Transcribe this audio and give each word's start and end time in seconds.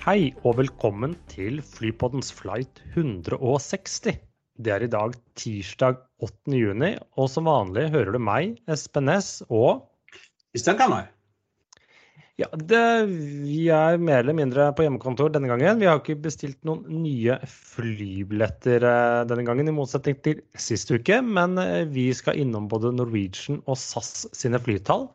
Hei 0.00 0.30
og 0.48 0.54
velkommen 0.56 1.12
til 1.28 1.58
Flypoddens 1.60 2.30
flight 2.32 2.78
160. 2.94 4.14
Det 4.56 4.72
er 4.72 4.86
i 4.86 4.88
dag 4.88 5.12
tirsdag 5.36 5.98
8. 6.24 6.54
juni, 6.56 6.94
og 7.20 7.28
som 7.28 7.44
vanlig 7.44 7.82
hører 7.92 8.16
du 8.16 8.20
meg, 8.24 8.54
Espen 8.64 9.10
Næss, 9.10 9.42
og 9.52 9.82
Kristian 10.54 10.78
Kammer. 10.80 11.10
ja, 12.40 12.48
det, 12.56 12.80
vi 13.44 13.66
er 13.76 14.00
mer 14.00 14.22
eller 14.22 14.38
mindre 14.40 14.70
på 14.72 14.88
hjemmekontor 14.88 15.36
denne 15.36 15.52
gangen. 15.52 15.84
Vi 15.84 15.90
har 15.90 16.00
ikke 16.00 16.16
bestilt 16.24 16.56
noen 16.64 17.02
nye 17.04 17.36
flybilletter 17.44 18.80
eh, 18.80 19.20
denne 19.28 19.44
gangen, 19.44 19.68
i 19.68 19.78
motsetning 19.82 20.16
til 20.24 20.40
sist 20.56 20.88
uke. 20.96 21.20
Men 21.20 21.60
eh, 21.60 21.84
vi 21.92 22.08
skal 22.16 22.40
innom 22.40 22.72
både 22.72 22.96
Norwegian 22.96 23.60
og 23.66 23.76
SAS 23.76 24.30
sine 24.32 24.64
flytall 24.64 25.10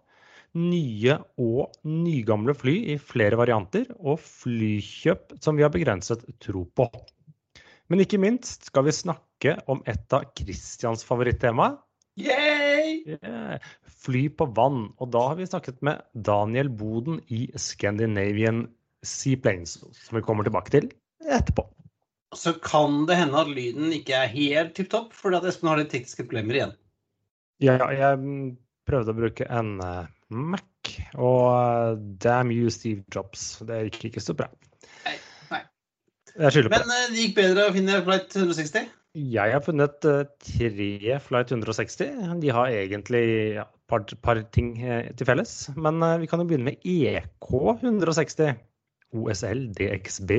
nye 0.56 1.18
og 1.42 1.76
nygamle 1.88 2.56
fly 2.58 2.76
i 2.94 2.98
flere 3.02 3.38
varianter, 3.40 3.90
og 4.00 4.22
flykjøp 4.24 5.36
som 5.44 5.60
vi 5.60 5.66
har 5.66 5.74
begrenset 5.74 6.24
tro 6.44 6.66
på. 6.76 6.88
Men 7.92 8.02
ikke 8.02 8.20
minst 8.22 8.70
skal 8.72 8.88
vi 8.88 8.96
snakke 8.96 9.58
om 9.70 9.84
et 9.90 10.16
av 10.16 10.26
Christians 10.38 11.06
favorittemaer. 11.06 11.78
Yay! 12.16 13.04
Yeah. 13.06 13.60
Fly 14.06 14.30
på 14.32 14.48
vann. 14.56 14.88
Og 15.04 15.12
da 15.14 15.22
har 15.30 15.38
vi 15.40 15.48
snakket 15.50 15.82
med 15.86 16.02
Daniel 16.16 16.72
Boden 16.72 17.20
i 17.28 17.46
Scandinavian 17.60 18.66
Seaplanes, 19.06 19.78
som 19.78 20.18
vi 20.18 20.24
kommer 20.26 20.48
tilbake 20.48 20.74
til 20.74 20.90
etterpå. 21.26 21.68
Så 22.36 22.56
kan 22.64 23.06
det 23.08 23.20
hende 23.20 23.40
at 23.40 23.52
lyden 23.52 23.94
ikke 23.96 24.18
er 24.18 24.32
helt 24.32 24.74
tipp 24.76 24.90
topp, 24.92 25.14
fordi 25.16 25.40
at 25.40 25.50
Espen 25.52 25.70
har 25.72 25.80
litt 25.80 25.92
tekniske 25.94 26.26
problemer 26.26 26.58
igjen. 26.58 26.74
Ja, 27.64 27.78
jeg 27.96 28.56
prøvde 28.88 29.14
å 29.14 29.18
bruke 29.18 29.48
en 29.48 29.78
uh, 29.80 30.08
Mac, 30.34 30.90
og 31.22 31.44
uh, 31.54 31.98
damn 32.22 32.52
you, 32.52 32.70
Steve 32.74 33.04
Jobs. 33.14 33.60
Det 33.68 33.84
gikk 33.92 34.10
ikke 34.10 34.24
så 34.24 34.34
bra. 34.38 34.48
Nei, 35.06 35.18
nei. 35.52 35.62
Men 36.40 36.82
eh, 36.82 37.08
det 37.14 37.20
gikk 37.20 37.36
bedre 37.38 37.68
å 37.70 37.74
finne 37.76 38.02
flight 38.08 38.34
160? 38.34 38.90
Jeg 39.16 39.54
har 39.54 39.64
funnet 39.64 40.08
uh, 40.10 40.26
tre 40.44 41.20
Flight 41.24 41.54
160. 41.54 42.40
De 42.42 42.50
har 42.52 42.74
egentlig 42.74 43.22
et 43.22 43.54
ja, 43.62 43.68
par, 43.88 44.04
par 44.26 44.42
ting 44.52 44.74
uh, 44.82 45.06
til 45.16 45.30
felles. 45.30 45.54
Men 45.78 46.02
uh, 46.04 46.18
vi 46.20 46.28
kan 46.28 46.42
jo 46.42 46.50
begynne 46.50 46.74
med 46.74 46.82
EK 46.84 47.52
160. 47.78 48.58
OSL 49.16 49.70
DXB. 49.78 50.34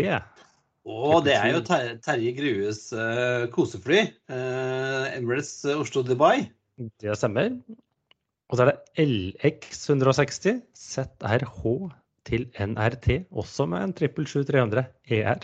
Og 0.87 1.25
det 1.27 1.39
er 1.39 1.55
jo 1.55 1.62
Ter 1.67 1.97
Terje 2.05 2.34
Grues 2.37 2.83
uh, 2.93 3.47
kosefly. 3.55 4.05
Uh, 4.28 5.09
Emirates 5.17 5.65
Oslo-Dubai. 5.73 6.50
Det 7.00 7.17
stemmer. 7.17 7.55
Og 8.47 8.59
så 8.59 8.65
er 8.65 8.73
det 8.73 9.07
LX 9.07 9.81
160 9.91 10.61
ZRH 10.79 11.63
til 12.27 12.47
NRT, 12.55 13.27
også 13.31 13.67
med 13.71 13.89
en 13.89 13.95
777-300 13.97 14.85
ER. 15.19 15.43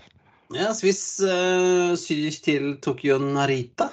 Ja, 0.53 0.71
Swiss 0.77 1.17
uh, 1.25 1.95
syr 1.99 2.39
til 2.45 2.77
Tokyo 2.85 3.19
Narita. 3.23 3.89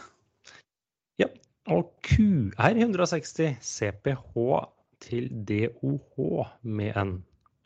Ja. 1.22 1.30
Og 1.72 1.94
QR 2.06 2.76
160 2.76 3.58
CPH 3.64 4.36
til 5.00 5.30
DOH 5.48 6.46
med 6.62 6.98
en 7.00 7.16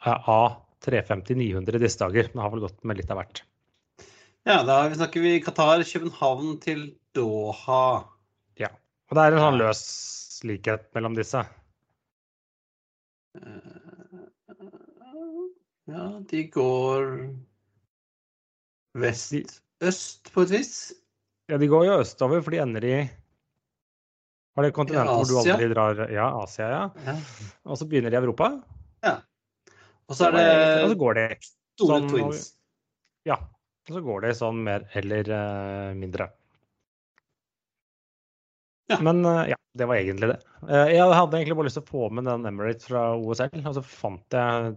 A350-900 0.03 1.81
disse 1.81 1.99
dager. 2.03 2.29
Det 2.29 2.43
har 2.43 2.53
vel 2.53 2.63
gått 2.67 2.83
med 2.87 2.99
litt 3.01 3.11
av 3.11 3.23
hvert. 3.23 3.43
Ja, 4.43 4.61
da 4.67 4.85
snakker 4.91 5.23
vi 5.23 5.39
Qatar, 5.43 5.83
København 5.87 6.57
til 6.63 6.91
Doha. 7.15 8.03
Ja. 8.59 8.69
Og 9.09 9.17
det 9.17 9.23
er 9.23 9.35
en 9.37 9.45
sånn 9.47 9.61
løs 9.61 9.83
likhet 10.47 10.89
mellom 10.95 11.15
disse. 11.17 11.41
Ja, 15.89 16.03
de 16.29 16.43
går 16.53 17.09
vest-øst 19.03 20.29
på 20.33 20.45
et 20.45 20.53
vis. 20.53 20.73
Ja, 21.51 21.57
de 21.59 21.67
går 21.67 21.85
jo 21.89 21.97
østover, 22.03 22.41
for 22.43 22.55
de 22.55 22.61
ender 22.63 22.85
i 22.87 22.95
Har 24.53 24.63
det 24.67 24.73
kontinentet 24.77 25.17
hvor 25.17 25.27
du 25.27 25.49
aldri 25.51 25.67
drar 25.73 26.03
Ja, 26.13 26.27
Asia, 26.43 26.67
ja. 26.69 26.83
Ja. 27.07 27.15
Og 27.65 27.79
så 27.79 27.87
begynner 27.89 28.13
de 28.13 28.19
i 28.19 28.21
Europa. 28.21 28.51
ja. 29.03 29.17
Og 30.07 30.15
så 30.19 30.27
er 30.27 30.35
Og 30.35 30.83
så 30.83 30.87
det 30.91 30.97
går 30.99 31.13
de 31.17 31.25
store 31.79 31.99
sånn- 31.99 32.09
twins. 32.11 32.41
Ja. 33.25 33.37
Og 33.89 33.95
så 33.97 34.01
går 34.03 34.21
det 34.21 34.33
sånn 34.37 34.59
mer 34.63 34.83
eller 34.99 35.29
eh, 35.31 35.93
mindre. 35.95 36.27
Ja. 38.91 38.99
Men 39.01 39.23
eh, 39.25 39.49
ja, 39.53 39.57
det 39.73 39.87
var 39.89 39.97
egentlig 39.97 40.27
det. 40.29 40.39
Eh, 40.69 40.89
jeg 40.93 41.17
hadde 41.17 41.37
egentlig 41.37 41.55
bare 41.57 41.67
lyst 41.69 41.77
til 41.79 41.85
å 41.85 41.91
få 41.91 42.09
med 42.13 42.23
den 42.29 42.47
Emirates 42.49 42.87
fra 42.89 43.01
OSL, 43.17 43.61
og 43.63 43.77
så 43.77 43.83
fant 43.85 44.37
jeg 44.37 44.75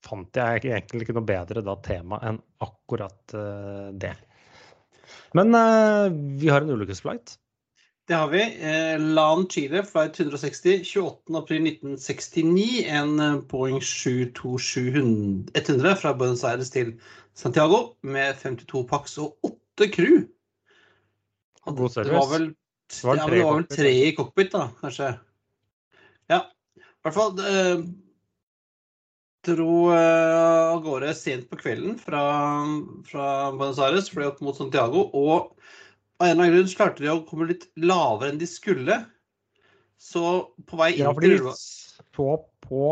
fant 0.00 0.38
jeg 0.38 0.62
egentlig 0.64 1.02
ikke 1.04 1.18
noe 1.18 1.28
bedre 1.28 1.60
da 1.62 1.74
tema 1.84 2.16
enn 2.24 2.38
akkurat 2.64 3.34
eh, 3.36 3.88
det. 4.00 4.14
Men 5.36 5.48
eh, 5.54 6.06
vi 6.40 6.48
har 6.50 6.60
en 6.64 6.74
ulykkesflight. 6.74 7.26
Det 8.10 8.16
har 8.18 8.30
vi. 8.32 8.42
LAN 8.98 9.44
Chile 9.52 9.80
flight 9.86 10.14
160 10.18 10.82
28.4.1969. 10.88 12.90
En 12.90 13.10
Boeing 13.46 13.78
727-100 13.78 15.94
fra 16.00 16.10
Buenos 16.18 16.42
Aires 16.48 16.72
til 16.74 16.88
Santiago 17.38 17.94
med 18.02 18.34
52 18.40 18.82
pax 18.90 19.14
og 19.22 19.38
8 19.46 19.86
crew. 19.94 20.26
God 21.70 21.94
service. 21.94 22.10
Det 22.10 22.18
var 22.18 22.26
vel, 22.32 22.50
Det 22.90 23.06
var 23.06 23.18
ja, 23.20 23.26
men 23.26 23.36
det 23.38 23.44
var 23.46 23.58
vel 23.60 23.66
tre 23.70 23.90
i 24.08 24.14
cockpit, 24.16 24.52
da, 24.52 24.68
kanskje. 24.80 25.10
Ja, 26.30 26.40
i 26.76 27.04
hvert 27.06 27.16
fall 27.16 27.42
eh, 27.46 27.84
dro 29.46 29.76
eh, 29.94 30.72
av 30.74 30.82
gårde 30.84 31.12
sent 31.16 31.46
på 31.50 31.60
kvelden 31.60 31.94
fra, 32.02 32.24
fra 33.08 33.28
Buenos 33.54 33.80
Aires, 33.82 34.10
fløy 34.12 34.26
opp 34.32 34.42
mot 34.44 34.58
Santiago. 34.58 35.06
Og 35.14 35.54
av 36.20 36.26
en 36.26 36.34
eller 36.34 36.42
annen 36.48 36.56
grunn 36.58 36.74
klarte 36.76 37.06
de 37.06 37.12
å 37.14 37.22
komme 37.28 37.48
litt 37.52 37.70
lavere 37.80 38.34
enn 38.34 38.42
de 38.42 38.50
skulle. 38.50 38.98
Så 40.00 40.24
på 40.66 40.80
vei 40.80 40.94
inn 40.96 41.06
Ja, 41.06 41.14
til 41.16 41.38
Ulva 41.38 41.54
så 42.16 42.36
på 42.66 42.86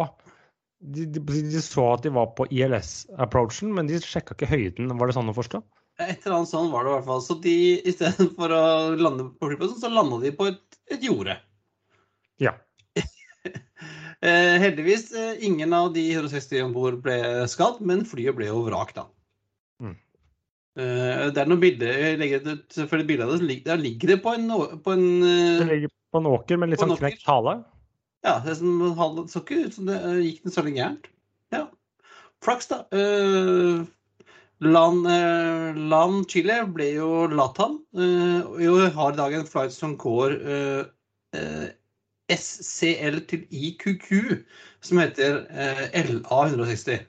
de, 0.78 1.06
de, 1.10 1.20
de 1.20 1.60
så 1.62 1.84
at 1.94 2.04
de 2.06 2.12
var 2.14 2.30
på 2.38 2.46
ILS-approachen, 2.54 3.72
men 3.74 3.88
de 3.90 3.98
sjekka 4.02 4.36
ikke 4.36 4.50
høyden. 4.52 4.92
Var 5.00 5.10
det 5.10 5.16
sånn 5.16 5.32
å 5.32 5.36
forstå? 5.36 5.62
Et 5.98 6.26
eller 6.26 6.36
annet 6.36 6.50
sånn 6.52 6.70
var 6.70 6.86
det 6.86 6.92
i 6.92 6.94
hvert 6.94 7.08
fall. 7.08 7.22
Så 7.24 7.36
de 7.42 7.56
istedenfor 7.90 8.54
å 8.54 8.64
lande 8.98 9.28
på 9.34 9.50
flyplassen, 9.50 9.80
så 9.82 9.90
landa 9.90 10.20
de 10.22 10.30
på 10.36 10.46
et, 10.52 10.62
et 10.94 11.06
jorde. 11.10 11.38
Ja. 12.42 12.56
Eh, 14.18 14.56
heldigvis 14.58 15.12
eh, 15.14 15.44
ingen 15.46 15.70
av 15.76 15.92
de 15.94 16.02
160 16.10 16.64
om 16.64 16.72
bord 16.74 16.96
ble 17.04 17.44
skadd, 17.46 17.76
men 17.86 18.00
flyet 18.02 18.34
ble 18.34 18.48
jo 18.48 18.64
vrak, 18.64 18.88
da. 18.96 19.04
Mm. 19.78 19.92
Eh, 20.74 21.20
det 21.30 21.38
er 21.38 21.46
noen 21.46 21.62
bilder 21.62 22.00
jeg 22.02 22.16
legger 22.18 22.48
ut 22.48 22.78
for 22.80 22.98
det 22.98 23.06
bildet 23.06 23.62
Der 23.62 23.78
ligger 23.78 24.10
det 24.10 24.16
på 24.24 24.32
en, 24.34 24.50
på 24.82 24.96
en 24.96 25.06
Det 25.22 25.68
ligger 25.70 25.92
på 26.10 26.18
en 26.18 26.26
åker 26.32 26.58
med 26.58 26.72
litt 26.72 26.82
sånn 26.82 26.96
knekt 26.98 27.22
hale. 27.30 27.60
Ja, 28.26 28.40
det 28.42 28.58
så 28.58 29.44
ikke 29.44 29.60
ut 29.68 29.78
som 29.78 29.86
det 29.86 30.00
gikk 30.24 30.42
den 30.42 30.56
så 30.56 30.66
gærent. 30.66 31.06
Ja. 31.54 31.68
Flaks, 32.42 32.72
da. 32.74 32.82
Land, 34.60 35.06
eh, 35.06 35.76
Land 35.90 36.26
Chile 36.30 36.62
ble 36.74 36.88
jo 36.96 37.26
Latam. 37.30 37.78
Eh, 37.94 38.42
og 38.42 38.94
har 38.94 39.12
i 39.12 39.18
dag 39.20 39.36
en 39.38 39.46
flight 39.46 39.74
som 39.74 39.94
går 40.00 40.34
eh, 40.34 40.80
eh, 41.38 41.68
SCL 42.34 43.20
til 43.30 43.44
IQQ, 43.54 44.08
som 44.82 44.98
heter 44.98 45.44
eh, 45.50 45.84
LA160. 46.02 47.06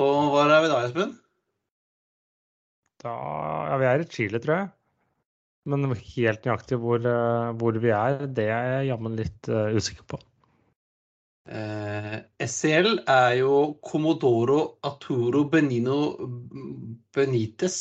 Og 0.00 0.30
hvor 0.32 0.48
er 0.48 0.64
vi 0.64 0.72
da, 0.72 0.80
Espen? 0.86 1.14
Da, 3.04 3.12
ja, 3.68 3.76
vi 3.80 3.88
er 3.90 4.04
i 4.04 4.08
Chile, 4.08 4.40
tror 4.40 4.56
jeg. 4.56 4.72
Men 5.68 5.84
helt 5.92 6.48
nøyaktig 6.48 6.80
hvor, 6.80 7.04
eh, 7.04 7.52
hvor 7.60 7.76
vi 7.76 7.92
er, 7.92 8.24
det 8.24 8.48
er 8.48 8.74
jeg 8.78 8.92
jammen 8.94 9.20
litt 9.20 9.52
usikker 9.76 10.08
på. 10.08 10.22
Eh, 11.48 12.16
SCL 12.44 13.00
er 13.08 13.38
jo 13.40 13.54
Commodoro 13.82 14.78
Arturo 14.86 15.46
Benino 15.50 15.96
Benitez 17.14 17.78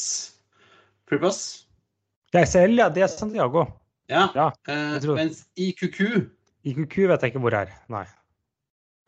Det 1.10 2.40
er 2.40 2.46
SL, 2.46 2.78
ja, 2.80 2.88
det 2.94 3.04
er 3.04 3.12
Santiago. 3.12 3.66
Ja. 4.10 4.30
Ja, 4.34 4.48
eh, 4.70 5.10
mens 5.14 5.44
IQQ 5.58 6.30
IQQ 6.66 6.96
vet 7.12 7.22
jeg 7.22 7.34
ikke 7.34 7.44
hvor 7.44 7.56
er. 7.58 7.74
Nei. 7.92 8.06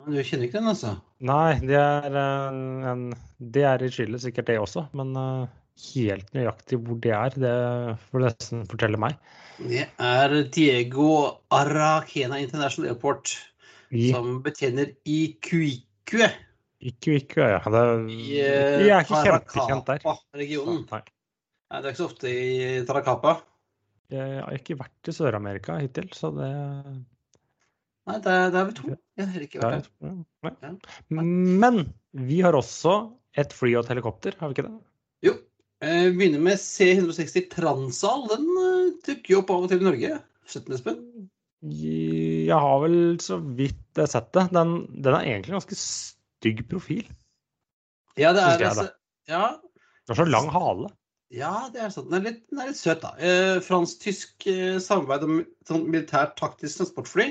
Men 0.02 0.16
Du 0.16 0.22
kjenner 0.26 0.48
ikke 0.48 0.58
den, 0.58 0.70
altså? 0.72 0.96
Nei, 1.22 1.58
det 1.62 1.78
er, 1.78 2.16
en, 2.18 3.10
det 3.38 3.66
er 3.68 3.82
i 3.86 3.90
Chile, 3.92 4.18
sikkert 4.18 4.48
det 4.50 4.58
også. 4.58 4.86
Men 4.98 5.14
eh, 5.18 5.52
helt 5.92 6.32
nøyaktig 6.34 6.80
hvor 6.82 6.98
det 7.02 7.14
er, 7.16 7.38
det 7.44 7.54
får 8.08 8.18
du 8.18 8.26
nesten 8.26 8.66
fortelle 8.70 9.00
meg. 9.00 9.18
Det 9.62 9.86
er 10.02 10.34
Diego 10.54 11.08
Aracena 11.54 12.40
International 12.42 12.90
Airport, 12.90 13.36
I, 13.92 14.08
som 14.14 14.38
betjener 14.44 14.94
Ikuikue. 15.04 16.28
ikke, 16.82 17.48
ja. 17.52 17.60
Det, 17.62 17.82
i 18.10 18.38
jeg 18.40 18.90
er 18.90 19.04
ikke 19.04 19.22
kjempekjent 19.26 19.88
der. 19.90 20.02
Paracapa-regionen. 20.02 20.84
Nei. 20.90 21.02
Nei, 21.72 21.80
det 21.80 21.88
er 21.88 21.92
ikke 21.94 22.02
så 22.02 22.08
ofte 22.10 22.32
i 22.32 22.84
Tarakapa. 22.88 23.34
Jeg 24.12 24.42
har 24.42 24.56
ikke 24.58 24.76
vært 24.80 25.08
i 25.08 25.14
Sør-Amerika 25.16 25.78
hittil, 25.80 26.10
så 26.16 26.32
det 26.36 26.50
Nei, 28.02 28.16
det 28.18 28.32
er, 28.34 28.48
det 28.50 28.58
er 28.58 28.66
vi 28.66 28.74
to. 28.74 28.94
Jeg 29.20 29.28
har 29.30 29.44
ikke 29.44 29.60
vært 29.62 29.86
er, 30.02 30.16
der. 30.42 30.74
nei. 31.14 31.24
Men 31.62 31.84
vi 32.26 32.40
har 32.42 32.56
også 32.58 32.96
et 33.38 33.54
fly 33.54 33.76
og 33.76 33.84
et 33.84 33.92
helikopter, 33.94 34.34
har 34.40 34.50
vi 34.50 34.56
ikke 34.58 34.66
det? 34.66 34.74
Jo. 35.28 35.36
Eh, 35.82 36.08
Vi 36.10 36.16
begynner 36.18 36.42
med 36.42 36.58
C160 36.60 37.46
Transal. 37.54 38.26
Den 38.32 38.48
eh, 38.64 38.90
dukker 39.06 39.36
jo 39.36 39.40
opp 39.44 39.54
av 39.54 39.64
og 39.64 39.70
til 39.70 39.84
i 39.84 39.86
Norge. 39.86 40.18
17. 40.50 40.74
Espen. 40.76 40.98
Jeg 41.62 42.58
har 42.58 42.80
vel 42.82 42.96
så 43.22 43.38
vidt 43.38 44.00
sett 44.10 44.32
det. 44.34 44.48
Den, 44.54 44.72
den 44.98 45.14
er 45.14 45.22
egentlig 45.22 45.52
en 45.52 45.60
ganske 45.60 45.78
stygg 45.78 46.64
profil. 46.70 47.04
Ja, 48.18 48.32
det 48.34 48.42
er 48.42 48.58
det 48.58 48.66
altså, 48.72 48.88
ja, 49.30 49.44
Den 50.02 50.12
har 50.12 50.18
så 50.18 50.26
lang 50.28 50.50
hale. 50.52 50.90
ja, 51.32 51.52
det 51.72 51.80
er 51.80 51.92
sant. 51.94 52.10
Den 52.10 52.18
er 52.18 52.26
litt, 52.26 52.40
den 52.50 52.60
er 52.60 52.72
litt 52.72 52.80
søt, 52.80 53.04
da. 53.04 53.14
Eh, 53.22 53.60
Fransk-tysk 53.64 54.48
eh, 54.50 54.80
samarbeid 54.82 55.24
om 55.28 55.38
sånn 55.68 55.86
militært 55.86 56.34
taktisk 56.40 56.82
transportfly 56.82 57.28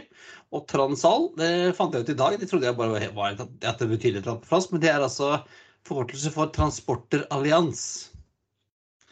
og 0.56 0.66
Transal, 0.72 1.30
det 1.38 1.51
fant 1.77 1.94
jeg 1.94 2.07
ut 2.07 2.13
i 2.16 2.18
dag. 2.24 2.39
Det 2.39 2.50
trodde 2.50 2.69
jeg 2.69 2.80
bare 2.80 3.12
var, 3.18 3.36
at 3.38 3.84
det 3.84 3.92
betydde 3.92 4.24
et 4.24 4.48
fransk, 4.48 4.74
men 4.74 4.81
det 4.84 4.94
er 4.94 5.04
altså 5.04 5.36
forkortelse 5.88 6.31
for 6.34 6.50
Transporter 6.56 7.27
Alliance. 7.36 8.11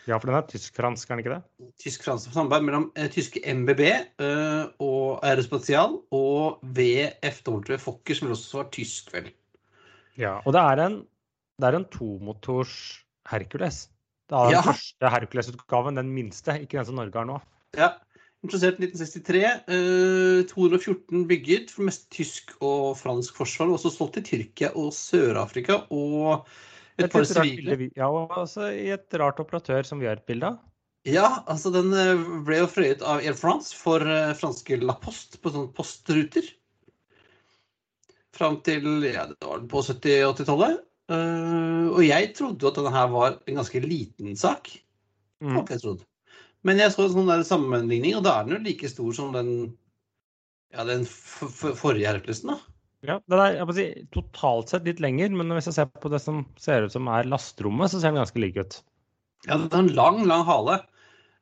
Ja, 0.10 0.18
for 0.18 0.32
den 0.32 0.38
er 0.40 0.48
tysk-fransk, 0.50 1.10
er 1.12 1.16
den 1.16 1.22
ikke 1.24 1.36
det? 1.36 1.70
tysk-fransk 1.84 2.32
samarbeid 2.34 2.66
mellom 2.66 2.88
eh, 2.98 3.10
tyske 3.14 3.42
MBB 3.46 3.84
eh, 3.86 4.64
og 4.82 5.20
Aerospatial 5.28 6.00
og 6.16 6.64
VFW 6.76 7.78
Fokker, 7.84 8.18
som 8.18 8.32
også 8.34 8.64
var 8.64 8.70
tysk, 8.74 9.12
vel. 9.14 9.30
Ja. 10.18 10.40
Og 10.50 10.56
det 10.56 10.64
er 10.66 10.82
en, 10.88 10.98
det 11.62 11.70
er 11.70 11.78
en 11.78 11.86
tomotors 11.94 12.74
Hercules. 13.30 13.86
Det 14.30 14.38
er 14.38 14.50
den 14.50 14.58
Ja. 14.58 14.62
første 14.66 15.10
Hercules-utgaven, 15.14 15.98
den 16.02 16.10
minste, 16.16 16.58
ikke 16.64 16.80
den 16.80 16.86
som 16.90 16.98
Norge 17.00 17.18
har 17.22 17.30
nå. 17.30 17.38
Ja. 17.78 17.92
Introdusert 18.44 18.80
1963. 18.80 19.44
eh, 19.68 20.42
214 20.48 21.28
bygget, 21.28 21.70
for 21.72 21.84
det 21.84 21.90
meste 21.92 22.10
tysk 22.16 22.54
og 22.64 22.98
fransk 22.98 23.36
forsvar. 23.36 23.68
Også 23.76 23.92
solgt 23.92 24.14
til 24.18 24.24
Tyrkia 24.30 24.70
og 24.80 24.94
Sør-Afrika 24.96 25.82
og 25.92 26.48
et 27.06 27.16
sivile. 27.30 27.78
bilde 27.80 28.00
Ja, 28.00 28.10
og 28.10 28.34
altså 28.38 28.70
i 28.74 28.90
et 28.96 29.20
rart 29.22 29.40
operatør 29.42 29.88
som 29.88 30.02
vi 30.02 30.10
har 30.10 30.20
et 30.20 30.28
bilde 30.30 30.54
av. 30.54 30.60
Ja, 31.08 31.44
altså 31.48 31.72
den 31.72 31.94
eh, 31.96 32.26
ble 32.46 32.60
jo 32.60 32.70
frøyet 32.70 33.04
av 33.08 33.24
Air 33.24 33.38
France 33.40 33.76
for 33.78 34.04
eh, 34.04 34.36
franske 34.38 34.82
La 34.84 34.98
Poste 35.00 35.40
på 35.40 35.54
sånne 35.54 35.72
postruter. 35.76 36.50
Fram 38.36 38.60
til 38.66 38.86
ja, 39.08 39.26
det 39.32 39.40
var 39.40 39.64
på 39.72 39.84
70- 39.86 40.28
og 40.28 40.36
80-tallet. 40.36 40.84
Eh, 41.10 41.88
og 41.90 42.04
jeg 42.06 42.34
trodde 42.38 42.66
jo 42.66 42.72
at 42.72 42.80
denne 42.80 42.94
her 42.94 43.12
var 43.14 43.38
en 43.40 43.60
ganske 43.62 43.82
liten 43.86 44.36
sak. 44.40 44.72
Mm. 45.40 45.62
Jeg. 45.72 45.96
Men 46.68 46.82
jeg 46.82 46.92
så 46.94 47.06
en 47.06 47.14
sånn 47.16 47.32
der 47.32 47.46
sammenligning, 47.48 48.18
og 48.20 48.26
da 48.28 48.36
er 48.36 48.48
den 48.48 48.58
jo 48.58 48.64
like 48.68 48.92
stor 48.92 49.16
som 49.16 49.32
den, 49.34 49.54
ja, 50.76 50.84
den 50.88 51.08
forrige 51.08 52.12
Herkulesen. 52.12 52.52
da. 52.52 52.69
Ja, 53.08 53.16
det 53.32 53.40
er 53.40 53.74
si, 53.76 53.88
totalt 54.12 54.72
sett 54.72 54.88
litt 54.88 55.00
lenger, 55.04 55.32
men 55.32 55.54
hvis 55.56 55.70
jeg 55.70 55.78
ser 55.78 55.92
på 55.92 56.12
det 56.12 56.20
som 56.24 56.44
ser 56.60 56.84
ut 56.84 56.96
som 56.96 57.08
er 57.08 57.30
lasterommet, 57.32 57.92
så 57.92 58.02
ser 58.02 58.12
den 58.12 58.20
ganske 58.20 58.42
lik 58.44 58.60
ut. 58.60 58.82
Ja, 59.48 59.56
den 59.56 59.70
har 59.72 59.86
en 59.86 59.94
lang, 59.96 60.26
lang 60.28 60.44
hale. 60.48 60.82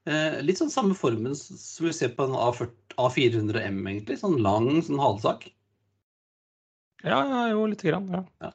Eh, 0.07 0.37
litt 0.45 0.61
sånn 0.61 0.71
samme 0.71 0.95
formen 0.95 1.33
som 1.35 1.87
vi 1.87 1.95
ser 1.95 2.13
på 2.15 2.27
en 2.27 2.37
A40 2.37 2.87
A400M, 2.97 3.81
egentlig. 3.89 4.19
Sånn 4.21 4.39
lang 4.41 4.69
sånn 4.85 5.01
halesak. 5.01 5.49
Ja, 7.05 7.19
ja, 7.21 7.41
jo, 7.51 7.65
lite 7.69 7.89
grann. 7.91 8.07
Ja. 8.41 8.53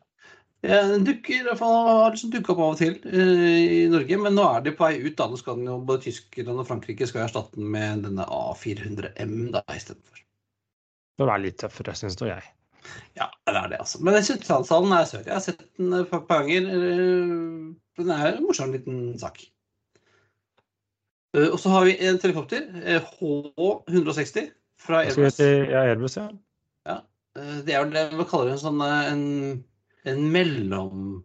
Ja, 0.62 0.78
den 0.86 1.02
dukker, 1.02 1.40
i 1.40 1.42
hvert 1.42 1.58
fall, 1.58 1.72
har 1.88 2.12
liksom 2.14 2.30
dukket 2.30 2.52
opp 2.54 2.60
av 2.62 2.72
og 2.76 2.78
til 2.78 2.92
eh, 3.10 3.62
i 3.82 3.86
Norge, 3.90 4.18
men 4.22 4.36
nå 4.38 4.44
er 4.46 4.62
de 4.62 4.72
på 4.78 4.86
vei 4.86 5.00
ut. 5.02 5.16
da. 5.18 5.26
Nå 5.30 5.38
skal 5.40 5.58
den 5.58 5.66
jo, 5.66 5.80
Både 5.86 6.04
Tyskland 6.04 6.62
og 6.62 6.68
Frankrike 6.68 7.08
skal 7.10 7.24
erstatte 7.24 7.58
den 7.58 7.70
med 7.74 8.04
denne 8.06 8.26
A400M 8.30 9.36
da, 9.56 9.64
istedenfor. 9.74 10.22
Det 11.18 11.26
er 11.26 11.42
litt 11.42 11.58
tøffere, 11.62 11.94
syns 11.98 12.18
nå 12.20 12.30
jeg. 12.30 12.46
Ja, 13.16 13.28
det 13.46 13.56
er 13.56 13.68
det, 13.72 13.78
altså. 13.80 14.00
Men 14.02 14.14
jeg 14.18 14.24
synes 14.24 14.50
er 14.50 15.04
søt. 15.10 15.26
Jeg 15.26 15.34
har 15.34 15.40
sett 15.44 15.64
den 15.78 15.92
et 15.92 16.10
par 16.10 16.24
ganger. 16.28 16.68
eh, 16.68 17.74
Den 17.98 18.10
er 18.10 18.26
en 18.36 18.46
morsom 18.46 18.72
liten 18.72 19.18
sak. 19.20 19.42
Eh, 21.36 21.48
Og 21.52 21.58
så 21.60 21.68
har 21.72 21.84
vi 21.84 21.96
en 21.98 22.18
helikopter, 22.22 22.66
eh, 22.82 23.00
H160 23.20 24.50
fra 24.80 25.02
Airbus. 25.04 25.38
ja, 25.40 25.84
Airbus, 25.90 26.16
ja? 26.16 26.28
ja. 26.86 26.98
Det 27.34 27.72
er 27.74 27.84
vel 27.84 27.92
det 27.94 28.18
vi 28.18 28.24
kaller 28.28 28.52
en 28.52 28.58
sånn 28.60 28.80
eh, 28.84 29.12
en, 29.12 29.64
en 30.04 30.26
mellom 30.32 31.22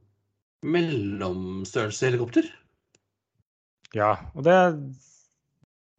mellomstørrelse 0.67 2.07
helikopter. 2.09 2.47
Ja, 3.95 4.15
og 4.35 4.43
det, 4.43 4.55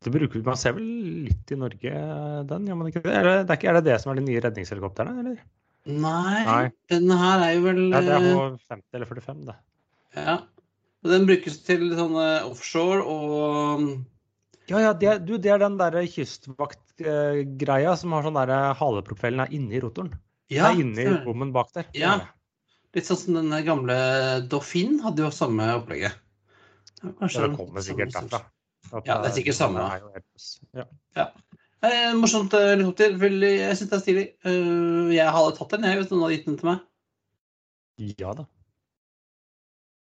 det 0.04 0.12
bruker 0.14 0.42
Man 0.46 0.58
ser 0.60 0.76
vel 0.76 0.84
litt 1.28 1.50
i 1.54 1.56
Norge, 1.58 1.94
den, 2.50 2.66
gjør 2.70 2.76
man 2.78 2.90
ikke 2.90 3.02
det? 3.04 3.14
Er 3.18 3.26
det, 3.26 3.32
det 3.48 3.54
er, 3.54 3.58
ikke, 3.58 3.70
er 3.72 3.78
det 3.80 3.86
det 3.88 3.96
som 4.02 4.12
er 4.12 4.20
de 4.20 4.26
nye 4.28 4.42
redningshelikoptrene, 4.44 5.14
eller? 5.24 5.40
Nei, 5.88 6.44
Nei. 6.44 6.62
den 6.92 7.10
her 7.16 7.42
er 7.46 7.54
jo 7.56 7.64
vel 7.64 7.80
Ja, 7.88 8.00
det 8.04 8.14
er 8.14 8.28
eh, 8.28 8.38
H50 8.68 8.98
eller 8.98 9.10
45, 9.10 9.42
det. 9.48 9.56
ja. 10.18 10.38
Og 11.06 11.12
Den 11.14 11.26
brukes 11.28 11.60
til 11.62 11.84
sånn 11.94 12.16
eh, 12.18 12.46
offshore 12.48 13.04
og 13.06 13.84
Ja, 14.68 14.80
ja, 14.82 14.92
det, 14.98 15.12
du, 15.28 15.36
det 15.40 15.52
er 15.54 15.62
den 15.62 15.78
der 15.80 15.96
kystvaktgreia 16.10 17.94
som 17.96 18.12
har 18.16 18.26
sånn 18.26 18.36
derre 18.36 18.58
halepropellen 18.76 19.44
er 19.44 19.54
inni 19.54 19.78
rotoren. 19.80 20.10
Ja, 20.50 20.68
det 20.68 20.74
er 20.74 20.82
inni 20.82 21.06
bommen 21.24 21.52
bak 21.54 21.70
der. 21.76 21.86
Ja. 21.96 22.16
litt 22.96 23.06
sånn 23.08 23.20
som 23.20 23.38
den 23.38 23.54
gamle 23.64 23.96
Dauphin 24.50 24.98
hadde 25.04 25.22
jo 25.26 25.30
samme 25.34 25.70
opplegget. 25.78 26.18
Ja, 27.02 27.12
Ja, 27.22 27.46
det 27.46 27.50
kommer 27.56 27.84
sikkert 27.84 28.12
derfra. 28.16 28.42
At 28.92 29.06
Ja, 29.06 29.18
det 29.22 29.30
er 29.30 29.36
sikkert 29.36 29.58
samme, 29.58 29.84
Airbus. 29.84 30.50
Ja. 30.76 31.28
Eh, 31.78 32.12
morsomt 32.18 32.54
eh, 32.58 32.72
helikopter. 32.72 33.16
Veldig, 33.20 33.50
jeg 33.60 33.78
syns 33.78 33.90
det 33.90 33.98
er 33.98 34.04
stilig. 34.04 34.28
Uh, 34.46 35.10
jeg 35.14 35.34
hadde 35.34 35.56
tatt 35.58 35.74
den, 35.76 35.86
jeg, 35.86 35.98
hvis 36.00 36.12
noen 36.12 36.24
hadde 36.24 36.36
gitt 36.36 36.48
den 36.48 36.60
til 36.60 36.70
meg. 36.72 36.86
ja 38.18 38.32
da. 38.38 38.46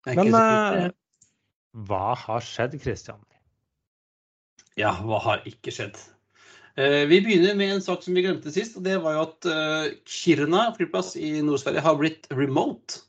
Men 0.09 0.33
eh, 0.35 0.87
hva 1.87 2.07
har 2.19 2.47
skjedd, 2.47 2.79
Christian? 2.83 3.21
Ja, 4.81 4.95
hva 5.05 5.21
har 5.23 5.45
ikke 5.47 5.75
skjedd? 5.75 5.99
Vi 6.81 7.19
begynner 7.21 7.57
med 7.59 7.75
en 7.75 7.83
sak 7.85 8.01
som 8.01 8.15
vi 8.17 8.23
glemte 8.25 8.49
sist. 8.55 8.79
og 8.79 8.85
Det 8.87 8.95
var 9.03 9.17
jo 9.17 9.25
at 9.27 9.49
Kirna 10.09 10.71
flyplass 10.77 11.11
i 11.19 11.43
Nord-Sverige 11.45 11.83
har 11.85 11.99
blitt 11.99 12.29
remote. 12.33 13.03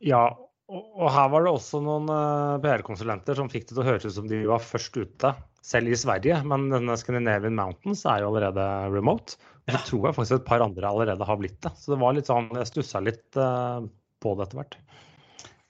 Ja, 0.00 0.30
og, 0.72 1.08
her 1.12 1.26
var 1.28 1.44
det 1.44 1.52
også 1.52 1.80
noen 1.84 2.08
eh, 2.08 2.60
PR-konsulenter 2.64 3.36
som 3.36 3.50
fikk 3.52 3.66
det 3.68 3.74
til 3.74 3.82
å 3.82 3.88
høres 3.88 4.06
ut 4.08 4.16
som 4.16 4.28
de 4.30 4.38
var 4.48 4.62
først 4.64 4.96
ute, 4.96 5.32
selv 5.64 5.92
i 5.92 5.98
Sverige. 5.98 6.38
Men 6.48 6.70
denne 6.72 6.96
Scandinavian 7.00 7.58
Mountains 7.58 8.04
er 8.08 8.22
jo 8.22 8.30
allerede 8.30 8.64
remote. 8.94 9.36
Og 9.64 9.74
så 9.76 9.82
tror 9.88 10.08
jeg 10.08 10.16
faktisk 10.18 10.38
et 10.38 10.48
par 10.48 10.64
andre 10.64 10.88
allerede 10.88 11.28
har 11.28 11.40
blitt 11.40 11.60
det. 11.64 11.74
Så 11.80 11.92
det 11.92 12.00
var 12.00 12.16
litt 12.16 12.30
sånn, 12.30 12.48
jeg 12.56 12.70
stussa 12.70 13.04
litt 13.04 13.40
eh, 13.40 13.84
på 14.24 14.34
det 14.38 14.46
etter 14.46 14.62
hvert. 14.62 14.78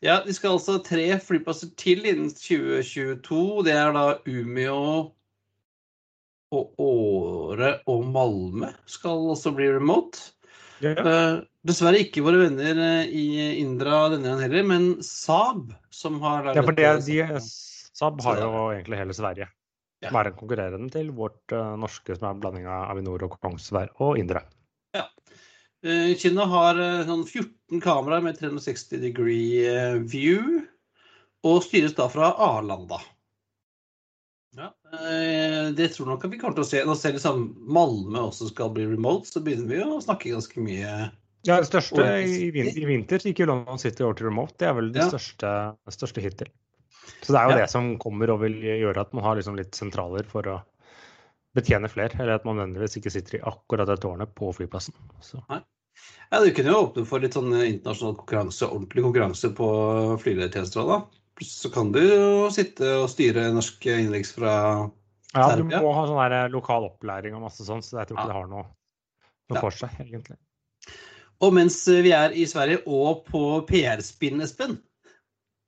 Ja, 0.04 0.18
De 0.22 0.34
skal 0.36 0.58
altså 0.58 0.76
ha 0.76 0.84
tre 0.84 1.06
flyplasser 1.22 1.70
til 1.80 2.04
innen 2.04 2.30
2022. 2.30 3.42
Det 3.66 3.74
er 3.74 3.94
da 3.96 4.06
Umeå 4.28 4.80
og 6.54 6.78
Åre 6.78 7.70
og 7.90 8.04
Malmö 8.14 8.70
skal 8.90 9.30
også 9.32 9.54
bli 9.56 9.72
remote. 9.74 10.33
Ja, 10.84 10.92
Eh, 10.92 11.36
dessverre 11.64 12.00
ikke 12.04 12.24
våre 12.24 12.42
venner 12.42 12.80
eh, 12.84 13.12
i 13.16 13.26
Indra 13.62 14.06
denne 14.12 14.28
gangen 14.28 14.44
heller, 14.44 14.66
men 14.68 14.88
Saab, 15.04 15.70
som 15.94 16.18
har 16.24 16.50
ja 16.52 16.64
for 16.64 16.76
det, 16.76 16.90
de, 17.06 17.20
Saab 17.94 18.20
har 18.26 18.42
jo 18.42 18.66
egentlig 18.74 19.00
hele 19.00 19.16
Sverige. 19.16 19.48
Ja. 20.02 20.10
Som 20.10 20.18
er 20.20 20.28
en 20.28 20.36
konkurrerende 20.36 20.92
til 20.92 21.08
vårt 21.16 21.54
uh, 21.54 21.78
norske, 21.80 22.12
som 22.18 22.26
er 22.26 22.34
en 22.34 22.42
blanding 22.42 22.66
av 22.68 22.90
Avinor 22.92 23.22
og 23.24 23.38
Kongsberg 23.40 23.94
og 24.04 24.18
Indre. 24.20 24.42
Uh, 25.84 26.12
Kina 26.20 26.44
har 26.50 26.76
uh, 26.80 27.06
sånn 27.08 27.24
14 27.24 27.80
kameraer 27.84 28.24
med 28.26 28.36
360 28.36 29.00
degree 29.00 30.02
view, 30.04 30.60
og 31.44 31.62
styres 31.64 31.96
da 31.96 32.10
fra 32.12 32.34
Arlanda. 32.40 33.00
Ja, 34.56 34.68
eh, 34.94 35.72
det 35.74 35.88
tror 35.94 36.06
nok 36.12 36.24
at 36.24 36.30
vi 36.30 36.38
kommer 36.38 36.54
til 36.58 36.64
å 36.64 36.68
se. 36.68 36.82
Når 36.86 36.98
selv 37.00 37.18
liksom 37.18 37.44
Malmö 37.66 38.26
også 38.28 38.48
skal 38.52 38.70
bli 38.74 38.86
remote, 38.86 39.26
så 39.26 39.42
begynner 39.44 39.70
vi 39.70 39.80
å 39.82 40.00
snakke 40.04 40.30
ganske 40.34 40.62
mye 40.62 40.90
Ja, 41.44 41.58
det 41.60 41.68
største 41.68 42.04
i, 42.24 42.48
i 42.48 42.84
vinter 42.88 43.18
gikk 43.20 43.42
jo 43.42 43.48
London 43.50 43.80
City 43.82 44.04
over 44.06 44.14
til 44.16 44.30
remote. 44.30 44.54
Det 44.58 44.68
er 44.68 44.76
vel 44.78 44.92
det 44.94 45.02
Ja. 45.02 45.08
største, 45.10 45.50
det 45.84 45.96
største 45.96 46.22
hittil. 46.24 46.48
Så 47.20 47.34
det 47.34 47.40
er 47.40 47.44
jo 47.50 47.56
Ja. 47.56 47.58
det 47.64 47.70
som 47.70 47.98
kommer 47.98 48.30
og 48.32 48.40
vil 48.40 48.54
gjøre 48.62 49.00
at 49.00 49.12
man 49.12 49.24
har 49.24 49.36
liksom 49.36 49.56
litt 49.58 49.72
sentraler 49.76 50.24
for 50.24 50.42
å 50.42 50.62
betjene 51.54 51.90
flere. 51.90 52.14
Eller 52.18 52.34
at 52.38 52.44
man 52.46 52.56
nødvendigvis 52.56 52.96
ikke 52.96 53.12
sitter 53.12 53.38
i 53.38 53.42
akkurat 53.44 53.86
det 53.86 54.00
tårnet 54.00 54.34
på 54.34 54.54
flyplassen. 54.56 54.94
Så. 55.20 55.42
Nei. 55.50 55.60
Ja, 56.32 56.40
Du 56.42 56.50
kunne 56.50 56.72
jo 56.72 56.80
åpne 56.88 57.06
for 57.06 57.20
litt 57.20 57.34
sånn 57.36 57.52
internasjonal 57.52 58.16
konkurranse, 58.16 58.66
ordentlig 58.66 59.04
konkurranse 59.04 59.52
på 59.54 59.68
flyledertjenester 60.22 60.86
da. 60.88 61.04
Så 61.42 61.70
kan 61.74 61.90
du 61.94 61.98
jo 61.98 62.50
sitte 62.54 62.86
og 63.00 63.08
styre 63.10 63.48
norsk 63.54 63.86
innenriks 63.90 64.34
fra 64.36 64.54
Ja, 65.34 65.48
du 65.58 65.64
må 65.66 65.92
ha 65.96 66.04
sånn 66.06 66.20
der 66.30 66.52
lokal 66.52 66.86
opplæring 66.86 67.34
og 67.34 67.42
masse 67.48 67.64
sånt, 67.66 67.82
så 67.82 67.98
jeg 67.98 68.08
tror 68.08 68.20
ikke 68.20 68.26
Ja. 68.28 68.30
det 68.30 68.36
har 68.38 68.50
noe, 68.52 68.66
noe 69.50 69.56
Ja. 69.58 69.60
for 69.60 69.70
seg, 69.74 69.96
egentlig. 69.98 70.36
Og 71.42 71.52
mens 71.52 71.84
vi 71.86 72.12
er 72.14 72.30
i 72.30 72.44
Sverige 72.46 72.84
og 72.86 73.24
på 73.26 73.66
PR-spinn, 73.66 74.40
Espen. 74.40 74.78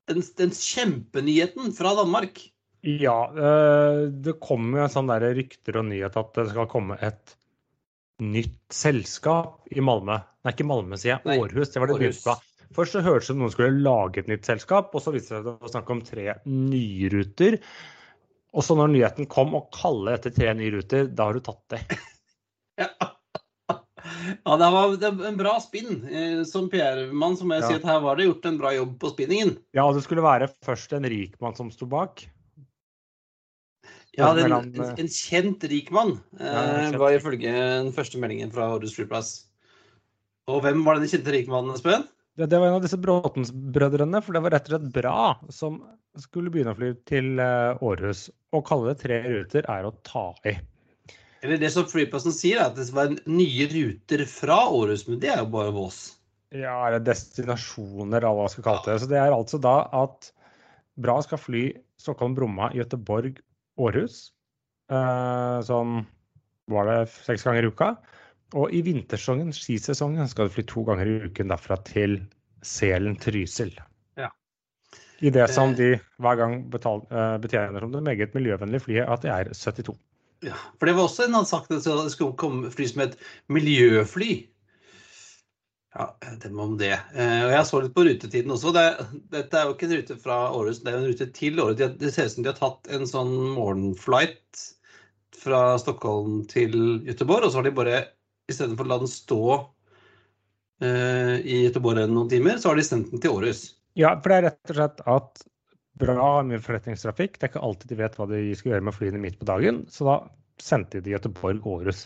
Den, 0.07 0.23
den 0.39 0.51
kjempenyheten 0.55 1.75
fra 1.75 1.97
Danmark. 1.99 2.39
Ja, 2.87 3.27
øh, 3.35 4.07
det 4.23 4.37
kommer 4.39 4.85
jo 4.85 4.93
sånn 4.95 5.11
der 5.11 5.35
rykter 5.35 5.81
og 5.81 5.89
nyhet 5.89 6.17
at 6.17 6.33
det 6.39 6.51
skal 6.53 6.69
komme 6.71 6.97
et 7.03 7.35
nytt 8.23 8.61
selskap 8.71 9.67
i 9.75 9.83
Malmö. 9.83 10.21
Nei, 10.45 10.53
ikke 10.55 10.69
Malmö, 10.69 10.97
sier 10.97 11.19
jeg. 11.19 11.41
Århus. 11.43 11.73
Det 11.75 11.83
var 11.83 11.91
det 11.91 11.99
du 11.99 12.21
på. 12.23 12.37
Først 12.77 12.97
så 12.97 13.03
hørtes 13.05 13.27
det 13.27 13.33
som 13.33 13.41
noen 13.41 13.53
skulle 13.55 13.83
lage 13.85 14.21
et 14.21 14.31
nytt 14.31 14.49
selskap, 14.49 14.93
og 14.93 15.03
så 15.03 15.15
viste 15.15 15.33
det 15.33 15.39
seg 15.39 15.45
at 15.45 15.47
det 15.49 15.65
var 15.65 15.73
snakk 15.73 15.93
om 15.95 16.03
tre 16.05 16.27
nye 16.51 17.11
ruter. 17.13 17.57
Og 18.57 18.65
så 18.65 18.77
når 18.77 18.93
nyheten 18.93 19.29
kom 19.33 19.57
og 19.57 19.71
kalle 19.75 20.17
etter 20.17 20.35
tre 20.35 20.53
nye 20.57 20.75
ruter, 20.75 21.09
da 21.09 21.29
har 21.29 21.37
du 21.37 21.45
tatt 21.45 21.77
det. 21.77 21.83
Ja, 22.77 22.91
ja 24.45 24.55
det 24.61 24.67
var 24.69 25.25
en 25.25 25.37
bra 25.39 25.55
spinn. 25.65 26.03
Eh, 26.13 26.43
Som 26.45 26.67
PR-mann 26.69 27.39
så 27.41 27.47
må 27.49 27.57
jeg 27.57 27.65
si 27.65 27.77
at 27.79 27.87
her 27.89 28.03
var 28.05 28.19
det 28.19 28.27
gjort 28.27 28.49
en 28.51 28.59
bra 28.61 28.73
jobb 28.75 28.91
på 29.01 29.15
spinningen. 29.15 29.55
Ja, 29.73 29.87
det 29.97 30.03
skulle 30.05 30.25
være 30.27 30.51
først 30.67 30.93
en 30.93 31.09
rikmann 31.09 31.57
som 31.57 31.71
sto 31.73 31.89
bak. 31.89 32.27
Ja, 34.17 34.35
den, 34.37 34.53
en, 34.53 34.69
eh, 34.77 34.93
en 35.01 35.09
kjent 35.09 35.65
rik 35.73 35.89
mann 35.93 36.19
eh, 36.37 36.45
Ja, 36.45 36.93
var 37.01 37.17
ifølge 37.17 37.49
den 37.53 37.89
første 37.97 38.21
meldingen 38.21 38.53
fra 38.53 38.69
Århus 38.77 38.93
flyplass. 38.97 39.33
Og 40.53 40.61
hvem 40.65 40.85
var 40.85 41.01
den 41.01 41.09
kjente 41.11 41.33
rikmannen, 41.33 41.73
Espen? 41.75 42.05
Det, 42.37 42.47
det 42.53 42.59
var 42.61 42.69
en 42.69 42.79
av 42.79 42.85
disse 42.85 42.99
Bråtens-brødrene, 43.01 44.21
for 44.25 44.37
det 44.37 44.43
var 44.45 44.53
rett 44.53 44.67
og 44.69 44.75
slett 44.75 44.89
bra, 44.93 45.21
som 45.53 45.79
skulle 46.21 46.53
begynne 46.53 46.75
å 46.75 46.79
fly 46.79 46.91
til 47.09 47.41
eh, 47.41 47.85
Århus. 47.85 48.27
Å 48.53 48.61
kalle 48.65 48.93
det 48.93 49.01
tre 49.01 49.21
ruter 49.25 49.69
er 49.73 49.89
å 49.89 49.95
ta 50.05 50.29
i. 50.49 50.57
Eller 51.45 51.61
det 51.61 51.71
som 51.73 51.87
flyplassen 51.89 52.35
sier, 52.35 52.61
er 52.61 52.71
at 52.71 52.77
det 52.77 52.91
var 52.97 53.15
nye 53.29 53.69
ruter 53.73 54.25
fra 54.29 54.59
Århus, 54.69 55.07
men 55.09 55.21
det 55.23 55.33
er 55.33 55.43
jo 55.45 55.51
bare 55.55 55.73
Vås. 55.77 56.01
Ja, 56.55 56.77
eller 56.87 57.03
destinasjoner, 57.05 58.21
eller 58.21 58.37
hva 58.37 58.47
man 58.47 58.53
skal 58.53 58.67
kalle 58.67 58.85
det. 58.89 59.01
Så 59.03 59.11
det 59.11 59.21
er 59.21 59.35
altså 59.35 59.61
da 59.63 59.79
at 59.97 60.33
Bra 60.97 61.19
skal 61.21 61.41
fly 61.41 61.65
Stockholm-Bromma, 62.01 62.71
Göteborg, 62.77 63.37
Århus. 63.81 64.31
Eh, 64.93 65.57
sånn 65.67 65.99
var 66.73 66.89
det 66.89 67.01
seks 67.13 67.45
ganger 67.45 67.67
i 67.67 67.73
uka. 67.73 67.91
Og 68.55 68.71
i 68.71 68.83
vintersesongen, 68.87 69.51
skisesongen, 69.55 70.29
skal 70.31 70.47
du 70.47 70.55
fly 70.55 70.63
to 70.71 70.85
ganger 70.87 71.09
i 71.11 71.19
uken 71.27 71.51
derfra 71.51 71.81
til 71.89 72.21
Selen-Trysil. 72.63 73.73
Ja. 74.19 74.31
I 75.21 75.33
det 75.35 75.49
som 75.55 75.75
de 75.75 75.97
hver 76.23 76.39
gang 76.39 76.61
betal, 76.71 77.03
eh, 77.11 77.37
betjener 77.43 77.83
som 77.83 77.95
det 77.95 78.05
meget 78.07 78.37
miljøvennlige 78.39 78.85
flyet, 78.87 79.09
at 79.09 79.23
det 79.23 79.33
er 79.35 79.51
72. 79.55 79.97
Ja, 80.45 80.55
for 80.79 80.87
det 80.87 80.95
var 80.95 81.09
også 81.09 81.25
en 81.25 81.35
annen 81.35 81.49
sak 81.49 81.67
at 81.71 81.83
det 81.83 82.13
skulle 82.13 82.37
komme 82.39 82.71
fly 82.71 82.87
som 82.87 83.03
et 83.07 83.17
miljøfly. 83.49 84.47
Ja, 85.97 86.11
det 86.43 86.51
må 86.53 86.67
om 86.69 86.77
det. 86.79 86.93
Eh, 87.17 87.45
Og 87.47 87.53
jeg 87.55 87.67
så 87.67 87.81
litt 87.81 87.95
på 87.97 88.05
rutetiden 88.05 88.53
også. 88.53 88.73
Det, 88.77 88.87
dette 89.33 89.59
er 89.59 89.65
jo 89.67 89.75
ikke 89.75 89.89
en 89.89 89.97
rute 89.97 90.17
fra 90.21 90.39
Århus, 90.53 90.83
det 90.85 90.93
er 90.93 90.99
en 91.01 91.09
rute 91.09 91.31
til 91.35 91.63
Århus. 91.63 91.79
Det 91.99 92.13
ser 92.13 92.29
ut 92.29 92.35
som 92.37 92.45
de 92.45 92.53
har 92.53 92.61
tatt 92.61 92.91
en 92.93 93.09
sånn 93.09 93.33
morgenflight 93.57 94.67
fra 95.37 95.79
Stockholm 95.81 96.45
til 96.51 97.01
Göteborg, 97.07 97.49
og 97.49 97.53
så 97.53 97.63
har 97.63 97.67
de 97.67 97.75
bare 97.79 98.05
istedenfor 98.51 98.87
å 98.87 98.93
la 98.93 99.01
den 99.03 99.11
stå 99.11 99.43
eh, 100.85 101.35
i 101.43 101.61
Göteborg 101.67 102.07
noen 102.11 102.31
timer, 102.31 102.61
så 102.63 102.71
har 102.71 102.81
de 102.81 102.87
sendt 102.87 103.13
den 103.13 103.23
til 103.23 103.37
Århus. 103.37 103.69
Ja, 103.97 104.15
for 104.21 104.33
det 104.33 104.39
er 104.39 104.49
rett 104.51 104.73
og 104.73 104.81
slett 104.81 105.05
at 105.09 105.47
Bra 105.97 106.43
med 106.43 106.51
mye 106.51 106.61
forretningstrafikk. 106.61 107.39
Det 107.39 107.47
er 107.47 107.51
ikke 107.55 107.65
alltid 107.65 107.93
de 107.93 107.97
vet 108.03 108.17
hva 108.19 108.27
de 108.29 108.41
skal 108.59 108.75
gjøre 108.75 108.85
med 108.85 108.93
flyene 108.93 109.21
midt 109.23 109.39
på 109.41 109.47
dagen, 109.49 109.79
så 109.89 110.05
da 110.05 110.17
sendte 110.61 111.01
de 111.01 111.15
Göteborg 111.15 111.65
Århus. 111.65 112.03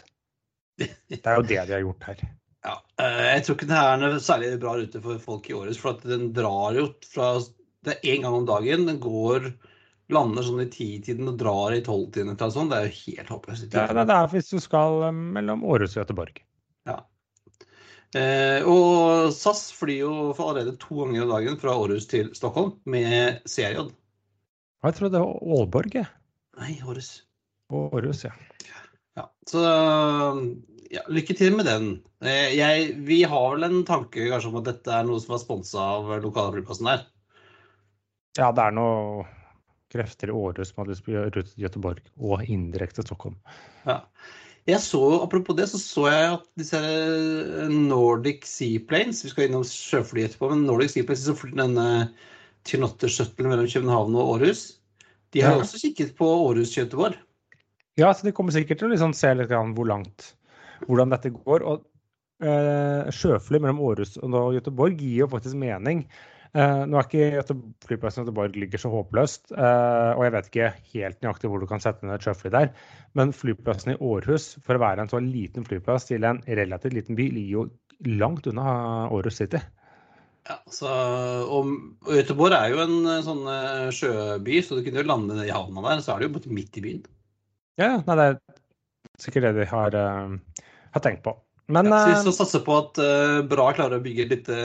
Det 0.78 1.18
er 1.18 1.40
jo 1.40 1.42
det 1.42 1.59
de 1.59 1.75
har 1.75 1.82
gjort 1.87 2.12
her. 2.12 2.23
Ja, 2.61 2.75
eh, 3.00 3.23
jeg 3.25 3.44
tror 3.47 3.56
ikke 3.56 3.66
det 3.70 3.76
er 3.80 4.00
noe 4.02 4.16
særlig 4.20 4.49
bra 4.61 4.75
rute 4.76 5.00
for 5.00 5.20
folk 5.25 5.47
i 5.49 5.54
Århus, 5.56 5.78
for 5.80 5.97
at 5.97 6.02
den 6.04 6.26
drar 6.37 6.76
jo 6.76 6.90
fra 7.09 7.30
Det 7.80 7.94
er 7.94 8.11
én 8.12 8.26
gang 8.26 8.35
om 8.37 8.44
dagen. 8.44 8.85
Den 8.85 8.99
går 9.00 9.47
Lander 10.14 10.45
sånn 10.47 10.62
i 10.64 10.69
titiden 10.73 11.29
og 11.31 11.38
drar 11.40 11.75
i 11.76 11.83
tolvtiden 11.87 12.37
sånt. 12.40 12.71
Det 12.73 12.79
er 12.79 12.88
jo 12.88 12.99
helt 12.99 13.33
håpløst. 13.35 13.69
Det 13.73 13.81
er, 13.83 14.02
det 14.05 14.17
er 14.17 14.31
hvis 14.33 14.50
du 14.52 14.61
skal 14.62 15.07
eh, 15.09 15.12
mellom 15.38 15.64
Århus 15.64 15.97
og 15.97 16.02
Göteborg. 16.05 16.43
Ja. 16.88 16.99
Eh, 18.19 18.67
og 18.67 19.31
SAS 19.37 19.69
flyr 19.76 20.00
jo 20.02 20.14
for 20.35 20.50
allerede 20.50 20.76
to 20.83 21.05
ganger 21.05 21.26
om 21.26 21.35
dagen 21.37 21.59
fra 21.62 21.76
Århus 21.79 22.09
til 22.11 22.33
Stockholm 22.35 22.75
med 22.90 23.38
CRJ. 23.47 23.87
Jeg 24.81 24.97
trodde 24.97 25.14
det 25.19 25.23
var 25.23 25.45
Aalborg. 25.59 25.95
jeg. 25.95 26.09
Nei, 26.59 26.75
Århus. 26.88 27.12
Århus, 27.71 28.25
ja. 28.26 28.33
Ja, 29.19 29.26
så 29.47 29.61
ja, 30.90 31.02
lykke 31.12 31.37
til 31.38 31.55
med 31.55 31.69
den. 31.69 31.90
Eh, 32.25 32.57
Jeg, 32.57 32.95
vi 33.07 33.23
har 33.23 33.52
vel 33.55 33.67
en 33.69 33.85
tanke 33.87 34.26
kanskje 34.31 34.50
om 34.50 34.59
at 34.62 34.71
dette 34.73 34.90
er 34.95 35.07
noe 35.07 35.21
som 35.23 35.37
er 35.37 35.43
sponsa 35.43 35.85
av 36.00 36.11
lokalflyplassen 36.25 36.88
der. 36.90 37.05
Ja, 38.38 38.50
det 38.55 38.64
er 38.64 38.75
noe 38.75 39.26
krefter 39.92 40.30
i 40.30 40.37
Århus 40.37 40.70
som 40.73 40.82
hadde 40.82 40.94
lyst 40.94 41.06
til 41.06 41.18
å 41.20 41.25
rute 41.28 41.49
til 41.50 41.64
Göteborg 41.66 42.04
og 42.18 42.44
indirekte 42.50 43.04
Stockholm. 43.06 43.37
Ja. 43.87 44.02
Jeg 44.68 44.82
så, 44.85 45.00
Apropos 45.25 45.56
det, 45.56 45.66
så 45.70 45.78
så 45.80 46.02
jeg 46.11 46.32
at 46.35 46.42
disse 46.61 46.80
Nordic 47.73 48.44
Seaplanes 48.47 49.23
Vi 49.25 49.30
skal 49.32 49.49
innom 49.49 49.64
sjøfly 49.66 50.26
etterpå, 50.26 50.50
men 50.52 50.66
Nordic 50.68 50.92
Seaplanes 50.94 51.25
som 51.25 51.38
flyr 51.38 51.56
denne 51.59 51.87
Tynotter-shuttlen 52.68 53.49
mellom 53.49 53.68
København 53.73 54.18
og 54.20 54.35
Århus, 54.37 54.66
de 55.32 55.40
har 55.40 55.56
Ja. 55.56 55.62
også 55.62 55.80
kikket 55.80 56.12
på 56.18 56.26
Århus-Göteborg. 56.28 57.16
Ja, 57.97 58.12
så 58.12 58.26
de 58.26 58.32
kommer 58.37 58.52
sikkert 58.52 58.78
til 58.78 58.88
å 58.88 58.92
liksom 58.92 59.14
se 59.16 59.32
litt 59.35 59.49
hvor 59.49 59.88
langt 59.88 60.35
hvordan 60.87 61.11
dette 61.11 61.32
går. 61.32 61.64
Og 61.64 61.87
eh, 62.44 63.09
sjøfly 63.11 63.61
mellom 63.61 63.80
Århus 63.80 64.18
og 64.20 64.54
Göteborg 64.54 64.99
gir 65.00 65.25
jo 65.25 65.30
faktisk 65.32 65.56
mening. 65.56 66.04
Eh, 66.50 66.80
nå 66.90 66.99
er 66.99 67.07
ikke 67.07 67.26
Göte- 67.37 67.59
flyplassen 67.87 68.25
i 68.25 68.26
Göteborg 68.26 68.57
ligger 68.59 68.80
så 68.83 68.90
håpløst, 68.90 69.52
eh, 69.54 70.12
og 70.16 70.25
jeg 70.26 70.35
vet 70.35 70.49
ikke 70.50 70.71
helt 70.95 71.21
nøyaktig 71.23 71.50
hvor 71.50 71.62
du 71.62 71.66
kan 71.71 71.83
sette 71.83 72.07
ned 72.07 72.16
et 72.16 72.26
sjøfly 72.26 72.50
der, 72.50 72.73
men 73.14 73.35
flyplassen 73.37 73.95
i 73.95 74.00
Århus, 74.02 74.57
for 74.66 74.75
å 74.75 74.83
være 74.83 75.04
en 75.04 75.12
så 75.12 75.21
liten 75.23 75.66
flyplass 75.66 76.09
til 76.11 76.26
en 76.26 76.42
relativt 76.49 76.97
liten 76.97 77.19
by, 77.19 77.28
ligger 77.37 77.52
jo 77.54 77.69
langt 78.19 78.49
unna 78.50 79.07
Århus 79.14 79.38
City. 79.38 79.61
Ja, 80.49 80.57
så, 80.73 80.90
og, 81.45 81.71
og 82.09 82.14
Göteborg 82.16 82.57
er 82.57 82.73
jo 82.73 82.80
en 82.83 82.97
sånn 83.23 83.45
eh, 83.52 83.90
sjøby, 83.95 84.59
så 84.64 84.78
du 84.78 84.83
kunne 84.83 85.04
jo 85.04 85.07
lande 85.07 85.37
i 85.45 85.52
havna 85.54 85.85
der. 85.85 86.02
Så 86.02 86.16
er 86.16 86.25
det 86.25 86.30
jo 86.30 86.54
midt 86.57 86.80
i 86.80 86.83
byen. 86.83 87.04
Ja, 87.78 87.92
nei, 88.09 88.16
det 88.19 88.26
er 88.26 88.40
sikkert 89.21 89.47
det 89.50 89.61
de 89.61 89.69
har, 89.71 89.95
uh, 89.95 90.64
har 90.97 91.04
tenkt 91.04 91.23
på. 91.25 91.37
Men 91.70 91.90
Ja, 91.90 91.96
så 91.96 92.10
eh, 92.10 92.14
hvis 92.14 92.28
du 92.28 92.36
satser 92.36 92.62
på 92.66 92.76
at 92.80 92.98
uh, 92.98 93.40
Bra 93.50 93.68
klarer 93.76 94.00
å 94.00 94.04
bygge 94.04 94.26
et 94.26 94.32
lite, 94.34 94.60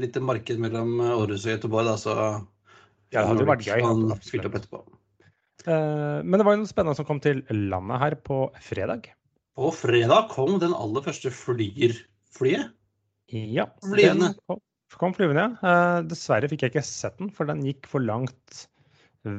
lite 0.00 0.22
marked 0.24 0.62
mellom 0.62 1.00
Århus 1.04 1.44
og 1.44 1.52
Göteborg, 1.54 1.90
da, 1.90 1.96
så 2.00 2.14
Ja, 3.12 3.20
det 3.20 3.26
hadde 3.30 3.44
jo 3.44 3.50
vært 3.52 3.66
gøy, 3.68 3.82
kan 3.84 4.16
opp 4.16 4.58
etterpå. 4.60 4.82
Uh, 5.66 6.22
men 6.22 6.38
det 6.38 6.46
var 6.46 6.56
jo 6.56 6.62
noe 6.62 6.70
spennende 6.70 6.98
som 6.98 7.08
kom 7.08 7.20
til 7.22 7.42
landet 7.50 8.02
her 8.02 8.18
på 8.26 8.46
fredag. 8.64 9.10
På 9.56 9.70
fredag 9.72 10.28
kom 10.34 10.58
den 10.60 10.74
aller 10.76 11.04
første 11.04 11.32
flyerflyet. 11.32 12.72
Ja, 13.32 13.66
flyene. 13.82 14.30
den 14.30 14.34
kom, 14.46 14.60
kom 15.00 15.14
flyvende. 15.16 15.46
ja. 15.62 15.74
Eh, 15.96 16.00
dessverre 16.10 16.50
fikk 16.50 16.66
jeg 16.66 16.74
ikke 16.74 16.84
sett 16.86 17.16
den, 17.18 17.32
for 17.34 17.48
den 17.48 17.64
gikk 17.66 17.88
for 17.90 18.04
langt 18.04 18.66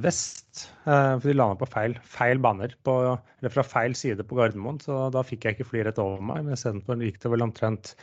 vest. 0.04 0.68
Eh, 0.86 1.14
for 1.20 1.28
de 1.30 1.36
landet 1.36 1.62
på 1.62 1.70
feil, 1.72 1.96
feil 2.18 2.42
baner, 2.44 2.74
på, 2.88 2.96
eller 3.40 3.54
fra 3.54 3.66
feil 3.66 3.96
side 3.98 4.26
på 4.28 4.38
Gardermoen. 4.40 4.80
Så 4.84 5.08
da 5.14 5.24
fikk 5.26 5.48
jeg 5.48 5.58
ikke 5.58 5.70
fly 5.72 5.86
rett 5.88 6.02
over 6.04 6.24
meg. 6.24 6.44
Men 6.46 6.58
istedenfor 6.58 7.04
gikk 7.06 7.22
det 7.24 7.32
vel 7.34 7.46
omtrent 7.46 7.94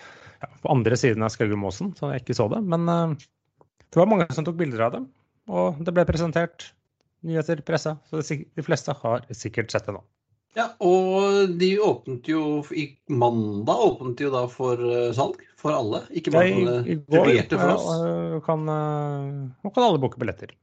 ja, 0.41 0.51
på 0.63 0.73
andre 0.75 0.99
siden 1.01 1.27
av 1.27 1.35
Skaugemåsen, 1.35 1.95
så 1.99 2.13
jeg 2.15 2.25
ikke 2.25 2.39
så 2.41 2.49
det. 2.53 2.63
Men 2.75 2.89
eh, 2.91 3.29
det 3.91 4.01
var 4.01 4.11
mange 4.11 4.29
som 4.35 4.47
tok 4.47 4.59
bilder 4.61 4.89
av 4.89 4.97
dem, 4.97 5.07
og 5.53 5.85
det 5.85 5.95
ble 5.95 6.07
presentert. 6.09 6.73
Nyheter, 7.25 7.63
pressa. 7.65 7.97
Så 8.11 8.21
de 8.21 8.65
fleste 8.67 8.93
har 9.01 9.25
sikkert 9.33 9.73
sett 9.73 9.87
det 9.89 9.95
nå. 9.97 10.03
Ja, 10.55 10.69
og 10.87 11.55
de 11.59 11.71
åpnet 11.83 12.29
jo 12.31 12.61
i 12.71 12.85
mandag 13.11 13.81
åpnet 13.89 14.21
de 14.21 14.29
jo 14.29 14.35
da 14.35 14.45
for 14.51 14.79
eh, 14.87 15.09
salg 15.17 15.41
for 15.59 15.75
alle. 15.75 16.05
Ikke 16.15 16.35
bare 16.35 16.51
i, 16.53 16.67
for 17.09 17.31
i 17.33 17.39
det 17.41 17.49
går 17.51 17.59
for 17.59 17.73
oss. 17.73 17.89
eh, 17.97 18.37
kan, 18.47 18.69
eh, 18.71 19.33
nå 19.65 19.73
kan 19.75 19.87
alle 19.89 20.03
booke 20.03 20.21
billetter. 20.23 20.55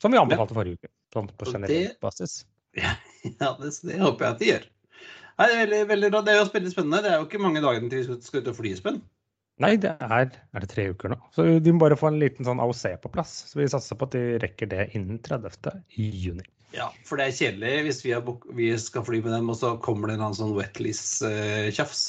Som 0.00 0.14
vi 0.14 0.20
anbefalte 0.20 0.56
forrige 0.56 0.80
uke. 0.80 0.92
Sånn 1.14 1.30
på 1.36 1.52
generell 1.52 1.94
basis. 2.02 2.42
Ja, 3.26 3.50
det, 3.58 3.72
det 3.82 3.96
håper 3.98 4.24
jeg 4.24 4.30
at 4.30 4.38
de 4.40 4.46
gjør. 4.46 4.62
Nei, 5.40 5.46
det 5.50 5.56
er 5.56 5.58
veldig, 5.60 5.80
veldig. 5.90 6.20
Det 6.24 6.32
er 6.32 6.36
jo 6.38 6.44
veldig 6.54 6.70
spennende. 6.70 7.00
Det 7.02 7.10
er 7.10 7.18
jo 7.18 7.24
ikke 7.26 7.40
mange 7.42 7.62
dagene 7.64 7.90
til 7.90 7.98
vi 7.98 8.04
skal, 8.06 8.20
skal 8.22 8.44
ut 8.44 8.50
og 8.52 8.56
fly, 8.56 8.70
Espen. 8.76 9.00
Nei, 9.60 9.74
det 9.80 9.90
er, 10.00 10.30
er 10.54 10.64
det 10.64 10.70
tre 10.70 10.86
uker 10.94 11.12
nå. 11.12 11.18
Så 11.34 11.44
de 11.60 11.74
må 11.74 11.82
bare 11.82 11.98
få 12.00 12.08
en 12.08 12.20
liten 12.20 12.46
sånn 12.46 12.62
AOC 12.62 12.84
på 13.02 13.10
plass. 13.12 13.34
Så 13.50 13.60
vi 13.60 13.68
satser 13.68 13.98
på 14.00 14.08
at 14.08 14.14
de 14.16 14.22
rekker 14.40 14.70
det 14.70 14.86
innen 14.96 15.20
30. 15.26 15.82
juni. 15.98 16.46
Ja, 16.72 16.86
for 17.04 17.18
det 17.18 17.26
er 17.26 17.36
kjedelig 17.36 17.74
hvis 17.88 18.00
vi, 18.06 18.14
har 18.14 18.24
vi 18.56 18.70
skal 18.80 19.04
fly 19.04 19.20
med 19.24 19.34
dem, 19.34 19.50
og 19.52 19.58
så 19.58 19.74
kommer 19.82 20.12
det 20.12 20.20
en 20.20 20.36
sånn 20.38 20.54
wetlease-tjafs. 20.56 22.04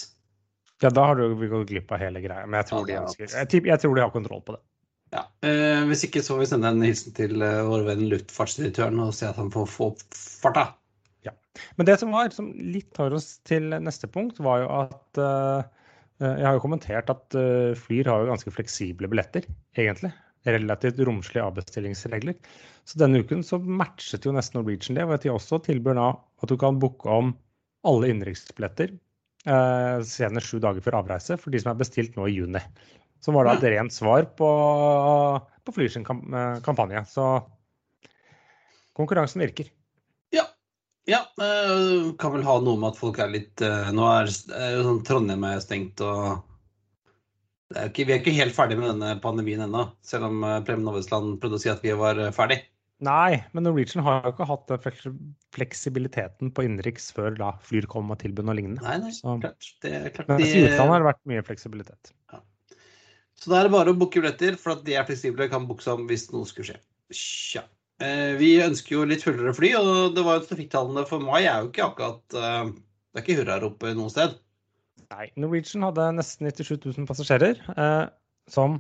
Ja, 0.82 0.90
da 0.94 1.10
har 1.12 1.20
du 1.20 1.36
gått 1.50 1.70
glipp 1.70 1.92
av 1.94 2.02
hele 2.02 2.22
greia. 2.24 2.46
Men 2.48 2.62
jeg 2.62 2.72
tror, 2.72 2.86
de, 2.88 3.00
ønsker, 3.02 3.28
jeg, 3.36 3.66
jeg 3.68 3.84
tror 3.84 3.98
de 3.98 4.06
har 4.06 4.14
kontroll 4.14 4.44
på 4.46 4.56
det. 4.56 4.64
Ja. 5.12 5.26
Eh, 5.44 5.82
hvis 5.90 6.06
ikke 6.08 6.24
så 6.24 6.36
får 6.36 6.46
vi 6.46 6.52
sende 6.54 6.72
en 6.72 6.86
hilsen 6.86 7.16
til 7.18 7.42
eh, 7.44 7.64
vår 7.68 7.88
venn 7.90 8.06
luftfartsdirektøren 8.14 9.02
og 9.04 9.16
si 9.16 9.28
at 9.28 9.40
han 9.40 9.52
får 9.54 9.68
få 9.70 9.92
opp 9.92 10.06
farta. 10.16 10.70
Men 11.76 11.88
det 11.88 11.98
som 12.00 12.12
var, 12.14 12.32
som 12.36 12.52
litt 12.56 12.92
tar 12.96 13.14
oss 13.16 13.36
til 13.48 13.72
neste 13.84 14.10
punkt, 14.12 14.40
var 14.44 14.64
jo 14.64 14.72
at 14.82 15.22
eh, 15.22 15.70
eh, 16.24 16.36
Jeg 16.40 16.48
har 16.48 16.58
jo 16.58 16.64
kommentert 16.64 17.12
at 17.14 17.38
eh, 17.38 17.78
Flyr 17.78 18.10
har 18.10 18.24
jo 18.24 18.32
ganske 18.32 18.54
fleksible 18.56 19.10
billetter, 19.12 19.48
egentlig. 19.78 20.14
Relativt 20.48 21.00
romslige 21.06 21.46
avbestillingsregler. 21.46 22.38
Så 22.88 22.98
denne 22.98 23.22
uken 23.22 23.44
så 23.46 23.60
matchet 23.62 24.26
jo 24.26 24.34
nesten 24.34 24.58
Norwegian 24.60 24.98
det, 24.98 25.06
ved 25.06 25.20
at 25.20 25.28
de 25.28 25.34
også 25.34 25.62
tilbyr 25.68 26.00
da 26.00 26.12
at 26.42 26.50
du 26.50 26.58
kan 26.58 26.80
booke 26.82 27.10
om 27.10 27.36
alle 27.86 28.12
innenriksbilletter 28.12 28.98
senest 30.06 30.52
sju 30.52 30.60
dager 30.62 30.84
før 30.86 31.00
avreise 31.00 31.34
for 31.42 31.50
de 31.50 31.58
som 31.58 31.72
er 31.72 31.80
bestilt 31.80 32.14
nå 32.14 32.28
i 32.30 32.36
juni. 32.36 32.60
Som 33.22 33.38
var 33.38 33.46
da 33.46 33.58
et 33.58 33.68
rent 33.76 33.94
svar 33.94 34.26
på, 34.38 34.50
på 35.66 35.76
Flyr 35.76 35.92
sin 35.94 36.06
eh, 36.06 36.62
kampanje. 36.66 37.04
Så 37.10 37.28
konkurransen 38.98 39.44
virker. 39.44 39.70
Ja. 40.34 40.48
ja 41.10 41.22
eh, 41.38 42.12
kan 42.22 42.34
vel 42.36 42.48
ha 42.48 42.58
noe 42.64 42.80
med 42.82 42.92
at 42.92 43.02
folk 43.02 43.22
er 43.22 43.34
litt 43.34 43.62
eh, 43.66 43.92
Nå 43.94 44.08
er, 44.10 44.32
er 44.58 44.78
jo 44.78 44.88
sånn 44.88 45.04
Trondheim 45.08 45.46
er 45.48 45.62
stengt 45.64 46.02
og 46.06 46.48
det 47.72 47.80
er 47.80 47.88
ikke, 47.94 48.04
Vi 48.04 48.14
er 48.14 48.20
ikke 48.20 48.36
helt 48.36 48.56
ferdig 48.58 48.76
med 48.82 48.90
denne 48.90 49.14
pandemien 49.24 49.62
ennå, 49.64 49.86
selv 50.04 50.28
om 50.28 50.42
Preben 50.68 50.84
Novesland 50.84 51.38
prøvde 51.40 51.56
å 51.56 51.62
si 51.62 51.70
at 51.72 51.86
vi 51.86 51.94
var 51.96 52.20
ferdig. 52.36 52.58
Nei, 53.02 53.40
men 53.56 53.64
Norwegian 53.64 54.04
har 54.04 54.26
jo 54.26 54.34
ikke 54.34 54.46
hatt 54.50 54.74
fleksibiliteten 55.56 56.52
på 56.54 56.66
innenriks 56.68 57.08
før 57.16 57.34
da 57.40 57.54
Flyr 57.66 57.88
kom 57.90 58.12
og 58.14 58.20
tilbød 58.22 58.50
noe 58.50 58.58
lignende. 58.60 58.84
Nei, 58.84 58.98
nei, 59.08 59.14
klart. 59.42 59.70
Det 59.82 59.94
er 59.96 60.12
klart 60.14 60.30
Men 60.30 60.44
de, 60.44 60.50
i 60.52 60.66
utlandet 60.68 60.92
har 60.92 61.00
det 61.00 61.08
vært 61.08 61.24
mye 61.32 61.46
fleksibilitet. 61.48 62.12
Så 63.42 63.50
da 63.50 63.58
er 63.58 63.68
det 63.68 63.74
bare 63.74 63.94
å 63.94 63.98
booke 63.98 64.22
billetter, 64.22 64.58
for 64.62 64.76
at 64.76 64.84
de 64.86 64.94
er 64.98 65.06
fleksible, 65.08 65.48
kan 65.50 65.66
booke 65.70 65.86
om 65.90 66.06
hvis 66.10 66.28
noe 66.30 66.46
skulle 66.50 66.70
skje. 66.70 66.82
Tja. 67.12 67.66
Eh, 68.02 68.38
vi 68.38 68.54
ønsker 68.62 68.96
jo 68.96 69.08
litt 69.10 69.26
fullere 69.26 69.54
fly, 69.58 69.74
og 69.80 70.16
det 70.16 70.24
var 70.26 70.40
jo 70.40 70.46
trafikktallene 70.50 71.04
for 71.10 71.24
mai 71.26 71.44
er 71.44 71.62
jo 71.62 71.70
ikke 71.70 71.88
akkurat 71.90 72.38
eh, 72.38 72.72
Det 72.72 73.20
er 73.20 73.26
ikke 73.26 73.38
hurrarop 73.42 73.86
noe 73.98 74.14
sted. 74.14 74.38
Nei, 75.12 75.28
Norwegian 75.42 75.84
hadde 75.86 76.08
nesten 76.16 76.48
97 76.48 76.86
000 76.86 77.10
passasjerer, 77.10 77.60
eh, 77.76 78.06
som 78.50 78.80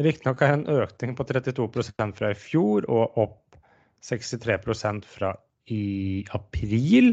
riktignok 0.00 0.42
er 0.42 0.56
en 0.56 0.66
økning 0.72 1.14
på 1.18 1.26
32% 1.28 2.16
fra 2.18 2.32
i 2.32 2.38
fjor 2.38 2.86
og 2.88 3.18
opp 3.20 3.58
63% 4.02 5.06
fra 5.06 5.34
i 5.70 6.22
april. 6.34 7.12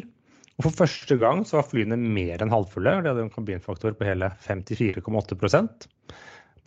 Og 0.58 0.66
For 0.68 0.82
første 0.86 1.18
gang 1.20 1.44
så 1.48 1.60
var 1.60 1.70
flyene 1.70 1.98
mer 2.00 2.42
enn 2.42 2.52
halvfulle. 2.52 2.98
De 3.04 3.12
hadde 3.12 3.26
en 3.28 3.34
kabinfaktor 3.34 3.94
på 3.96 4.08
hele 4.08 4.32
54,8 4.46 5.38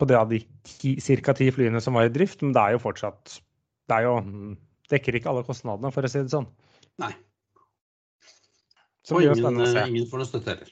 på 0.03 0.11
det 0.11 0.19
av 0.19 0.31
de 0.31 0.43
ca. 1.23 1.35
ti 1.39 1.49
flyene 1.55 1.81
som 1.83 1.95
var 1.97 2.09
i 2.09 2.13
drift. 2.13 2.43
Men 2.43 2.55
det 2.55 2.61
er 2.61 2.77
jo 2.77 2.83
fortsatt 2.83 3.39
Det 3.89 3.97
er 3.97 4.07
jo, 4.07 4.15
dekker 4.91 5.19
ikke 5.19 5.31
alle 5.31 5.47
kostnadene, 5.47 5.91
for 5.95 6.05
å 6.05 6.11
si 6.11 6.21
det 6.23 6.31
sånn. 6.31 6.47
Nei. 7.03 7.11
Så 9.03 9.17
Og 9.17 9.25
ingen, 9.25 9.59
eh, 9.59 9.83
ingen 9.89 10.07
får 10.07 10.21
noe 10.21 10.29
støtte 10.29 10.53
heller. 10.53 10.71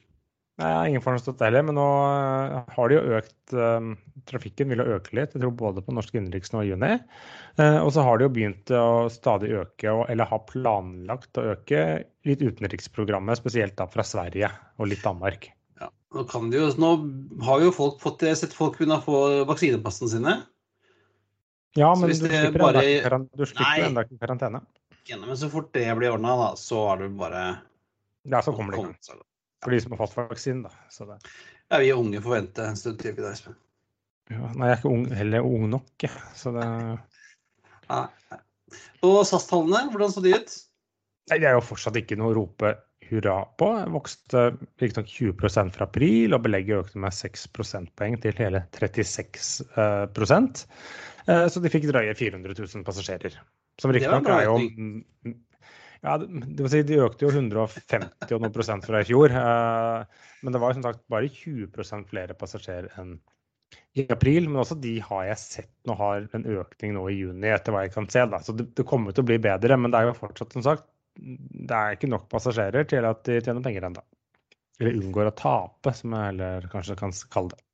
Nei, 0.62 0.72
ingen 0.92 1.04
får 1.04 1.16
noe 1.16 1.24
støtte 1.24 1.48
heller, 1.48 1.66
men 1.68 1.76
nå 1.76 1.88
eh, 2.06 2.72
har 2.76 2.92
de 2.92 2.98
jo 2.98 3.18
økt 3.18 3.56
um, 3.58 3.94
Trafikken 4.30 4.72
vil 4.72 4.84
jo 4.84 4.96
øke 4.96 5.16
litt, 5.18 5.34
jeg 5.34 5.42
tror 5.42 5.56
både 5.58 5.84
på 5.84 5.96
norsk 5.96 6.16
innenriks 6.16 6.54
i 6.54 6.68
juni. 6.70 6.92
Uh, 7.60 7.80
og 7.82 7.90
så 7.96 8.06
har 8.06 8.20
de 8.20 8.28
jo 8.28 8.34
begynt 8.36 8.72
å 8.78 9.10
stadig 9.12 9.52
øke, 9.58 9.90
og, 9.92 10.06
eller 10.14 10.30
har 10.30 10.46
planlagt 10.48 11.40
å 11.42 11.48
øke 11.56 11.82
litt 12.30 12.44
utenriksprogrammet, 12.46 13.42
spesielt 13.42 13.76
da 13.80 13.90
fra 13.92 14.06
Sverige 14.06 14.52
og 14.78 14.92
litt 14.94 15.04
Danmark. 15.04 15.50
Ja. 16.12 16.18
Nå, 16.20 16.24
kan 16.28 16.50
de 16.52 16.58
jo, 16.60 16.68
nå 16.76 16.90
har 17.48 17.62
jo 17.64 17.72
folk 17.72 18.02
fått 18.04 18.22
jeg 18.26 18.34
har 18.34 18.40
sett 18.42 18.54
folk 18.56 18.76
begynne 18.78 18.98
å 19.00 19.04
få 19.06 19.46
vaksinepassene 19.48 20.10
sine. 20.12 20.34
Ja, 21.80 21.94
men 21.96 22.10
du 22.12 22.16
slipper, 22.16 22.58
bare- 22.60 22.82
enda 22.84 23.22
ikke 23.24 23.38
du 23.40 23.46
slipper 23.48 23.86
enda 23.88 24.04
ikke 24.04 24.20
karantene. 24.20 24.62
Men 25.12 25.38
så 25.40 25.48
fort 25.50 25.72
det 25.74 25.86
blir 25.98 26.12
ordna, 26.12 26.52
så 26.60 26.82
er 26.94 26.98
det 27.06 27.10
bare 27.18 27.62
Ja, 28.28 28.42
så 28.42 28.52
kommer 28.56 28.76
det 28.76 28.82
i 28.82 28.84
gang. 28.84 29.22
For 29.64 29.72
de 29.72 29.80
som 29.82 29.92
har 29.96 30.02
fått 30.08 30.16
vaksinen, 30.30 30.64
da. 30.64 30.70
Så 30.90 31.08
det, 31.08 31.18
Ja, 31.72 31.78
vi 31.80 31.90
er 31.90 31.96
unge 31.96 32.20
får 32.22 32.36
vente 32.36 32.66
en 32.68 32.76
stund 32.76 33.00
til. 33.00 33.16
Espen. 33.16 33.56
ja, 34.30 34.52
nei, 34.56 34.68
jeg 34.68 34.76
er 34.76 34.80
ikke 34.82 34.92
ung, 34.92 35.06
heller 35.16 35.42
ung 35.48 35.70
nok. 35.70 36.06
Så 36.36 36.52
det 36.52 36.68
nei. 37.90 38.08
Og 39.02 39.24
SAS-tallene, 39.26 39.90
hvordan 39.92 40.12
så 40.12 40.22
de 40.24 40.34
ut? 40.36 40.54
Nei, 41.30 41.38
det 41.40 41.48
er 41.48 41.54
jo 41.56 41.62
fortsatt 41.62 41.96
ikke 41.96 42.18
noe 42.18 42.32
å 42.34 42.36
rope 42.36 42.76
hurra 43.12 43.36
på. 43.60 43.70
Vokste 43.94 44.48
riktignok 44.82 45.12
20% 45.12 45.76
fra 45.76 45.88
april, 45.88 46.36
og 46.36 46.44
belegget 46.46 46.86
økte 46.86 47.04
med 47.04 47.16
6 47.16 47.48
prosentpoeng 47.56 48.18
til 48.24 48.36
hele 48.40 48.64
36 48.78 49.64
eh, 49.78 51.46
Så 51.52 51.64
de 51.64 51.74
fikk 51.74 51.90
drøye 51.92 52.16
400 52.18 52.58
000 52.58 52.88
passasjerer. 52.88 53.38
Som 53.82 53.94
riktignok 53.96 54.30
er 54.32 54.48
jo 54.50 54.58
ja, 56.02 56.16
det 56.18 56.58
vil 56.58 56.72
si, 56.74 56.82
De 56.88 56.98
økte 57.04 57.28
jo 57.28 57.34
150 57.34 58.34
og 58.34 58.42
noe 58.42 58.54
prosent 58.54 58.88
fra 58.88 59.04
i 59.04 59.08
fjor. 59.08 59.34
eh, 59.38 60.24
Men 60.42 60.56
det 60.56 60.62
var 60.64 60.74
som 60.74 60.86
sagt 60.86 61.04
bare 61.12 61.30
20% 61.30 62.10
flere 62.10 62.38
passasjerer 62.38 62.90
enn 63.02 63.20
i 63.96 64.08
april. 64.10 64.50
Men 64.50 64.64
også 64.64 64.80
de 64.82 64.96
har 65.06 65.28
jeg 65.30 65.42
sett 65.44 65.72
nå 65.88 65.96
har 66.00 66.26
en 66.38 66.48
økning 66.58 66.96
nå 66.98 67.06
i 67.12 67.20
juni, 67.20 67.52
etter 67.54 67.76
hva 67.76 67.86
jeg 67.86 67.94
kan 67.94 68.10
se. 68.10 68.26
da, 68.34 68.42
Så 68.42 68.56
det, 68.58 68.72
det 68.78 68.88
kommer 68.88 69.14
til 69.14 69.26
å 69.26 69.30
bli 69.30 69.38
bedre. 69.42 69.78
Men 69.78 69.94
det 69.94 70.02
er 70.02 70.10
jo 70.10 70.18
fortsatt 70.18 70.58
som 70.58 70.66
sagt 70.66 70.88
det 71.18 71.78
er 71.78 71.98
ikke 71.98 72.10
nok 72.12 72.30
passasjerer 72.32 72.88
til 72.90 73.08
at 73.08 73.24
de 73.28 73.42
tjener 73.42 73.64
penger 73.66 73.90
ennå. 73.90 74.04
Eller 74.82 74.98
unngår 74.98 75.30
å 75.30 75.36
tape, 75.38 75.94
som 75.94 76.16
jeg 76.16 76.32
heller 76.32 76.66
kanskje 76.72 76.98
kan 77.00 77.14
kalle 77.34 77.54
det. 77.54 77.66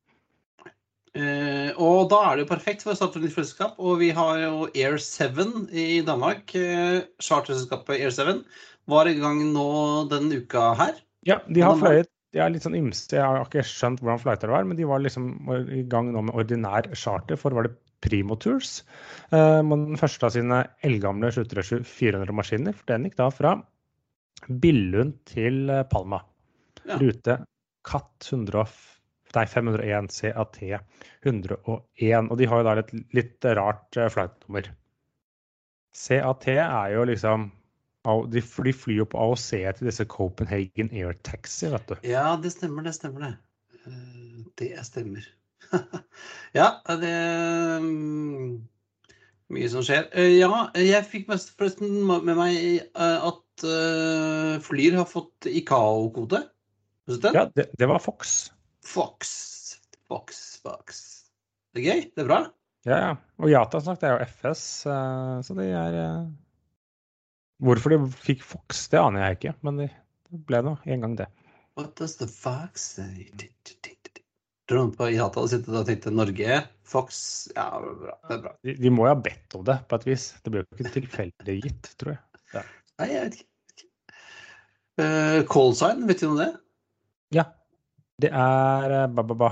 Eh, 1.18 1.70
og 1.82 2.10
da 2.12 2.20
er 2.28 2.36
det 2.36 2.46
jo 2.46 2.52
perfekt 2.52 2.84
for 2.84 2.94
å 2.94 2.98
starte 3.00 3.22
nytt 3.24 3.34
flyselskap. 3.34 3.78
Og 3.80 4.02
vi 4.04 4.12
har 4.16 4.42
jo 4.44 4.68
Air 4.74 5.00
7 5.02 5.70
i 5.72 6.02
Danmark. 6.06 6.52
Eh, 6.58 7.08
Charterselskapet 7.24 8.02
Air 8.02 8.14
7 8.14 8.44
var 8.92 9.10
i 9.10 9.18
gang 9.18 9.42
nå 9.54 9.70
denne 10.12 10.44
uka 10.44 10.74
her. 10.78 11.00
Ja, 11.28 11.42
de 11.48 11.64
har 11.64 11.80
fløyet 11.80 12.12
de 12.36 12.42
er 12.44 12.52
litt 12.52 12.66
sånn 12.66 12.76
ymse, 12.78 13.08
Jeg 13.16 13.24
har 13.24 13.46
ikke 13.46 13.64
skjønt 13.66 14.02
hvordan 14.04 14.20
flighter 14.22 14.50
det 14.50 14.54
var, 14.54 14.66
men 14.68 14.78
de 14.78 14.88
var 14.88 15.02
liksom 15.02 15.30
i 15.74 15.84
gang 15.90 16.12
nå 16.14 16.26
med 16.28 16.36
ordinær 16.38 16.90
charter 16.94 17.40
for 17.40 17.56
var 17.56 17.70
det 17.70 17.74
Primo 18.08 18.38
Tours. 18.40 18.82
Eh, 19.32 19.60
den 19.68 20.00
første 20.00 20.28
av 20.28 20.36
sine 20.36 20.64
eldgamle 20.86 21.32
737-400-maskiner. 21.36 22.76
For 22.78 22.94
den 22.94 23.08
gikk 23.08 23.18
da 23.20 23.30
fra 23.34 23.54
Billund 24.48 25.18
til 25.30 25.68
eh, 25.74 25.86
Palma. 25.92 26.22
Ja. 26.88 27.00
Rute 27.02 27.42
Katt 27.88 28.28
100, 28.32 28.64
nei, 29.36 29.46
501 29.48 30.10
CAT 30.12 30.58
101. 30.64 32.32
Og 32.32 32.36
de 32.40 32.50
har 32.50 32.62
jo 32.62 32.68
da 32.68 32.76
et 32.82 32.94
litt 33.16 33.48
rart 33.60 34.00
eh, 34.00 34.12
flightnummer. 34.12 34.72
CAT 35.98 36.52
er 36.54 36.92
jo 36.94 37.08
liksom 37.10 37.52
De 38.32 38.42
flyr 38.46 39.00
jo 39.02 39.06
på 39.10 39.20
AOC 39.20 39.48
til 39.80 39.90
disse 39.90 40.06
Copenhagen 40.08 40.94
Air 40.96 41.18
Taxi, 41.28 41.68
vet 41.74 41.90
du. 41.90 41.98
Ja, 42.08 42.30
det 42.40 42.54
stemmer, 42.54 42.86
det 42.86 42.94
stemmer 42.96 43.26
det. 43.26 43.34
Det 44.60 44.70
stemmer. 44.88 45.26
ja, 46.60 46.68
det 46.88 47.12
er 47.12 47.84
mm, 47.84 48.58
Mye 49.56 49.70
som 49.72 49.84
skjer. 49.86 50.10
Eh, 50.12 50.36
Ja, 50.38 50.68
jeg 50.76 51.08
fikk 51.08 51.30
mest 51.32 51.54
forresten 51.56 52.02
med 52.08 52.34
meg 52.36 52.58
eh, 52.58 53.28
at 53.30 53.68
eh, 53.68 54.58
Flyr 54.64 54.98
har 55.00 55.08
fått 55.10 55.48
ICAO-kode. 55.48 56.44
Ja, 57.08 57.46
det, 57.56 57.70
det 57.80 57.88
var 57.88 58.04
Fox. 58.04 58.50
Fox. 58.84 59.30
Fox, 60.12 60.42
Fox. 60.64 61.06
Det 61.72 61.84
er 61.84 61.88
gøy. 61.88 62.02
Det 62.12 62.26
er 62.26 62.28
bra. 62.28 62.42
Ja, 62.88 62.98
ja. 63.00 63.14
Og 63.40 63.52
Yata 63.52 63.80
snakket 63.84 64.10
jeg 64.10 64.18
jo 64.18 64.28
FS, 64.34 64.66
så 64.84 65.56
de 65.58 65.70
er 65.72 65.96
Hvorfor 67.64 67.96
de 67.96 67.98
fikk 68.14 68.44
Fox, 68.46 68.86
det 68.92 69.00
aner 69.02 69.24
jeg 69.24 69.40
ikke, 69.40 69.56
men 69.66 69.80
det 69.82 69.88
det 70.32 70.44
ble 70.48 70.60
nå 70.64 70.76
en 70.84 71.04
gang 71.06 71.16
det. 71.20 71.28
What 71.78 71.96
does 71.96 72.18
the 72.18 72.28
fox 72.28 72.82
say? 72.98 73.30
Noen 74.76 74.90
på 74.96 75.08
IATA 75.14 75.44
og 75.44 75.52
sittet 75.52 75.76
og 75.80 75.86
tenkt 75.88 76.10
Norge, 76.12 76.62
Fox 76.88 77.20
Ja, 77.56 77.70
det 77.84 77.94
bra. 78.02 78.16
Det 78.28 78.36
er 78.36 78.42
bra. 78.44 78.56
De, 78.68 78.74
de 78.84 78.92
må 78.92 79.06
jo 79.08 79.14
ha 79.14 79.20
bedt 79.28 79.56
om 79.56 79.64
det 79.68 79.78
på 79.88 80.00
et 80.00 80.08
vis. 80.10 80.26
Det 80.44 80.52
ble 80.54 80.64
jo 80.64 80.68
ikke 80.76 80.94
tilfeldig 80.98 81.56
gitt, 81.64 81.92
tror 82.02 82.16
jeg. 82.16 82.24
Nei, 82.98 83.08
jeg 83.12 83.24
vet 83.24 83.38
ikke. 83.38 83.50
Uh, 84.98 85.40
Callsign, 85.48 86.04
vet 86.10 86.24
du 86.24 86.28
noe 86.28 86.34
om 86.34 86.42
det? 86.42 86.52
Ja. 87.38 87.46
Det 88.18 88.32
er 88.34 88.94
eh, 89.04 89.08
ba-ba-ba. 89.14 89.52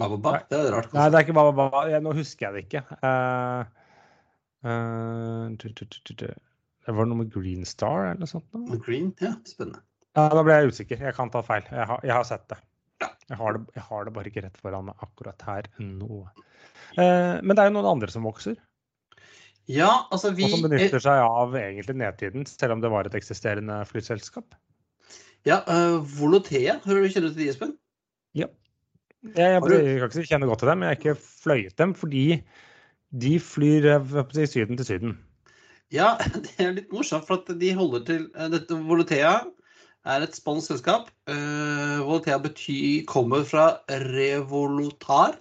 Bababa. 0.00 0.38
Det 0.48 0.56
er 0.56 0.70
rart. 0.72 0.92
Nei, 0.96 1.08
det 1.12 1.18
er 1.18 1.26
ikke 1.26 1.36
ba-ba-ba. 1.36 1.82
Nå 2.00 2.14
husker 2.16 2.48
jeg 2.48 2.54
det 2.54 2.62
ikke. 2.64 2.96
Eh, 3.04 3.62
eh. 4.72 6.30
Det 6.82 6.94
var 6.96 7.10
noe 7.10 7.20
med 7.20 7.32
Green 7.34 7.66
Star 7.68 8.08
eller 8.08 8.22
noe 8.22 8.30
sånt? 8.30 8.48
Green, 8.86 9.12
ja, 9.20 9.34
spennende. 9.44 9.84
Ja, 10.16 10.30
Da 10.32 10.44
ble 10.44 10.56
jeg 10.58 10.72
usikker. 10.72 11.04
Jeg 11.10 11.16
kan 11.16 11.32
ta 11.32 11.44
feil. 11.44 11.68
Jeg 11.68 11.88
har, 11.92 12.00
jeg 12.08 12.16
har 12.16 12.24
sett 12.28 12.48
det. 12.48 12.58
Jeg 13.30 13.38
har 13.38 13.56
det. 13.56 13.62
Jeg 13.76 13.84
har 13.88 14.04
det 14.06 14.12
bare 14.16 14.30
ikke 14.30 14.44
rett 14.44 14.58
foran 14.60 14.88
meg 14.88 15.04
akkurat 15.04 15.46
her 15.48 15.68
nå. 15.82 16.22
Eh, 16.96 17.38
men 17.40 17.54
det 17.54 17.62
er 17.62 17.70
jo 17.70 17.76
noen 17.78 17.90
andre 17.94 18.12
som 18.12 18.28
vokser, 18.28 18.58
Ja, 19.70 20.08
altså 20.10 20.32
vi 20.34 20.48
og 20.48 20.56
som 20.56 20.64
benytter 20.64 21.00
seg 21.02 21.20
av 21.22 21.54
egentlig 21.54 21.94
nedtiden, 22.00 22.46
selv 22.50 22.74
om 22.74 22.80
det 22.82 22.90
var 22.90 23.06
et 23.06 23.14
eksisterende 23.14 23.76
flyselskap. 23.86 24.56
Ja, 25.46 25.60
uh, 25.66 26.02
Volotea, 26.18 26.80
hører 26.84 27.06
du 27.06 27.14
kjenner 27.14 27.30
til 27.30 27.44
de, 27.44 27.48
Espen? 27.52 27.76
Ja. 28.38 28.48
Jeg, 29.22 29.38
jeg, 29.38 29.62
jeg, 29.62 30.00
kan 30.00 30.08
ikke 30.10 30.18
si 30.18 30.26
kjenner 30.26 30.50
godt 30.50 30.64
til 30.64 30.72
dem, 30.72 30.82
jeg 30.82 30.90
har 30.90 30.98
ikke 30.98 31.14
fløyet 31.22 31.76
dem 31.78 31.94
fordi 31.94 32.24
de 33.22 33.36
flyr 33.42 33.86
i 34.02 34.46
Syden 34.50 34.78
til 34.80 34.88
Syden. 34.88 35.16
Ja, 35.94 36.16
det 36.44 36.56
er 36.58 36.76
litt 36.80 36.94
morsomt, 36.94 37.28
for 37.28 37.38
at 37.42 37.54
de 37.60 37.72
holder 37.78 38.06
til 38.08 38.26
dette 38.54 38.78
Volotea 38.88 39.36
er 40.08 40.24
et 40.24 40.36
spansk 40.36 40.72
selskap. 40.72 41.10
Uh, 41.30 42.02
Volotea 42.02 42.38
betyr, 42.42 43.04
kommer 43.10 43.46
fra 43.46 43.66
revolutar. 43.88 45.38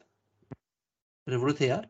Revolutear. 1.30 1.88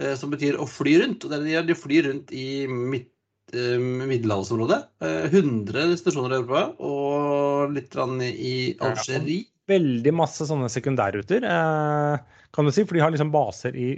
Uh, 0.00 0.14
som 0.18 0.32
betyr 0.34 0.58
å 0.60 0.68
fly 0.70 0.96
rundt. 1.02 1.26
Og 1.26 1.32
det 1.32 1.56
er 1.56 1.66
de, 1.66 1.78
flyr 1.78 2.08
rundt 2.10 2.32
i 2.34 2.66
midt, 2.70 3.10
uh, 3.56 3.76
middelhavsområdet. 4.06 4.80
100 5.02 5.92
destinasjoner 5.94 6.36
i 6.36 6.40
Europa 6.40 6.64
og 6.86 7.76
litt 7.76 7.98
i 8.30 8.56
Algerie. 8.84 9.44
Veldig 9.66 10.12
masse 10.14 10.46
sånne 10.46 10.68
sekundærruter, 10.70 11.42
kan 11.42 12.68
du 12.68 12.70
si. 12.70 12.84
For 12.86 12.94
de 12.94 13.00
har 13.02 13.10
liksom 13.10 13.32
baser 13.34 13.74
i 13.74 13.88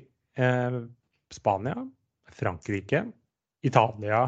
Spania, 1.29 1.75
Frankrike, 2.33 3.03
Italia 3.69 4.23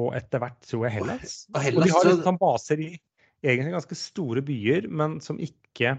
og 0.00 0.14
etter 0.16 0.42
hvert 0.42 0.60
tror 0.64 0.86
jeg 0.86 0.98
Hellas. 1.00 1.34
Og, 1.52 1.60
Hellas, 1.64 1.82
og 1.82 1.88
de 1.88 1.94
har 1.96 2.08
liksom 2.08 2.40
baser 2.40 2.82
i 2.84 2.90
egentlig 3.42 3.74
ganske 3.74 3.98
store 3.98 4.42
byer, 4.46 4.88
men 4.88 5.18
som 5.24 5.40
ikke 5.42 5.96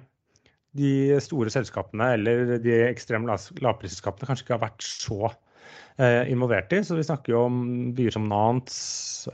de 0.74 1.20
store 1.22 1.52
selskapene 1.54 2.14
eller 2.16 2.56
de 2.64 2.78
ekstreme 2.88 3.30
lavprisselskapene 3.30 4.30
kanskje 4.30 4.48
ikke 4.48 4.56
har 4.56 4.64
vært 4.64 4.86
så 4.86 5.20
eh, 5.30 6.32
involvert 6.34 6.74
i. 6.74 6.82
Så 6.86 6.98
vi 6.98 7.06
snakker 7.06 7.36
jo 7.36 7.44
om 7.50 7.60
byer 7.98 8.16
som 8.16 8.26
Nantes, 8.32 8.80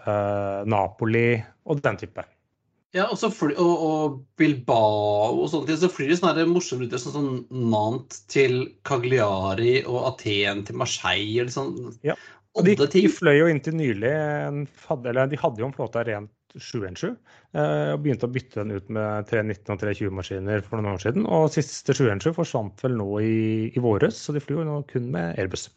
eh, 0.01 0.67
Napoli 0.69 1.39
og 1.69 1.85
den 1.85 2.01
type. 2.01 2.25
Ja, 2.97 3.05
og, 3.05 3.21
fly, 3.21 3.53
og, 3.61 3.81
og, 3.85 4.13
Bilbao 4.39 5.43
og 5.43 5.45
sånne 5.51 5.69
ting. 5.69 5.77
Så 5.77 5.91
flyr 5.93 6.09
det 6.09 6.17
sånne 6.17 6.47
morsomme 6.49 6.87
ruter 6.87 7.01
sånn 7.01 7.13
som 7.13 7.27
Nantes 7.53 8.23
til 8.33 8.63
Cagliari 8.87 9.83
og 9.83 10.07
Aten 10.15 10.63
til 10.65 10.79
Marseille. 10.81 11.43
Eller 11.43 11.53
sånn. 11.53 11.93
Ja. 12.05 12.17
Og 12.59 12.67
de, 12.67 12.75
de, 12.79 13.05
fløy 13.11 13.37
jo 13.39 13.47
inntil 13.49 13.77
nylig 13.79 14.11
eller 14.11 15.31
De 15.31 15.39
hadde 15.39 15.63
jo 15.63 15.69
en 15.69 15.75
flåte 15.75 16.01
av 16.01 16.07
rent 16.09 16.35
717 16.57 17.11
eh, 17.53 17.91
og 17.93 18.01
begynte 18.03 18.25
å 18.25 18.31
bytte 18.33 18.63
den 18.63 18.73
ut 18.73 18.87
med 18.93 19.27
319 19.29 19.73
og 19.75 19.83
320-maskiner 19.83 20.63
for 20.65 20.79
noen 20.79 20.95
år 20.95 21.03
siden. 21.03 21.27
Og 21.29 21.51
siste 21.53 21.93
717 21.93 22.33
forsvant 22.37 22.81
vel 22.85 22.97
nå 22.97 23.09
i, 23.21 23.37
i 23.69 23.83
våres, 23.83 24.17
så 24.17 24.33
de 24.35 24.41
flyr 24.43 24.63
jo 24.63 24.65
nå 24.67 24.79
kun 24.89 25.11
med 25.13 25.37
Airbus. 25.39 25.67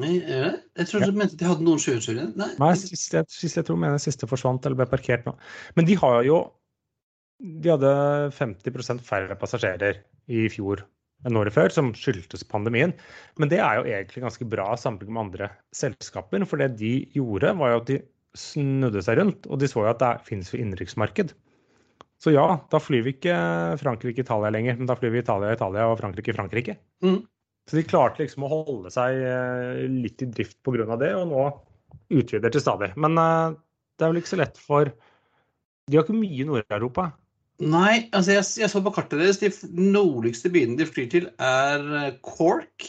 Nei, 0.00 0.14
er 0.22 0.46
det? 0.46 0.52
Jeg 0.80 0.88
trodde 0.88 1.08
ja. 1.08 1.12
du 1.12 1.18
mente 1.20 1.38
de 1.40 1.48
hadde 1.50 1.66
noen 1.66 1.82
717 1.82 2.14
igjen. 2.14 2.32
Nei, 2.40 2.48
Nei 2.62 2.72
siste, 2.80 3.18
jeg, 3.18 3.28
siste, 3.34 3.60
jeg 3.60 3.68
tror 3.68 3.82
mener 3.82 4.00
siste 4.00 4.28
forsvant 4.30 4.64
eller 4.64 4.78
ble 4.80 4.88
parkert 4.88 5.26
nå. 5.28 5.34
Men 5.76 5.88
de 5.88 5.98
har 6.00 6.22
jo 6.28 6.42
De 7.42 7.72
hadde 7.72 7.92
50% 8.38 9.02
færre 9.02 9.34
passasjerer 9.34 9.96
i 10.30 10.46
fjor 10.52 10.84
enn 11.28 11.38
året 11.38 11.54
før, 11.54 11.72
som 11.74 11.92
skyldtes 11.96 12.44
pandemien. 12.50 12.94
Men 13.40 13.52
det 13.52 13.60
er 13.62 13.78
jo 13.78 13.86
egentlig 13.86 14.24
ganske 14.24 14.48
bra 14.48 14.72
sammenlignet 14.78 15.14
med 15.16 15.24
andre 15.26 15.50
selskaper. 15.76 16.44
For 16.48 16.62
det 16.62 16.74
de 16.80 16.94
gjorde, 17.16 17.54
var 17.60 17.74
jo 17.74 17.80
at 17.82 17.90
de 17.92 18.00
snudde 18.38 19.02
seg 19.04 19.18
rundt, 19.20 19.46
og 19.48 19.60
de 19.60 19.68
så 19.68 19.84
jo 19.84 19.90
at 19.92 20.02
det 20.02 20.12
finnes 20.26 20.50
jo 20.52 20.60
innenriksmarked. 20.60 21.34
Så 22.22 22.30
ja, 22.30 22.46
da 22.70 22.78
flyr 22.78 23.02
vi 23.04 23.16
ikke 23.16 23.34
Frankrike-Italia 23.80 24.52
lenger, 24.54 24.78
men 24.78 24.88
da 24.88 24.94
flyr 24.98 25.10
vi 25.14 25.22
Italia-Italia 25.24 25.88
og 25.90 25.98
Frankrike-Frankrike. 25.98 26.76
Mm. 27.02 27.20
Så 27.68 27.78
de 27.78 27.86
klarte 27.86 28.22
liksom 28.22 28.46
å 28.46 28.50
holde 28.50 28.90
seg 28.94 29.18
eh, 29.26 29.82
litt 29.90 30.22
i 30.22 30.28
drift 30.30 30.58
pga. 30.66 30.96
det, 30.98 31.12
og 31.18 31.28
nå 31.30 31.42
utvider 32.12 32.52
til 32.52 32.62
stadig. 32.62 32.92
Men 33.00 33.18
uh, 33.18 33.54
det 33.98 34.06
er 34.06 34.12
vel 34.12 34.22
ikke 34.22 34.34
så 34.34 34.40
lett 34.40 34.58
for 34.60 34.90
De 34.90 35.98
har 35.98 36.06
ikke 36.06 36.16
mye 36.16 36.42
i 36.42 36.46
Nord-Europa. 36.46 37.10
Nei, 37.62 38.08
altså 38.10 38.34
jeg, 38.34 38.46
jeg, 38.62 38.70
så 38.72 38.80
på 38.82 38.92
kartet 38.94 39.20
deres. 39.20 39.38
De 39.38 39.50
nordligste 39.78 40.50
byene 40.52 40.78
de 40.80 40.86
flyr 40.88 41.08
til, 41.12 41.28
er 41.38 41.84
eh, 42.00 42.10
Cork, 42.24 42.88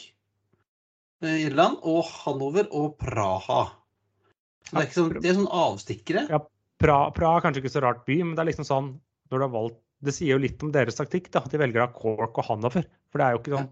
i 1.24 1.34
Irland, 1.46 1.78
og 1.88 2.04
Hanover 2.24 2.68
og 2.76 2.98
Praha. 3.00 3.68
Så 4.68 4.76
det 4.76 4.84
er, 4.84 4.90
sånn, 4.96 5.14
det 5.20 5.30
er 5.30 5.38
sånn 5.38 5.52
avstikkere. 5.54 6.26
Ja, 6.32 6.42
Praha, 6.82 7.12
Praha 7.16 7.40
er 7.40 7.46
kanskje 7.46 7.64
ikke 7.64 7.74
så 7.76 7.84
rart 7.86 8.04
by, 8.08 8.18
men 8.24 8.34
det 8.36 8.44
er 8.44 8.50
liksom 8.52 8.68
sånn 8.68 8.90
når 9.32 9.40
du 9.40 9.46
har 9.46 9.54
valgt 9.54 9.80
Det 10.04 10.12
sier 10.12 10.36
jo 10.36 10.42
litt 10.44 10.64
om 10.66 10.72
deres 10.74 10.98
taktikk, 10.98 11.30
da, 11.32 11.40
at 11.40 11.54
de 11.54 11.60
velger 11.62 11.86
av 11.86 11.94
Cork 11.96 12.36
og 12.42 12.48
Hanover. 12.50 12.84
For 13.08 13.22
det 13.22 13.26
er 13.26 13.36
jo 13.36 13.40
ikke 13.40 13.54
sånn 13.56 13.70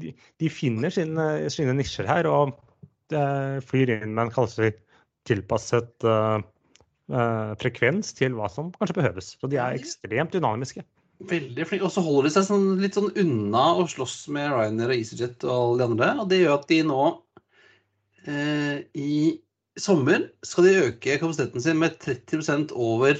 De, 0.00 0.12
de 0.38 0.50
finner 0.54 0.94
sine, 0.94 1.24
sine, 1.50 1.74
nisjer 1.74 2.06
her 2.06 2.28
og 2.30 2.54
flyr 3.66 3.90
inn 3.96 4.12
med 4.14 4.28
en 4.28 4.30
kalles 4.30 4.76
tilpasset 5.26 6.06
uh, 6.06 6.38
eh, 7.10 7.52
frekvens 7.60 8.14
til 8.16 8.34
hva 8.38 8.48
som 8.52 8.70
kanskje 8.76 8.98
behøves. 9.00 9.34
Så 9.40 9.50
de 9.50 9.60
er 9.60 9.76
ekstremt 9.78 10.34
dynamiske. 10.36 10.84
Veldig 11.30 11.66
flink. 11.68 11.84
Og 11.84 11.92
så 11.92 12.04
holder 12.04 12.28
de 12.28 12.34
seg 12.36 12.46
sånn, 12.48 12.68
litt 12.80 12.96
sånn 12.96 13.10
unna 13.20 13.66
å 13.76 13.84
slåss 13.90 14.22
med 14.32 14.48
Ryanair 14.54 14.94
og 14.94 14.96
EasyJet 14.96 15.44
og 15.44 15.56
alle 15.56 15.80
de 15.80 15.88
andre. 15.90 16.10
Og 16.22 16.30
det 16.30 16.40
gjør 16.40 16.56
at 16.56 16.68
de 16.70 16.80
nå 16.88 17.02
eh, 18.24 18.76
i 18.96 19.14
sommer 19.80 20.30
skal 20.46 20.66
de 20.66 20.78
øke 20.86 21.18
kapasiteten 21.20 21.64
sin 21.64 21.80
med 21.80 21.98
30 22.00 22.72
over 22.72 23.18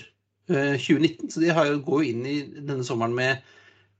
eh, 0.48 0.76
2019. 0.80 1.32
Så 1.34 1.44
de 1.44 1.52
har, 1.54 1.74
går 1.84 2.04
jo 2.04 2.14
inn 2.14 2.24
i 2.28 2.38
denne 2.56 2.86
sommeren 2.86 3.16
med 3.16 3.44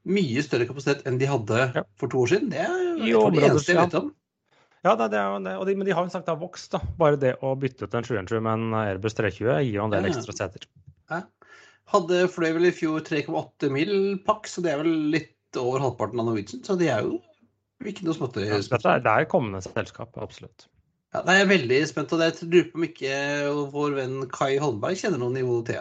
mye 0.09 0.43
større 0.45 0.65
kapasitet 0.69 1.05
enn 1.09 1.19
de 1.21 1.29
hadde 1.29 1.67
ja. 1.77 1.85
for 2.01 2.13
to 2.13 2.23
år 2.23 2.33
siden. 2.33 2.49
Det 2.55 2.65
er 2.65 3.05
jo 3.11 3.27
det 3.35 3.45
eneste 3.51 3.75
jeg 3.75 3.83
vet 3.83 4.01
om. 4.01 4.09
Ja, 4.87 4.95
det 4.97 5.11
er 5.13 5.27
jo 5.29 5.41
det. 5.45 5.57
De, 5.69 5.75
men 5.77 5.89
de 5.89 5.95
har 5.97 6.07
jo 6.07 6.13
sagt 6.13 6.29
det 6.29 6.33
har 6.33 6.41
vokst. 6.41 6.71
da. 6.73 6.81
Bare 7.01 7.19
det 7.21 7.35
å 7.45 7.53
bytte 7.61 7.85
ut 7.85 7.97
en 7.97 8.07
717 8.07 8.41
med 8.47 8.53
en 8.53 8.79
Airbus 8.81 9.17
320 9.19 9.51
gir 9.67 9.77
jo 9.77 9.85
en 9.85 9.93
del 9.93 10.09
ekstra 10.09 10.37
seter. 10.37 10.65
Ja. 11.13 11.25
Hadde 11.91 12.23
fløy 12.31 12.53
vel 12.57 12.69
i 12.71 12.75
fjor 12.75 13.03
3,8 13.05 13.71
mil 13.75 13.95
pakk, 14.25 14.49
så 14.49 14.63
det 14.65 14.73
er 14.73 14.85
vel 14.85 14.95
litt 15.13 15.59
over 15.59 15.83
halvparten 15.85 16.23
av 16.23 16.31
Norwegian. 16.31 16.63
Så 16.65 16.79
de 16.81 16.89
er 16.89 17.05
jo 17.05 17.19
ikke 17.85 18.07
noe 18.07 18.17
småtteri. 18.17 18.49
Ja, 18.49 18.61
det, 18.61 18.95
det 19.05 19.15
er 19.17 19.29
kommende 19.29 19.61
selskap, 19.65 20.15
absolutt. 20.21 20.69
Ja, 21.11 21.25
det 21.27 21.35
er 21.35 21.41
jeg 21.41 21.51
veldig 21.51 21.79
spent 21.91 22.13
og 22.15 22.21
Jeg 22.23 22.47
lurer 22.47 22.69
på 22.71 22.79
om 22.79 22.87
ikke 22.87 23.15
vår 23.75 23.97
venn 23.97 24.17
Kai 24.31 24.53
Holmberg 24.63 25.01
kjenner 25.01 25.19
noen 25.19 25.35
nivå 25.41 25.59
T. 25.67 25.81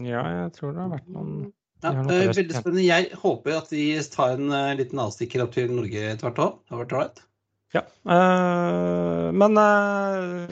Ja, 0.00 0.24
jeg 0.34 0.52
tror 0.56 0.74
det 0.74 0.82
har 0.82 0.92
vært 0.96 1.10
noen 1.14 1.34
ja, 1.80 1.94
det 2.04 2.16
er 2.16 2.34
veldig 2.34 2.56
spennende. 2.58 2.82
Jeg 2.84 3.18
håper 3.22 3.54
at 3.56 3.70
de 3.72 3.84
tar 4.12 4.34
en 4.36 4.52
uh, 4.52 4.74
liten 4.76 5.00
avstikker 5.00 5.46
opp 5.46 5.54
til 5.54 5.70
Norge 5.72 6.02
etter 6.10 6.26
hvert 6.26 6.40
òg. 6.44 6.58
Det 6.60 6.74
har 6.74 6.82
vært 6.82 6.96
ålreit. 6.98 7.22
Ja. 7.74 7.84
Uh, 8.02 9.30
men 9.36 9.58
uh, 9.58 10.50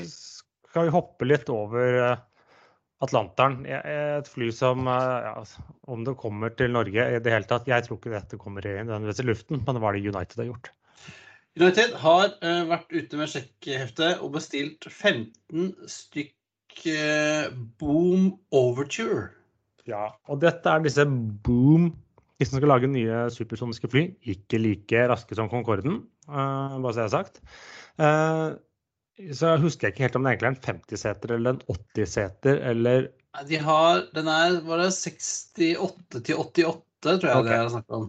skal 0.71 0.87
vi 0.87 0.95
hoppe 0.95 1.27
litt 1.27 1.51
over 1.51 1.99
uh, 1.99 2.17
Atlanteren? 3.03 3.65
Et 3.67 4.29
fly 4.31 4.51
som 4.55 4.87
ja, 4.91 5.35
Om 5.87 6.03
det 6.07 6.17
kommer 6.19 6.51
til 6.59 6.73
Norge 6.75 7.05
i 7.15 7.21
det 7.23 7.31
hele 7.31 7.47
tatt 7.47 7.69
Jeg 7.71 7.85
tror 7.87 8.01
ikke 8.01 8.11
dette 8.11 8.41
kommer 8.43 8.67
i, 8.67 8.73
i 8.83 9.27
luften, 9.27 9.63
men 9.63 9.79
hva 9.79 9.93
er 9.93 9.99
det 9.99 10.11
United 10.11 10.43
har 10.43 10.49
gjort? 10.49 10.73
United 11.59 11.95
har 12.03 12.35
vært 12.71 12.91
ute 12.91 13.21
med 13.21 13.31
sjekkheftet 13.31 14.19
og 14.23 14.35
bestilt 14.35 14.87
15 14.91 15.73
stykk 15.91 16.35
Boom 17.79 18.29
Overture. 18.55 19.31
Ja, 19.87 20.13
og 20.31 20.43
dette 20.43 20.71
er 20.71 20.83
disse 20.85 21.07
Boom 21.07 21.93
de 22.39 22.47
som 22.47 22.61
skal 22.61 22.71
lage 22.71 22.91
nye 22.91 23.25
supersoniske 23.35 23.91
fly, 23.91 24.05
ikke 24.31 24.61
like 24.63 25.07
raske 25.11 25.35
som 25.35 25.49
Concorden, 25.51 26.05
bare 26.29 26.93
så 26.93 27.01
jeg 27.01 27.09
har 27.09 27.15
sagt. 27.15 27.41
Uh, 27.99 28.59
så 29.35 29.57
husker 29.59 29.89
jeg 29.89 29.95
ikke 29.95 30.05
helt 30.07 30.19
om 30.19 30.27
det 30.27 30.35
egentlig 30.35 30.49
er 30.49 30.55
en 30.55 30.83
50-seter 30.83 31.33
eller 31.35 31.57
en 31.57 31.63
80-seter 31.75 32.61
eller 32.71 33.09
De 33.49 33.59
har 33.63 34.05
Den 34.15 34.31
er 34.31 34.61
var 34.67 34.83
det 34.85 34.93
68 34.95 36.23
til 36.23 36.39
88, 36.39 36.85
tror 37.03 37.27
jeg 37.27 37.41
okay. 37.41 37.51
det 37.51 37.59
er 37.59 37.73
snakk 37.73 37.97
om. 37.99 38.07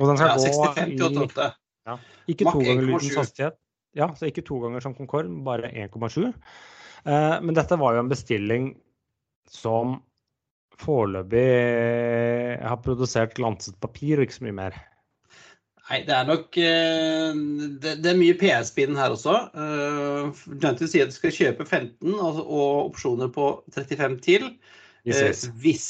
Og 0.00 0.10
den 0.10 0.20
skal 0.20 0.28
ja, 0.28 0.50
65 0.50 0.92
til 0.98 1.06
88. 1.22 1.48
Ja, 1.88 1.96
ikke 2.28 2.44
to 2.50 2.60
ganger 2.60 2.86
lydens 2.90 3.16
hastighet. 3.16 3.56
Ja, 3.96 4.10
så 4.14 4.28
ikke 4.28 4.44
to 4.46 4.60
ganger 4.62 4.84
som 4.84 4.94
Concorde, 4.94 5.32
bare 5.44 5.72
1,7. 5.72 6.28
Uh, 6.28 6.36
eh, 7.10 7.40
men 7.42 7.56
dette 7.56 7.78
var 7.80 7.96
jo 7.96 8.04
en 8.04 8.12
bestilling 8.12 8.70
som 9.50 9.96
foreløpig 10.80 11.48
har 12.62 12.78
produsert 12.84 13.34
glanset 13.36 13.76
papir 13.82 14.20
og 14.20 14.28
ikke 14.28 14.38
så 14.38 14.46
mye 14.46 14.58
mer. 14.60 14.78
Nei, 15.90 16.04
det 16.06 16.14
er 16.14 16.26
nok 16.28 16.58
eh, 16.62 17.38
Det, 17.82 17.96
det 18.04 18.12
er 18.12 18.18
mye 18.18 18.36
PS-spinn 18.38 18.98
her 18.98 19.14
også. 19.16 19.36
Junty 19.54 20.86
eh, 20.86 20.90
sier 20.92 21.06
at 21.06 21.10
de 21.10 21.16
skal 21.18 21.34
kjøpe 21.34 21.66
15 21.66 22.12
og, 22.14 22.42
og 22.44 22.92
opsjoner 22.92 23.32
på 23.34 23.52
35 23.74 24.20
til. 24.26 24.52
Yes, 25.08 25.22
yes. 25.24 25.42
hvis, 25.62 25.86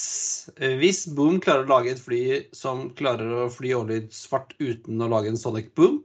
hvis, 0.78 1.02
Boom 1.18 1.40
klarer 1.42 1.66
å 1.66 1.72
lage 1.72 1.96
et 1.96 2.00
fly 2.00 2.20
som 2.54 2.84
klarer 2.94 3.32
å 3.42 3.48
fly 3.50 3.72
overlydsfart 3.74 4.54
uten 4.62 5.02
å 5.02 5.08
lage 5.10 5.32
en 5.32 5.40
Sonic 5.40 5.72
Boom 5.74 5.96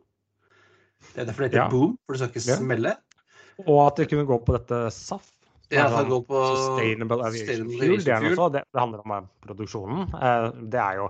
Det 1.11 1.21
er 1.21 1.27
derfor 1.29 1.45
det 1.45 1.51
heter 1.51 1.61
ja. 1.61 1.67
Boom, 1.69 1.93
for 2.01 2.17
det 2.17 2.23
skal 2.23 2.33
ikke 2.33 2.57
smelle. 2.63 2.95
Og 3.67 3.79
at 3.85 4.01
det 4.01 4.09
kunne 4.09 4.25
gå 4.27 4.39
på 4.41 4.57
dette 4.57 4.81
SAF 4.91 5.29
ja, 5.69 5.87
det, 5.89 6.09
gå 6.09 6.19
på 6.21 6.41
Sustainable 6.55 7.25
Aviation 7.25 7.69
Fuel. 7.69 8.01
Det, 8.01 8.61
det, 8.61 8.79
handler 8.79 9.01
om 9.01 9.13
eh, 9.15 9.29
produksjonen. 9.45 10.03
Eh, 10.13 10.49
det 10.73 10.81
er 10.81 10.99
jo 10.99 11.07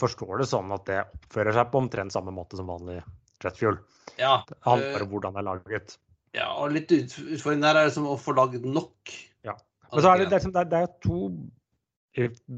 forstår 0.00 0.42
det 0.42 0.48
sånn 0.50 0.72
at 0.74 0.86
det 0.88 1.00
oppfører 1.04 1.56
seg 1.56 1.72
på 1.72 1.82
omtrent 1.84 2.14
samme 2.14 2.34
måte 2.34 2.58
som 2.58 2.70
vanlig 2.70 3.00
jetfuel. 3.44 3.80
Ja, 4.20 4.40
det 4.48 4.58
handler 4.66 5.04
om 5.06 5.12
hvordan 5.14 5.36
det 5.36 5.42
er 5.42 5.48
laget. 5.48 5.96
Ja, 6.36 6.50
og 6.62 6.74
litt 6.74 6.92
utfordring 6.94 7.64
der 7.64 7.78
er 7.78 7.88
liksom 7.88 8.06
å 8.10 8.18
få 8.20 8.34
lagd 8.36 8.66
nok. 8.66 9.14
Ja. 9.46 9.56
Men 9.90 10.04
så 10.04 10.12
er 10.12 10.22
det, 10.22 10.30
det, 10.30 10.42
er, 10.46 10.68
det 10.70 10.82
er 10.84 10.92
to 11.02 11.20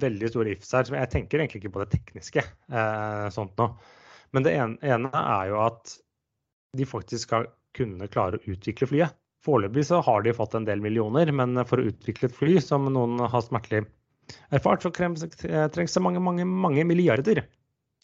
veldig 0.03 0.31
store 0.33 0.55
ifs 0.57 0.73
her. 0.75 0.85
som 0.89 0.99
Jeg 0.99 1.13
tenker 1.13 1.41
egentlig 1.41 1.63
ikke 1.63 1.75
på 1.77 1.85
det 1.85 1.91
tekniske. 1.95 2.45
Eh, 2.73 3.27
sånt 3.35 3.57
nå. 3.61 3.71
Men 4.33 4.47
det 4.47 4.55
ene, 4.57 4.79
ene, 4.85 5.11
er 5.13 5.51
jo 5.53 5.59
at 5.65 5.97
de 6.77 6.89
faktisk 6.89 7.29
skal 7.29 7.49
kunne 7.77 8.09
klare 8.13 8.39
å 8.39 8.53
utvikle 8.55 8.89
flyet. 8.89 9.19
Foreløpig 9.43 9.85
så 9.89 9.99
har 10.05 10.23
de 10.23 10.35
fått 10.37 10.55
en 10.55 10.69
del 10.69 10.81
millioner, 10.85 11.33
men 11.35 11.59
for 11.67 11.81
å 11.81 11.89
utvikle 11.91 12.29
et 12.29 12.37
fly, 12.37 12.61
som 12.63 12.87
noen 12.93 13.19
har 13.19 13.43
smertelig 13.43 13.83
erfart, 14.55 14.85
så 14.85 14.93
trengs 14.93 15.97
det 15.97 16.05
mange, 16.05 16.23
mange, 16.23 16.47
mange 16.47 16.87
milliarder. 16.89 17.45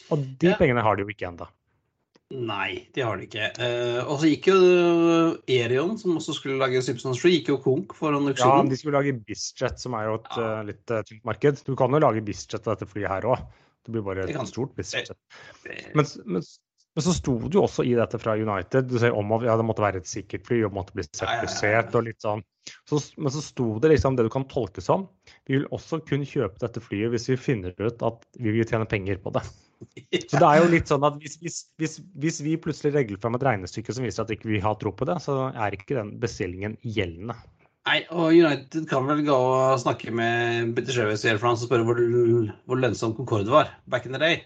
Og 0.09 0.21
de 0.41 0.53
ja. 0.53 0.57
pengene 0.59 0.83
har 0.85 0.97
de 0.97 1.05
jo 1.05 1.11
ikke 1.11 1.27
ennå. 1.29 1.49
Nei, 2.29 2.85
de 2.93 3.01
har 3.01 3.17
de 3.17 3.25
ikke. 3.25 3.47
Eh, 3.57 3.99
og 4.03 4.19
så 4.21 4.29
gikk 4.29 4.51
jo 4.51 4.57
eh, 4.61 5.55
Erion, 5.55 5.95
som 5.97 6.19
også 6.19 6.35
skulle 6.37 6.59
lage 6.61 6.81
Simpsons 6.85 7.17
Free, 7.17 7.39
gikk 7.39 7.49
jo 7.49 7.57
konk 7.63 7.95
for 7.97 8.13
en 8.13 8.29
auksjon. 8.29 8.67
Ja, 8.67 8.69
de 8.69 8.77
skulle 8.77 8.99
lage 8.99 9.15
Bizjet, 9.25 9.81
som 9.81 9.95
er 9.97 10.11
jo 10.11 10.19
et 10.19 10.29
ja. 10.37 10.43
uh, 10.59 10.59
litt 10.67 10.93
uh, 10.93 11.01
tynt 11.07 11.25
marked. 11.25 11.63
Du 11.65 11.73
kan 11.79 11.95
jo 11.95 12.01
lage 12.03 12.21
Bizjet 12.27 12.61
av 12.61 12.75
dette 12.75 12.89
flyet 12.91 13.09
her 13.09 13.25
òg. 13.33 13.41
Det 13.81 13.95
blir 13.95 14.05
bare 14.05 14.27
et 14.29 14.51
stort 14.51 14.75
Bizjet. 14.77 15.09
Men, 15.97 16.05
men, 16.29 16.45
men, 16.95 17.03
så 17.05 17.13
sto 17.15 17.35
det 17.45 17.55
jo 17.55 17.63
også 17.67 17.85
i 17.85 17.93
dette 17.97 18.19
fra 18.21 18.33
United 18.35 18.89
du 18.89 18.97
ser 19.01 19.15
om 19.15 19.31
at 19.37 19.45
ja, 19.45 19.55
det 19.59 19.65
måtte 19.67 19.83
være 19.83 20.01
et 20.01 20.09
sikkert 20.09 20.47
fly 20.49 20.63
og 20.67 20.75
måtte 20.75 20.95
bli 20.97 21.05
sertifisert 21.05 21.95
og 21.95 22.07
litt 22.09 22.25
sånn. 22.25 22.43
Så, 22.89 22.99
men 23.17 23.33
så 23.33 23.41
sto 23.45 23.67
det 23.81 23.93
liksom 23.93 24.17
det 24.17 24.25
du 24.27 24.31
kan 24.33 24.47
tolke 24.49 24.81
som. 24.83 25.07
Vi 25.47 25.57
vil 25.57 25.67
også 25.75 26.01
kun 26.05 26.25
kjøpe 26.27 26.61
dette 26.61 26.83
flyet 26.83 27.13
hvis 27.13 27.29
vi 27.31 27.39
finner 27.39 27.75
ut 27.77 28.05
at 28.05 28.25
vi 28.37 28.53
vil 28.57 28.67
tjene 28.67 28.89
penger 28.89 29.21
på 29.23 29.33
det. 29.37 29.45
Så 30.27 30.41
det 30.41 30.43
er 30.43 30.59
jo 30.59 30.71
litt 30.73 30.91
sånn 30.91 31.05
at 31.07 31.21
hvis, 31.21 31.37
hvis, 31.39 31.61
hvis, 31.79 31.99
hvis 32.19 32.41
vi 32.43 32.57
plutselig 32.59 32.91
regler 32.97 33.21
fram 33.21 33.37
et 33.37 33.45
regnestykke 33.47 33.95
som 33.95 34.03
viser 34.03 34.25
at 34.25 34.33
ikke 34.33 34.49
vi 34.49 34.57
ikke 34.57 34.67
har 34.67 34.81
tro 34.81 34.91
på 34.91 35.07
det, 35.07 35.15
så 35.23 35.37
er 35.53 35.77
ikke 35.77 36.01
den 36.01 36.17
bestillingen 36.19 36.75
gjeldende. 36.83 37.37
Nei, 37.87 38.01
og 38.11 38.35
United 38.35 38.85
kan 38.89 39.07
vel 39.07 39.23
gå 39.25 39.33
og 39.33 39.79
snakke 39.81 40.11
med 40.13 40.75
British 40.77 40.99
Airways 40.99 41.23
og 41.23 41.63
spørre 41.63 41.87
hvor, 41.87 42.01
hvor 42.67 42.81
lønnsom 42.81 43.15
Concorde 43.17 43.53
var 43.53 43.71
back 43.89 44.05
in 44.05 44.13
the 44.13 44.21
day. 44.21 44.43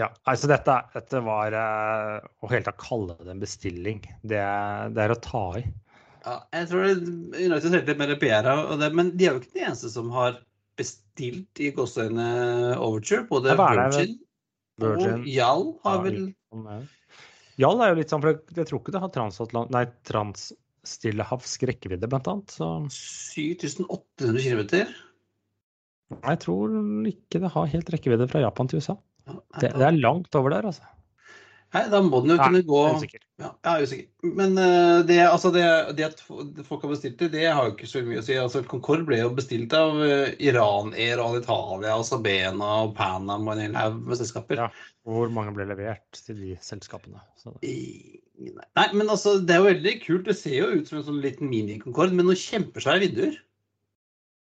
Ja, 0.00 0.08
altså 0.24 0.48
dette, 0.48 0.74
dette 0.94 1.20
var 1.20 1.52
uh, 1.52 2.22
Å 2.40 2.48
helt 2.48 2.64
tatt 2.64 2.80
kalle 2.80 3.16
det 3.20 3.34
en 3.34 3.42
bestilling, 3.42 4.00
det, 4.22 4.40
det, 4.40 5.04
er 5.04 5.12
å 5.12 5.18
ta 5.20 5.44
i. 5.60 5.66
Ja, 6.22 6.38
jeg 6.54 6.70
tror 6.70 6.86
United 6.88 7.66
ser 7.66 7.82
litt 7.82 8.46
av 8.48 8.78
det, 8.80 8.88
men 8.96 9.12
de 9.18 9.26
er 9.26 9.34
jo 9.34 9.42
ikke 9.42 9.58
de 9.58 9.66
eneste 9.66 9.90
som 9.92 10.08
har 10.14 10.38
bestilt 10.80 11.60
i 11.60 11.72
gåseøyne 11.76 12.26
Overture. 12.78 13.26
Både 13.28 13.56
Virgin 13.58 14.16
Virgin. 14.80 15.20
Og 15.20 15.28
Jall 15.28 15.68
har 15.84 16.02
vel 16.06 16.18
Jall 17.60 17.84
er 17.84 17.92
jo 17.92 17.98
litt 18.00 18.12
sånn, 18.12 18.22
for 18.24 18.56
jeg 18.56 18.68
tror 18.68 18.80
ikke 18.80 18.94
det 18.94 19.02
har 19.02 19.12
transatlant... 19.12 19.72
Nei, 19.74 19.84
transstillehavsk 20.08 21.66
rekkevidde, 21.68 22.08
blant 22.08 22.30
annet. 22.32 22.54
Så. 22.54 22.68
7800 23.36 24.40
km? 24.40 24.62
Jeg 26.16 26.40
tror 26.42 26.72
ikke 27.08 27.42
det 27.44 27.50
har 27.52 27.68
helt 27.74 27.92
rekkevidde 27.92 28.28
fra 28.32 28.40
Japan 28.42 28.72
til 28.72 28.80
USA. 28.80 28.96
Det, 29.28 29.68
det 29.68 29.86
er 29.86 30.00
langt 30.00 30.34
over 30.38 30.54
der, 30.54 30.72
altså. 30.72 30.88
Nei, 31.72 31.86
da 31.88 32.02
må 32.04 32.18
den 32.20 32.34
jo 32.34 32.36
kunne 32.36 32.60
gå 32.68 32.80
Jeg 32.82 32.92
er 32.92 32.98
usikker. 33.00 33.20
Ja, 33.40 33.48
jeg 33.64 33.72
er 33.72 33.86
usikker. 33.86 34.08
Men 34.40 34.58
uh, 34.60 34.98
det, 35.08 35.18
altså 35.24 35.48
det, 35.54 35.64
det, 35.96 36.10
at 36.10 36.20
folk 36.66 36.84
har 36.84 36.90
bestilt 36.90 37.16
det, 37.22 37.30
det 37.32 37.46
har 37.48 37.64
jo 37.64 37.72
ikke 37.72 37.88
så 37.88 38.02
mye 38.04 38.20
å 38.20 38.24
si. 38.26 38.36
Altså, 38.36 38.60
Concorde 38.68 39.06
ble 39.08 39.22
jo 39.22 39.30
bestilt 39.36 39.72
av 39.76 39.96
uh, 39.96 40.28
Iran 40.36 40.92
Air 40.92 41.22
og 41.24 41.38
Italia 41.40 41.94
og 41.96 42.04
Sabena 42.04 42.74
og 42.84 42.92
Panam 42.98 43.48
og 43.48 43.54
en 43.54 43.64
hel 43.64 43.78
haug 43.78 44.02
med 44.04 44.20
selskaper. 44.20 44.66
Ja, 44.66 44.68
Hvor 45.08 45.32
mange 45.32 45.56
ble 45.56 45.70
levert 45.70 46.20
til 46.28 46.42
de 46.42 46.58
selskapene? 46.60 47.24
I, 47.64 47.76
nei, 48.52 48.88
men 48.92 49.08
altså, 49.08 49.38
det 49.40 49.56
er 49.56 49.62
jo 49.62 49.70
veldig 49.70 49.98
kult. 50.04 50.26
Det 50.28 50.36
ser 50.42 50.58
jo 50.58 50.74
ut 50.76 50.92
som 50.92 51.00
en 51.00 51.08
sånn 51.08 51.24
liten 51.24 51.48
mini-Concorde 51.48 52.12
med 52.12 52.28
noen 52.28 52.42
kjempesvære 52.42 53.06
vinduer. 53.06 53.40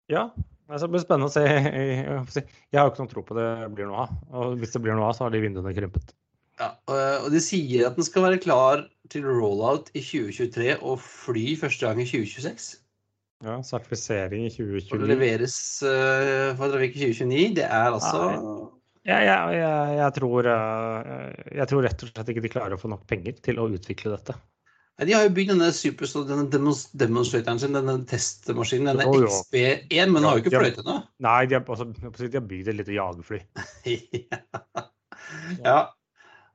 Ja, 0.08 0.30
det 0.68 0.90
blir 0.92 1.04
spennende 1.04 1.30
å 1.30 1.34
se. 1.34 1.44
Jeg, 1.48 2.46
har 2.76 2.88
jo 2.88 2.94
ikke 2.94 3.04
noen 3.04 3.12
tro 3.12 3.24
på 3.28 3.38
det 3.38 3.50
blir 3.76 3.90
noe 3.90 4.06
av. 4.06 4.16
Og 4.36 4.58
hvis 4.62 4.74
det 4.76 4.82
blir 4.84 4.98
noe 4.98 5.10
av, 5.10 5.18
så 5.18 5.26
har 5.26 5.36
de 5.36 5.44
vinduene 5.44 5.76
krympet. 5.76 6.16
Ja, 6.58 6.72
og 6.90 7.30
De 7.32 7.40
sier 7.44 7.86
at 7.88 8.00
den 8.00 8.08
skal 8.08 8.26
være 8.26 8.42
klar 8.42 8.84
til 9.14 9.28
rollout 9.28 9.92
i 9.94 10.02
2023 10.02 10.80
og 10.82 10.98
fly 11.04 11.54
første 11.60 11.86
gang 11.86 12.02
i 12.02 12.08
2026. 12.10 12.72
Ja, 13.46 13.60
sertifisering 13.62 14.48
i 14.48 14.52
2029. 14.52 14.90
Og 14.98 15.04
det 15.04 15.12
leveres 15.14 15.60
for 16.58 16.74
trafikk 16.74 16.98
i 16.98 17.12
2029. 17.14 17.60
Det 17.62 17.68
er 17.70 17.92
altså 17.94 18.24
ja, 19.08 19.22
ja, 19.24 19.36
jeg, 19.56 19.92
jeg, 20.02 20.14
tror, 20.18 20.48
uh, 20.52 21.32
jeg 21.56 21.70
tror 21.72 21.86
rett 21.86 22.02
og 22.04 22.10
slett 22.12 22.32
ikke 22.34 22.44
de 22.44 22.52
klarer 22.52 22.76
å 22.76 22.82
få 22.82 22.90
nok 22.92 23.06
penger 23.08 23.38
til 23.46 23.62
å 23.62 23.70
utvikle 23.72 24.12
dette. 24.18 24.36
De 24.98 25.14
har 25.14 25.28
jo 25.28 25.34
bygd 25.36 25.52
denne 25.54 25.68
Superstore, 25.78 26.26
denne 26.26 26.48
demonstratoren 26.98 27.60
sin, 27.62 27.76
denne 27.78 28.00
testmaskinen, 28.10 28.90
denne 28.90 29.06
oh, 29.06 29.28
XB1, 29.30 29.94
men 30.10 30.18
den 30.18 30.26
har 30.26 30.40
jo 30.40 30.42
ikke 30.42 30.56
fløyte 30.56 30.86
nå. 30.88 30.96
Nei, 31.22 31.42
de 31.46 31.60
har, 31.60 31.68
altså, 31.68 31.86
de 32.24 32.34
har 32.34 32.48
bygd 32.50 32.72
et 32.72 32.80
lite 32.80 32.96
jagerfly. 32.96 33.44
ja. 35.68 35.78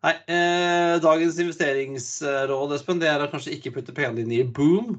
Nei, 0.03 0.15
eh, 0.35 0.97
dagens 1.05 1.39
investeringsråd, 1.39 2.75
Espen, 2.75 2.99
det 2.99 3.13
er 3.13 3.23
å 3.23 3.31
kanskje 3.31 3.55
ikke 3.55 3.77
putte 3.77 3.95
pengene 3.95 4.25
dine 4.25 4.41
i 4.41 4.49
boom. 4.59 4.97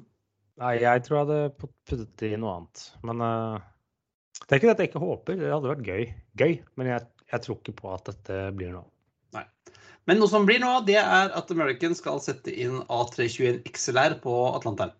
Nei, 0.62 0.77
jeg 0.79 1.03
tror 1.03 1.17
jeg 1.17 1.25
hadde 1.25 1.67
puttet 1.89 2.15
det 2.21 2.32
i 2.32 2.39
noe 2.39 2.56
annet. 2.62 2.86
Men 3.03 3.25
uh, 3.25 3.60
det 4.45 4.56
er 4.56 4.62
ikke 4.62 4.69
det 4.69 4.75
at 4.77 4.86
jeg 4.86 4.91
ikke 4.93 5.03
håper. 5.03 5.39
Det 5.41 5.51
hadde 5.51 5.71
vært 5.73 5.88
gøy. 5.89 6.08
Gøy, 6.39 6.56
men 6.79 6.93
jeg, 6.93 7.08
jeg 7.34 7.43
tror 7.43 7.60
ikke 7.60 7.75
på 7.82 7.91
at 7.91 8.08
dette 8.13 8.39
blir 8.56 8.71
noe. 8.77 8.88
Nei. 8.88 8.92
Men 10.10 10.20
noe 10.20 10.32
som 10.32 10.48
blir 10.48 10.60
nå, 10.60 10.72
det 10.88 10.98
er 11.00 11.32
at 11.32 11.52
American 11.54 11.96
skal 11.96 12.20
sette 12.24 12.52
inn 12.52 12.82
A321 12.92 13.62
XLR 13.72 14.18
på 14.24 14.34
Atlanteren. 14.52 14.92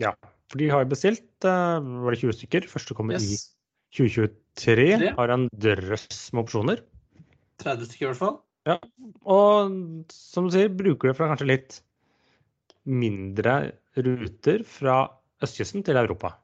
Ja, 0.00 0.12
for 0.52 0.62
de 0.62 0.68
har 0.70 0.86
bestilt 0.88 1.26
uh, 1.46 1.82
var 2.04 2.14
det 2.14 2.22
20 2.22 2.38
stykker. 2.38 2.68
Første 2.70 2.96
kommer 2.96 3.18
yes. 3.18 3.26
i 3.26 3.98
2023. 3.98 4.38
3. 4.52 5.14
Har 5.16 5.32
en 5.32 5.46
drøss 5.56 6.28
med 6.34 6.44
opsjoner. 6.44 6.82
30 7.62 7.88
stykker 7.88 8.04
i 8.04 8.10
hvert 8.10 8.20
fall. 8.20 8.34
Ja, 8.68 8.76
og 9.24 9.72
som 10.12 10.46
du 10.46 10.54
sier, 10.54 10.70
bruker 10.70 11.10
det 11.10 11.16
fra 11.18 11.30
kanskje 11.30 11.48
litt 11.48 11.78
mindre 12.86 13.56
ruter 13.96 14.62
fra 14.66 14.96
østkysten 15.42 15.84
til 15.86 15.98
Europa. 15.98 16.34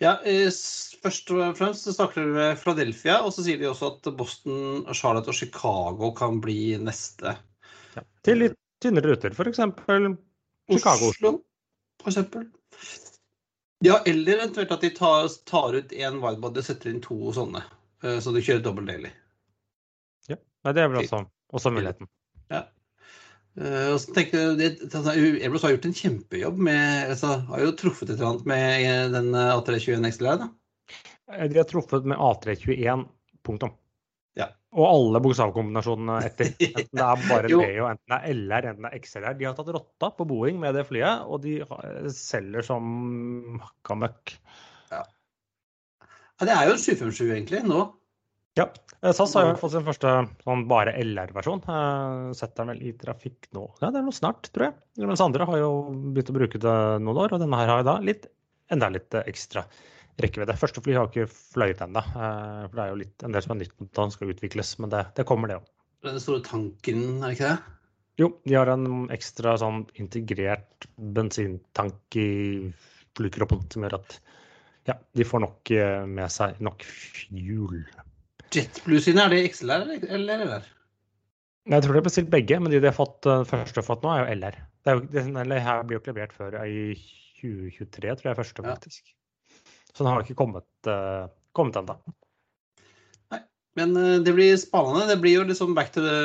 Ja, 0.00 0.14
eh, 0.24 0.48
først 1.02 1.30
og 1.34 1.58
fremst 1.58 1.84
så 1.84 1.92
snakker 1.92 2.24
vi 2.24 2.32
med 2.38 2.60
Philadelphia, 2.62 3.18
og 3.20 3.34
så 3.36 3.44
sier 3.44 3.60
de 3.60 3.68
også 3.68 3.92
at 3.92 4.08
Boston, 4.16 4.86
Charlotte 4.96 5.28
og 5.28 5.36
Chicago 5.36 6.12
kan 6.16 6.40
bli 6.40 6.78
neste. 6.80 7.34
Ja, 7.96 8.04
til 8.24 8.44
litt 8.46 8.56
tynnere 8.80 9.12
ruter, 9.12 9.36
f.eks. 9.36 9.60
Chicago. 10.70 11.10
Oslo, 11.12 11.34
eksempel. 12.06 12.48
Ja, 13.84 14.00
eller 14.08 14.40
eventuelt 14.40 14.72
at 14.72 14.82
de 14.84 14.92
tar, 14.96 15.28
tar 15.48 15.76
ut 15.76 15.92
én 15.96 16.20
widebody 16.20 16.60
og 16.60 16.66
setter 16.66 16.92
inn 16.92 17.04
to 17.04 17.32
sånne, 17.36 17.62
eh, 18.04 18.18
så 18.24 18.32
de 18.32 18.44
kjører 18.44 18.64
dobbelt 18.64 18.92
daily. 18.92 19.12
Nei, 20.60 20.74
det 20.76 20.82
er 20.82 20.90
vel 20.92 21.00
også, 21.00 21.22
også 21.56 21.72
muligheten. 21.72 22.08
Ja. 22.52 22.66
Uh, 23.58 23.92
og 23.92 23.98
så 23.98 24.14
tenker 24.14 24.54
jeg, 24.60 24.76
altså, 24.86 25.10
Airbus 25.18 25.64
har 25.66 25.74
gjort 25.74 25.88
en 25.88 25.96
kjempejobb 25.96 26.60
med 26.68 27.10
altså, 27.10 27.32
Har 27.48 27.64
jo 27.64 27.72
truffet 27.74 28.06
et 28.06 28.14
eller 28.14 28.28
annet 28.28 28.46
med 28.46 28.84
eh, 28.86 29.06
den 29.10 29.34
A321 29.34 30.06
XLR, 30.14 30.38
da? 30.44 30.46
Eh, 31.34 31.48
de 31.50 31.58
har 31.58 31.66
truffet 31.68 32.06
med 32.08 32.18
A321, 32.18 33.04
punktum. 33.46 33.74
Ja. 34.38 34.46
Og 34.70 34.86
alle 34.86 35.22
bokstavkombinasjonene 35.24 36.20
etter. 36.28 36.52
Enten 36.70 37.00
det 37.00 37.06
er 37.06 37.24
bare 37.26 37.50
Leo, 37.50 37.88
enten 37.90 38.14
det 38.14 38.18
er 38.20 38.38
LR, 38.38 38.70
enten 38.70 38.86
det 38.86 38.92
er 38.92 39.04
XLR. 39.04 39.38
De 39.38 39.48
har 39.48 39.56
tatt 39.58 39.72
rotta 39.74 40.12
på 40.14 40.26
Boeing 40.30 40.60
med 40.62 40.78
det 40.78 40.86
flyet, 40.88 41.26
og 41.26 41.42
de 41.42 41.58
selger 42.14 42.66
som 42.66 43.58
hakka 43.64 43.98
møkk. 44.04 44.36
Ja. 44.94 45.02
ja. 45.02 46.46
Det 46.46 46.54
er 46.54 46.70
jo 46.70 46.76
en 46.76 46.84
757 46.86 47.24
egentlig 47.26 47.64
nå. 47.66 47.88
Ja. 48.58 48.66
Eh, 49.00 49.12
SAS 49.12 49.34
har 49.38 49.46
jo 49.46 49.58
fått 49.60 49.74
sin 49.74 49.86
første 49.86 50.12
sånn 50.44 50.66
bare 50.70 50.94
LR-versjon. 51.00 51.62
Eh, 51.70 52.32
setter 52.36 52.64
den 52.64 52.72
vel 52.74 52.82
i 52.90 52.94
trafikk 52.98 53.48
nå. 53.56 53.66
Ja, 53.80 53.88
det 53.88 54.00
er 54.00 54.06
noe 54.06 54.16
snart, 54.16 54.50
tror 54.54 54.68
jeg. 54.68 55.06
Mens 55.08 55.22
andre 55.24 55.46
har 55.48 55.62
jo 55.62 55.72
begynt 56.10 56.32
å 56.32 56.36
bruke 56.36 56.60
det 56.62 56.76
noen 57.04 57.22
år, 57.24 57.34
og 57.36 57.42
denne 57.42 57.60
her 57.60 57.70
har 57.70 57.86
da 57.86 57.96
litt, 58.04 58.28
enda 58.74 58.90
litt 58.92 59.16
eh, 59.16 59.26
ekstra 59.30 59.64
rekkevidde. 60.20 60.58
Første 60.60 60.82
fly 60.84 60.98
har 60.98 61.08
ikke 61.08 61.30
fløyet 61.30 61.80
ennå. 61.86 62.02
For 62.12 62.74
det 62.76 62.82
er 62.84 62.90
jo 62.90 62.98
litt, 63.00 63.14
en 63.24 63.36
del 63.36 63.44
som 63.44 63.54
er 63.54 63.62
nytt 63.62 63.76
mot 63.80 63.92
den 63.96 64.10
skal 64.12 64.32
utvikles, 64.34 64.74
men 64.82 64.92
det, 64.92 65.04
det 65.16 65.24
kommer, 65.28 65.48
det 65.48 65.60
òg. 65.62 65.70
Den 66.04 66.20
store 66.20 66.42
tanken, 66.44 67.06
er 67.22 67.30
det 67.30 67.38
ikke 67.38 67.52
det? 67.54 67.76
Jo, 68.20 68.28
de 68.44 68.58
har 68.58 68.68
en 68.68 69.06
ekstra 69.14 69.54
sånn 69.62 69.86
integrert 70.02 70.84
bensintank 71.16 72.18
i 72.20 72.28
flykroppen 73.16 73.64
som 73.72 73.86
gjør 73.86 73.96
at 73.96 74.18
ja, 74.90 74.98
de 75.16 75.24
får 75.24 75.44
nok 75.46 75.72
med 76.10 76.32
seg 76.34 76.60
nok 76.60 76.84
fuel. 76.84 77.80
JetBlue 78.54 79.02
sine, 79.02 79.24
er 79.24 79.32
det 79.32 79.44
XLR 79.52 79.88
eller 80.10 80.44
LR? 80.46 80.68
Jeg 81.70 81.84
tror 81.84 81.94
de 81.94 82.00
har 82.00 82.06
bestilt 82.06 82.30
begge, 82.32 82.58
men 82.58 82.72
de 82.72 82.80
de 82.80 82.88
har 82.88 82.96
fått, 82.96 83.26
uh, 83.28 83.44
første 83.46 83.82
har 83.82 83.86
fått 83.86 84.04
nå, 84.04 84.12
er 84.12 84.22
jo 84.22 84.38
LR. 84.40 84.56
Det, 84.80 84.92
er 84.92 84.96
jo, 84.96 85.04
det 85.12 85.24
eller, 85.44 85.62
her 85.62 85.82
blir 85.84 85.98
jo 85.98 86.02
ikke 86.02 86.14
levert 86.14 86.34
før 86.34 86.56
i 86.64 86.94
2023, 87.40 88.16
tror 88.20 88.30
jeg 88.30 88.38
første, 88.40 88.64
faktisk. 88.64 89.12
Ja. 89.12 89.68
Så 89.90 90.02
den 90.02 90.10
har 90.10 90.24
ikke 90.24 90.38
kommet, 90.38 90.68
uh, 90.88 91.28
kommet 91.56 91.78
ennå. 91.78 91.98
Nei, 93.34 93.42
men 93.78 93.94
uh, 93.98 94.16
det 94.24 94.34
blir 94.34 94.58
spennende. 94.60 95.06
Det 95.12 95.20
blir 95.22 95.38
jo 95.40 95.46
liksom 95.50 95.76
back 95.78 95.94
to 95.94 96.04
the 96.04 96.18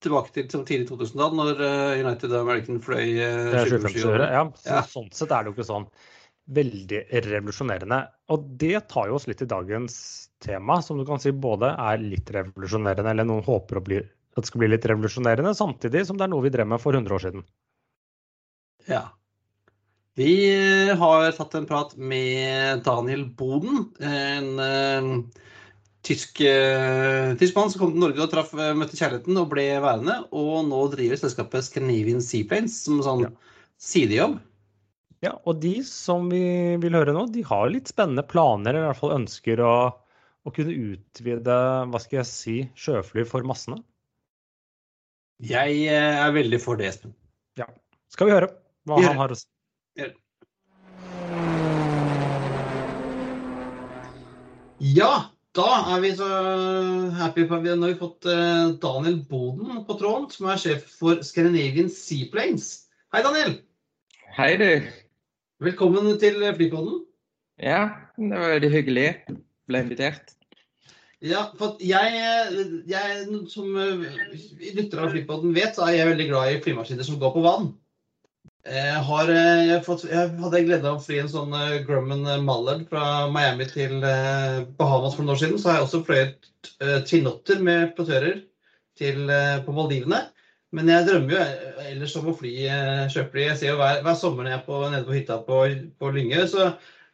tilbake 0.00 0.32
til 0.32 0.46
som 0.48 0.62
tidlig 0.64 0.88
2000-tall, 0.88 1.34
når 1.36 1.58
United 2.00 2.32
American 2.32 2.78
fløy 2.80 3.18
uh, 3.20 3.50
ja, 3.52 3.66
så, 3.68 4.14
ja. 4.64 4.80
Sånn 4.88 5.10
sett 5.12 5.28
er 5.28 5.44
det 5.44 5.52
jo 5.52 5.56
ikke 5.58 5.68
sånn 5.68 5.84
veldig 6.54 7.04
revolusjonerende. 7.26 8.00
Og 8.34 8.48
det 8.60 8.76
tar 8.90 9.10
jo 9.10 9.18
oss 9.18 9.28
litt 9.30 9.40
til 9.42 9.50
dagens 9.50 9.96
tema, 10.42 10.80
som 10.82 10.98
du 10.98 11.06
kan 11.08 11.20
si 11.22 11.32
både 11.32 11.72
er 11.76 12.02
litt 12.02 12.30
revolusjonerende, 12.34 13.12
eller 13.12 13.28
noen 13.28 13.46
håper 13.46 13.82
bli, 13.84 14.00
at 14.00 14.42
det 14.42 14.50
skal 14.50 14.64
bli 14.64 14.72
litt 14.72 14.88
revolusjonerende, 14.88 15.54
samtidig 15.56 16.06
som 16.08 16.18
det 16.18 16.26
er 16.26 16.32
noe 16.32 16.44
vi 16.46 16.52
drev 16.54 16.70
med 16.70 16.82
for 16.82 16.96
100 16.96 17.16
år 17.16 17.26
siden. 17.26 17.46
Ja. 18.90 19.04
Vi 20.18 20.32
har 21.00 21.30
tatt 21.36 21.54
en 21.56 21.68
prat 21.68 21.94
med 21.96 22.82
Daniel 22.84 23.24
Boden, 23.38 23.86
en 24.02 24.48
uh, 24.58 25.44
tysk, 26.04 26.42
uh, 26.42 27.30
mann 27.54 27.70
som 27.72 27.78
kom 27.78 27.94
til 27.94 28.02
Norge 28.02 28.24
og 28.24 28.32
traff, 28.32 28.52
møtte 28.52 28.98
kjærligheten 28.98 29.38
og 29.40 29.52
ble 29.52 29.68
værende. 29.80 30.18
Og 30.34 30.66
nå 30.68 30.82
driver 30.92 31.20
selskapet 31.20 31.68
Scandinavian 31.68 32.24
Seaplanes 32.24 32.82
som 32.84 33.00
sånn 33.06 33.28
ja. 33.28 33.34
sidejobb. 33.80 34.40
Ja, 35.20 35.34
og 35.44 35.58
de 35.60 35.74
som 35.84 36.30
vi 36.32 36.40
vil 36.80 36.94
høre 36.96 37.12
nå, 37.12 37.26
de 37.28 37.42
har 37.44 37.68
litt 37.68 37.90
spennende 37.92 38.24
planer, 38.24 38.72
eller 38.72 38.86
i 38.86 38.88
hvert 38.88 39.00
fall 39.02 39.18
ønsker 39.18 39.60
å, 39.60 39.72
å 40.48 40.52
kunne 40.56 40.72
utvide 40.72 41.56
hva 41.92 42.00
skal 42.00 42.22
jeg 42.22 42.28
si, 42.30 42.54
sjøfly 42.72 43.26
for 43.28 43.44
massene. 43.48 43.82
Jeg 45.44 45.76
eh, 45.92 46.20
er 46.24 46.32
veldig 46.32 46.60
for 46.60 46.80
det, 46.80 46.88
Espen. 46.94 47.12
Ja. 47.60 47.68
Skal 48.12 48.30
vi 48.30 48.34
høre 48.38 48.48
hva 48.88 48.96
han 49.04 49.20
har 49.20 49.34
å 49.34 49.36
si? 49.36 49.46
Ja, 54.80 55.12
da 55.52 55.68
er 55.92 56.00
vi 56.00 56.14
så 56.16 56.30
happy. 57.20 57.44
på 57.44 57.60
har 57.60 57.76
vi 57.84 57.98
fått 58.00 58.24
eh, 58.24 58.72
Daniel 58.80 59.20
Boden 59.28 59.84
på 59.84 60.00
tråden, 60.00 60.30
som 60.32 60.48
er 60.48 60.64
sjef 60.64 60.88
for 60.96 61.20
Scandinavian 61.28 61.92
Seaplanes. 61.92 62.72
Hei, 63.12 63.20
Daniel. 63.26 63.58
Hei, 64.40 64.54
du. 64.56 65.09
Velkommen 65.60 66.06
til 66.16 66.38
Flypodden. 66.56 67.02
Ja, 67.60 67.80
det 68.16 68.30
var 68.32 68.54
veldig 68.54 68.68
hyggelig. 68.72 69.08
Ble 69.68 69.82
invitert. 69.84 70.30
Ja, 71.20 71.42
for 71.58 71.76
jeg, 71.84 72.22
jeg 72.88 73.26
som 73.52 73.68
lytter 73.76 75.02
av 75.04 75.12
Flypodden 75.12 75.52
vet, 75.52 75.76
så 75.76 75.84
er 75.84 75.98
jeg 75.98 76.08
veldig 76.14 76.26
glad 76.30 76.54
i 76.54 76.62
flymaskiner 76.64 77.04
som 77.04 77.20
går 77.20 77.34
på 77.34 77.44
vann. 77.44 77.68
Jeg, 78.64 79.04
har, 79.04 79.34
jeg, 79.34 79.84
fått, 79.84 80.06
jeg 80.08 80.32
hadde 80.40 80.64
gleden 80.64 80.88
av 80.94 80.96
å 80.96 81.04
fly 81.04 81.20
en 81.20 81.30
sånn 81.34 81.52
eh, 81.58 81.76
Grumman 81.84 82.24
Mallard 82.46 82.88
fra 82.88 83.28
Miami 83.28 83.68
til 83.68 84.00
eh, 84.00 84.62
Bahamas 84.80 85.18
for 85.18 85.26
noen 85.26 85.36
år 85.36 85.42
siden. 85.44 85.60
Så 85.60 85.68
har 85.68 85.82
jeg 85.82 85.90
også 85.90 86.04
fløyet 86.08 86.50
uh, 86.80 87.02
Chinotter 87.04 87.60
med 87.60 87.92
portører 88.00 88.40
til, 88.96 89.28
på 89.68 89.76
Maldivene. 89.76 90.24
Men 90.76 90.90
jeg 90.92 91.06
drømmer 91.08 91.34
jo 91.34 91.42
ellers 91.90 92.16
om 92.20 92.30
å 92.30 92.36
fly 92.38 92.52
eh, 92.70 93.04
sjøfly. 93.10 93.42
Jeg 93.48 93.58
ser 93.58 93.72
jo 93.72 93.78
hver, 93.80 94.02
hver 94.06 94.18
sommer 94.18 94.46
når 94.46 94.52
jeg 94.52 94.60
er 94.60 94.66
på, 94.68 94.80
nede 94.92 95.06
på 95.08 95.16
hytta 95.16 95.38
på, 95.46 95.62
på 95.98 96.10
Lyngø, 96.14 96.44
så 96.50 96.68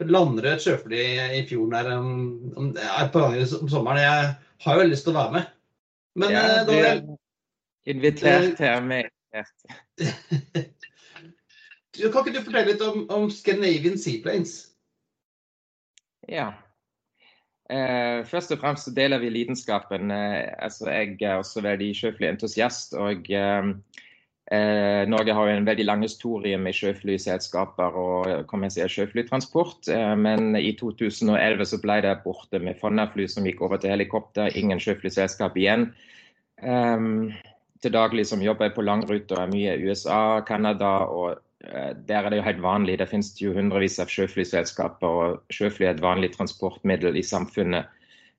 lander 0.04 0.44
det 0.44 0.52
et 0.52 0.64
sjøfly 0.66 1.04
i 1.38 1.44
fjorden 1.48 1.72
der 1.72 1.88
om, 1.96 2.10
om, 2.52 2.66
om 2.76 3.70
sommeren. 3.72 4.02
Jeg 4.02 4.34
har 4.66 4.80
jo 4.80 4.90
lyst 4.90 5.08
til 5.08 5.14
å 5.14 5.20
være 5.22 5.36
med. 5.38 5.54
Men 6.20 6.32
ja, 6.32 6.42
du, 6.64 6.72
da 6.72 6.76
er 6.90 7.00
Invitert 7.86 8.58
her 8.58 8.80
med. 8.82 9.08
kan 12.12 12.20
ikke 12.26 12.34
du 12.34 12.40
fortelle 12.42 12.72
litt 12.72 12.82
om, 12.82 13.04
om 13.12 13.28
Scandinavian 13.30 13.98
Seaplanes? 14.00 14.56
Ja. 16.28 16.50
Eh, 17.66 18.22
først 18.30 18.52
og 18.54 18.60
fremst 18.62 18.92
deler 18.94 19.18
vi 19.18 19.30
lidenskapen. 19.34 20.10
Eh, 20.14 20.52
altså, 20.62 20.90
jeg 20.90 21.16
er 21.20 21.40
også 21.40 21.62
veldig 21.64 21.90
sjøflyentusiast. 21.98 22.94
og 22.94 23.30
eh, 23.30 23.70
eh, 24.52 25.02
Norge 25.08 25.34
har 25.34 25.48
jo 25.48 25.56
en 25.56 25.66
veldig 25.66 25.86
lang 25.86 26.02
historie 26.02 26.58
med 26.58 26.76
sjøflyselskaper 26.78 27.98
og 28.02 28.46
kommersiell 28.46 28.92
sjøflytransport. 28.92 29.88
Eh, 29.88 30.14
men 30.14 30.54
i 30.56 30.76
2011 30.78 31.66
så 31.72 31.80
ble 31.82 32.00
det 32.06 32.20
borte 32.22 32.62
med 32.62 32.78
Fonna-fly 32.78 33.26
som 33.26 33.46
gikk 33.46 33.64
over 33.66 33.82
til 33.82 33.96
helikopter. 33.96 34.54
Ingen 34.54 34.78
sjøflyselskap 34.82 35.58
igjen. 35.58 35.90
Eh, 36.62 37.10
til 37.82 37.92
daglig 37.92 38.28
som 38.30 38.42
jobber 38.42 38.70
jeg 38.70 38.76
på 38.78 38.86
langruter, 38.86 39.42
mye 39.50 39.74
i 39.74 39.90
USA, 39.90 40.40
Canada 40.46 41.02
og 41.10 41.42
der 41.66 42.22
er 42.22 42.30
det 42.30 42.38
jo 42.38 42.46
helt 42.46 42.62
vanlig. 42.62 42.98
Det 43.00 43.08
finnes 43.10 43.32
jo 43.40 43.54
hundrevis 43.56 43.98
av 44.02 44.10
sjøflyselskaper, 44.12 45.06
og 45.06 45.54
sjøfly 45.54 45.86
er 45.86 45.96
et 45.96 46.04
vanlig 46.04 46.30
transportmiddel 46.36 47.18
i 47.18 47.24
samfunnet. 47.26 47.90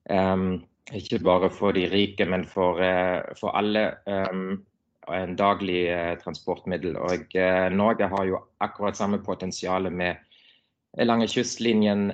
Um, 0.09 0.63
ikke 0.95 1.19
bare 1.19 1.49
for 1.51 1.75
de 1.75 1.87
rike, 1.91 2.25
men 2.25 2.45
for, 2.47 2.79
uh, 2.79 3.35
for 3.39 3.55
alle. 3.57 3.91
Um, 4.07 4.63
en 5.07 5.35
daglig 5.39 5.87
uh, 5.91 6.15
transportmiddel. 6.19 6.97
Og 6.99 7.35
uh, 7.35 7.67
Norge 7.71 8.07
har 8.11 8.25
jo 8.27 8.41
akkurat 8.63 8.97
samme 8.97 9.19
potensial 9.23 9.91
med 9.91 10.15
lange 10.97 11.27
kystlinjen, 11.29 12.09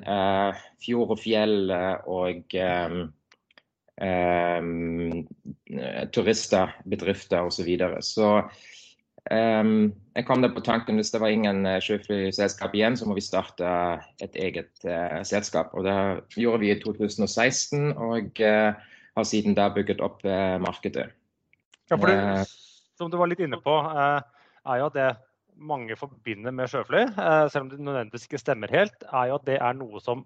fjord 0.83 1.13
og 1.13 1.19
fjell 1.21 1.71
og 1.71 2.55
um, 2.57 2.97
turister, 6.11 6.73
bedrifter 6.91 7.45
osv. 7.47 7.61
Så, 7.61 7.63
videre. 7.63 8.01
så 8.03 8.41
Um, 9.31 9.93
jeg 10.17 10.25
kom 10.27 10.41
der 10.43 10.51
på 10.51 10.61
tanken 10.65 10.99
hvis 10.99 11.13
det 11.13 11.21
var 11.23 11.31
ingen 11.31 11.63
uh, 11.63 11.79
sjøflyselskap 11.79 12.73
igjen, 12.75 12.97
så 12.99 13.07
må 13.07 13.15
vi 13.15 13.23
starte 13.23 13.67
et 14.23 14.35
eget 14.35 14.71
uh, 14.83 15.21
selskap. 15.23 15.71
Og 15.73 15.87
Det 15.87 15.95
gjorde 16.43 16.59
vi 16.65 16.73
i 16.73 16.79
2016, 16.81 17.93
og 17.95 18.43
uh, 18.43 18.73
har 19.15 19.27
siden 19.29 19.55
da 19.55 19.69
bygget 19.71 20.01
opp 20.01 20.23
markedet. 20.59 21.11
Ja, 21.91 21.95
for 21.95 22.09
det, 22.09 22.47
Som 22.97 23.11
du 23.13 23.17
var 23.19 23.29
litt 23.29 23.43
inne 23.45 23.59
på, 23.61 23.75
er 23.85 24.79
jo 24.79 24.87
at 24.89 24.95
det 24.97 25.11
mange 25.53 25.93
forbinder 25.95 26.51
med 26.51 26.71
sjøfly, 26.71 27.03
selv 27.53 27.67
om 27.67 27.69
det 27.69 27.77
nødvendigvis 27.77 28.25
ikke 28.25 28.41
stemmer 28.41 28.73
helt, 28.73 29.05
er 29.13 29.29
jo 29.29 29.37
at 29.37 29.45
det 29.45 29.59
er 29.61 29.77
noe 29.77 30.01
som 30.01 30.25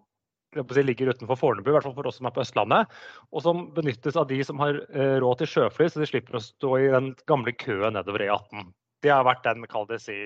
ligger 0.56 1.12
utenfor 1.12 1.36
Fornebu, 1.36 1.68
i 1.68 1.76
hvert 1.76 1.84
fall 1.84 1.98
for 1.98 2.08
oss 2.08 2.22
som 2.22 2.30
er 2.30 2.36
på 2.38 2.46
Østlandet. 2.46 2.88
Og 3.36 3.44
som 3.44 3.66
benyttes 3.76 4.16
av 4.16 4.30
de 4.32 4.40
som 4.48 4.64
har 4.64 4.80
råd 5.20 5.44
til 5.44 5.52
sjøfly, 5.52 5.92
så 5.92 6.00
de 6.00 6.08
slipper 6.08 6.40
å 6.40 6.46
stå 6.48 6.78
i 6.80 6.88
den 6.96 7.12
gamle 7.28 7.52
køen 7.60 8.00
nedover 8.00 8.24
E18 8.24 8.72
det 9.06 9.14
har 9.14 9.26
vært 9.28 9.46
den 9.46 9.66
kall 9.70 9.88
det 9.90 10.00
si, 10.04 10.18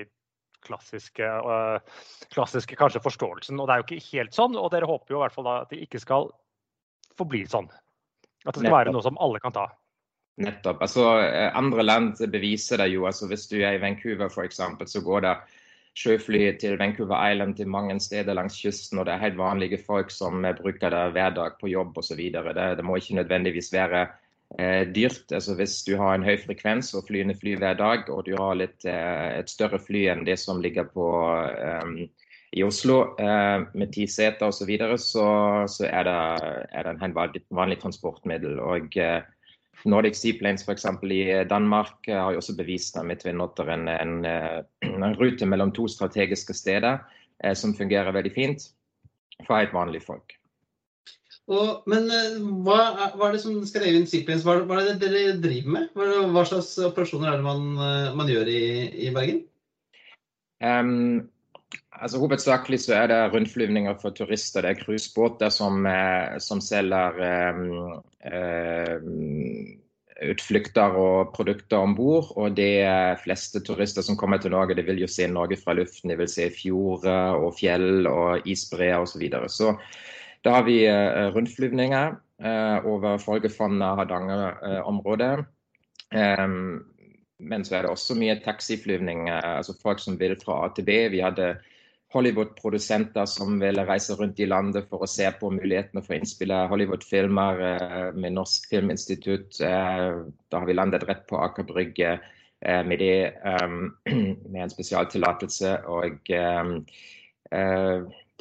klassiske, 0.62 1.26
uh, 1.26 1.78
klassiske 2.32 2.78
kanskje 2.78 3.02
forståelsen. 3.04 3.60
Og 3.60 3.68
det 3.68 3.74
er 3.74 3.82
jo 3.82 3.88
ikke 3.88 4.10
helt 4.12 4.36
sånn, 4.36 4.56
og 4.58 4.70
dere 4.74 4.88
håper 4.90 5.14
jo 5.14 5.20
i 5.20 5.24
hvert 5.24 5.36
fall 5.36 5.48
da 5.48 5.56
at 5.64 5.72
det 5.72 5.82
ikke 5.84 6.00
skal 6.02 6.30
forbli 7.18 7.44
sånn. 7.50 7.68
At 8.42 8.54
det 8.54 8.62
skal 8.62 8.68
Nettopp. 8.68 8.78
være 8.78 8.94
noe 8.94 9.04
som 9.04 9.18
alle 9.22 9.40
kan 9.42 9.54
ta. 9.54 9.66
Nettopp. 10.42 10.80
Altså, 10.82 11.08
eh, 11.22 11.50
andre 11.58 11.84
land 11.84 12.22
beviser 12.32 12.80
det 12.80 12.88
jo. 12.94 13.04
altså 13.06 13.28
Hvis 13.30 13.48
du 13.50 13.58
er 13.60 13.76
i 13.76 13.82
Vancouver 13.82 14.30
f.eks., 14.32 14.62
så 14.94 15.02
går 15.04 15.26
det 15.26 15.34
sjøfly 15.98 16.40
til 16.56 16.78
Vancouver 16.80 17.20
Island 17.30 17.58
til 17.58 17.68
mange 17.68 17.98
steder 18.00 18.34
langs 18.34 18.56
kysten, 18.56 18.98
og 18.98 19.06
det 19.06 19.12
er 19.14 19.26
helt 19.26 19.36
vanlige 19.36 19.78
folk 19.84 20.10
som 20.10 20.40
bruker 20.40 20.90
det 20.90 21.02
hver 21.12 21.34
dag 21.36 21.58
på 21.60 21.68
jobb 21.68 21.98
osv. 22.00 22.22
Det, 22.32 22.68
det 22.78 22.84
må 22.84 22.96
ikke 22.96 23.20
nødvendigvis 23.20 23.72
være 23.74 24.06
dyrt. 24.58 25.32
Altså 25.32 25.54
Hvis 25.56 25.78
du 25.86 25.94
har 25.96 26.14
en 26.14 26.26
høy 26.26 26.36
frekvens 26.40 26.92
og 26.98 27.06
flyende 27.08 27.34
fly 27.38 27.54
hver 27.56 27.78
dag, 27.78 28.10
og 28.12 28.26
du 28.26 28.34
har 28.36 28.58
litt, 28.60 28.84
eh, 28.84 29.38
et 29.38 29.48
større 29.50 29.80
fly 29.80 30.06
enn 30.12 30.26
det 30.28 30.38
som 30.42 30.60
ligger 30.60 30.90
på 30.92 31.06
eh, 31.48 32.08
i 32.52 32.64
Oslo 32.64 32.98
eh, 33.20 33.64
med 33.72 33.92
ti 33.94 34.06
seter 34.10 34.50
osv., 34.50 34.58
så, 34.58 34.68
videre, 34.68 34.98
så 35.00 35.26
så 35.68 35.86
er 35.88 36.04
det, 36.04 36.18
er 36.72 36.84
det 36.84 36.96
en 36.98 37.14
vanlig, 37.16 37.44
vanlig 37.50 37.78
transportmiddel. 37.80 38.60
og 38.60 38.96
eh, 39.00 39.22
Nordic 39.84 40.18
Seaplanes 40.20 40.62
f.eks. 40.68 40.84
i 41.02 41.44
Danmark 41.48 42.06
har 42.06 42.32
jo 42.32 42.42
også 42.42 42.54
bevist 42.56 42.98
med 43.02 43.18
Twin 43.22 43.40
Otter 43.40 43.72
en, 43.72 43.88
en, 43.88 44.24
en, 44.24 45.16
rute 45.18 45.46
mellom 45.46 45.72
to 45.72 45.88
strategiske 45.88 46.54
steder 46.54 47.00
eh, 47.42 47.54
som 47.54 47.74
fungerer 47.74 48.12
veldig 48.12 48.34
fint 48.34 48.68
for 49.46 49.56
helt 49.56 49.74
vanlige 49.74 50.04
folk. 50.06 50.36
Og, 51.50 51.82
men 51.90 52.06
eh, 52.14 52.38
hva 52.62 52.78
er, 52.78 53.16
hva 53.18 53.28
er, 53.28 53.34
det 53.34 53.42
som 53.42 53.56
skal 53.66 53.88
inn 53.88 54.06
Seaplanes? 54.06 54.44
Hva, 54.46 54.60
hva, 54.68 54.78
er 54.78 54.92
det 54.92 55.10
dere 55.10 55.36
driver 55.42 55.74
med? 55.74 55.88
Hva, 55.96 56.06
hva 56.30 56.44
slags 56.46 56.76
operasjoner 56.86 57.32
er 57.32 57.40
det 57.40 57.46
man, 57.46 57.68
eh, 57.82 58.10
man 58.18 58.30
gjør 58.30 58.50
i, 58.52 58.62
i 59.08 59.10
Bergen? 59.14 59.42
Um, 60.62 61.24
altså 61.98 62.20
Hovedsakelig 62.22 62.84
så 62.84 62.94
er 63.00 63.10
det 63.10 63.20
rundflyvninger 63.32 63.98
for 63.98 64.14
turister. 64.14 64.62
Det 64.62 64.76
er 64.76 64.84
cruisebåter 64.84 65.50
som, 65.50 65.82
eh, 65.90 66.38
som, 66.38 66.62
selger 66.62 67.18
um, 67.50 67.98
um, 68.22 69.74
utflukter 70.30 70.94
og 70.94 71.34
produkter 71.34 71.82
om 71.82 71.98
bord. 71.98 72.30
Og 72.38 72.54
de 72.54 72.70
fleste 73.24 73.64
turister 73.66 74.06
som 74.06 74.14
kommer 74.20 74.38
til 74.38 74.54
Norge, 74.54 74.78
de 74.78 74.86
vil 74.86 75.02
jo 75.02 75.10
se 75.10 75.26
Norge 75.26 75.58
fra 75.58 75.74
luften. 75.74 76.14
De 76.14 76.22
vil 76.22 76.30
se 76.30 76.46
fjorder 76.54 77.34
og 77.42 77.58
fjell 77.58 78.06
og 78.06 78.46
isbreer 78.46 79.02
osv. 79.02 79.16
Så, 79.16 79.24
videre. 79.26 79.50
så 79.50 79.74
da 80.44 80.56
har 80.56 80.64
vi 80.66 80.82
eh, 80.86 81.28
rundflyvninger 81.34 82.14
eh, 82.42 82.86
over 82.86 83.18
Folgefonna 83.22 83.94
Hardanger-området. 84.00 85.34
Men 87.42 87.64
så 87.64 87.76
er 87.78 87.86
det 87.86 87.90
også 87.90 88.14
mye 88.20 88.34
taxiflyvning, 88.44 89.30
altså 89.32 89.72
folk 89.80 90.02
som 90.02 90.18
vil 90.20 90.34
fra 90.38 90.58
A 90.66 90.66
til 90.76 90.84
B. 90.84 90.96
Vi 91.10 91.22
hadde 91.24 91.54
Hollywood-produsenter 92.12 93.24
som 93.26 93.56
ville 93.62 93.86
reise 93.88 94.14
rundt 94.18 94.42
i 94.44 94.46
landet 94.46 94.90
for 94.90 95.02
å 95.02 95.08
se 95.08 95.30
på 95.40 95.48
mulighetene 95.54 96.02
for 96.04 96.12
å 96.12 96.18
innspille 96.20 96.58
Hollywood-filmer 96.68 98.12
med 98.12 98.36
Norsk 98.36 98.68
Filminstitutt. 98.70 99.56
Da 99.58 100.60
har 100.60 100.68
vi 100.68 100.76
landet 100.76 101.08
rett 101.08 101.24
på 101.30 101.40
Aker 101.40 101.66
Brygge 101.70 102.18
med 102.60 103.00
det, 103.00 103.32
med 104.52 104.60
en 104.66 104.74
spesialtillatelse. 104.76 105.78
Og 105.88 106.28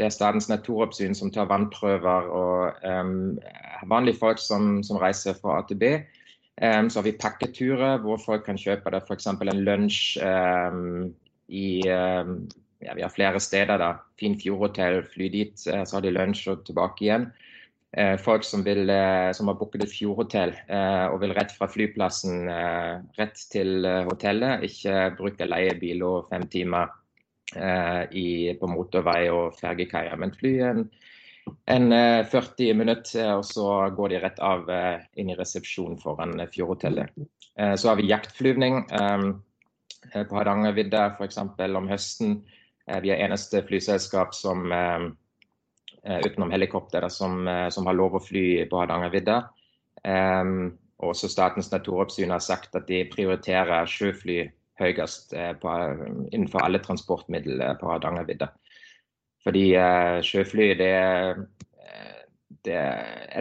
det 0.02 0.08
er 0.08 0.16
Statens 0.16 0.50
naturoppsyn 0.50 1.14
som 1.18 1.30
tar 1.34 1.50
vannprøver. 1.52 2.30
og 2.34 2.88
um, 2.90 3.38
Vanlige 3.90 4.18
folk 4.18 4.42
som, 4.42 4.82
som, 4.84 4.98
reiser 5.02 5.38
fra 5.38 5.60
A 5.60 5.66
til 5.70 5.78
B. 5.78 5.92
Um, 6.62 6.90
så 6.90 7.00
har 7.00 7.06
vi 7.06 7.18
pakketurer 7.22 8.02
hvor 8.02 8.18
folk 8.22 8.46
kan 8.46 8.58
kjøpe 8.58 8.94
det 8.94 9.04
f.eks. 9.06 9.30
en 9.30 9.62
lunsj 9.68 10.18
um, 10.26 11.12
i 11.50 11.86
ja, 11.86 12.96
Vi 12.96 13.06
har 13.06 13.14
flere 13.14 13.40
steder. 13.40 13.78
da, 13.78 13.92
Fin 14.20 14.40
fjordhotell, 14.42 15.04
fly 15.14 15.30
dit, 15.30 15.54
så 15.58 15.98
har 15.98 16.02
de 16.02 16.14
lunsj 16.16 16.48
og 16.50 16.66
tilbake 16.66 17.06
igjen. 17.06 17.30
Uh, 17.92 18.16
folk 18.18 18.46
som, 18.48 18.64
vil, 18.66 18.90
uh, 18.90 19.30
som 19.36 19.52
har 19.52 19.60
booket 19.60 19.84
et 19.86 19.92
fjordhotell 19.94 20.56
uh, 20.72 21.12
og 21.12 21.20
vil 21.22 21.36
rett 21.36 21.52
fra 21.52 21.68
flyplassen 21.70 22.48
rett 23.20 23.46
til 23.52 23.86
hotellet, 24.08 24.64
ikke 24.66 25.12
bruke 25.20 25.46
leiebil 25.46 26.02
og 26.08 26.32
fem 26.32 26.48
timer 26.50 26.90
Eh, 26.90 27.01
i, 27.56 28.54
på 28.60 28.70
motorvei 28.72 29.30
og 29.34 29.56
fergekaia. 29.60 30.16
Men 30.20 30.34
fly 30.36 30.52
en, 30.68 30.86
en 31.72 31.88
40 32.32 32.70
eh, 32.70 32.78
minutter, 32.78 33.34
og 33.36 33.46
så 33.48 33.68
går 33.96 34.14
de 34.14 34.22
rett 34.24 34.42
av 34.46 34.70
eh, 34.72 35.04
inn 35.20 35.32
i 35.34 35.38
resepsjonen 35.40 36.00
foran 36.02 36.38
Fjordhotellet. 36.54 37.16
Så 37.52 37.90
har 37.90 37.98
vi 38.00 38.08
jaktflyvning 38.08 38.78
på 38.88 40.38
Hardangervidda 40.38 41.02
f.eks. 41.18 41.38
om 41.38 41.90
høsten. 41.92 42.38
Vi 43.04 43.12
er 43.12 43.26
eneste 43.26 43.60
flyselskap 43.68 44.32
som 44.34 44.72
utenom 46.02 46.54
helikopter 46.56 47.06
som, 47.12 47.44
som, 47.76 47.90
har 47.92 48.00
lov 48.00 48.16
å 48.18 48.24
fly 48.24 48.46
på 48.72 48.80
Hardangervidda. 48.80 49.36
Også 51.02 51.30
Statens 51.30 51.70
naturoppsyn 51.74 52.32
har 52.34 52.42
sagt 52.42 52.80
at 52.80 52.88
de 52.88 53.04
prioriterer 53.12 53.90
sjøfly 53.90 54.46
høyest 54.80 55.34
eh, 55.38 55.54
på, 55.60 55.72
innenfor 56.32 56.64
alle 56.66 56.82
transportmidler 56.84 57.78
på 57.80 57.90
Hardangervidda. 57.92 58.52
Fordi 59.46 59.72
eh, 59.78 60.20
sjøfly 60.26 60.72
det, 60.80 60.94
eh, 61.82 62.22
det 62.68 62.78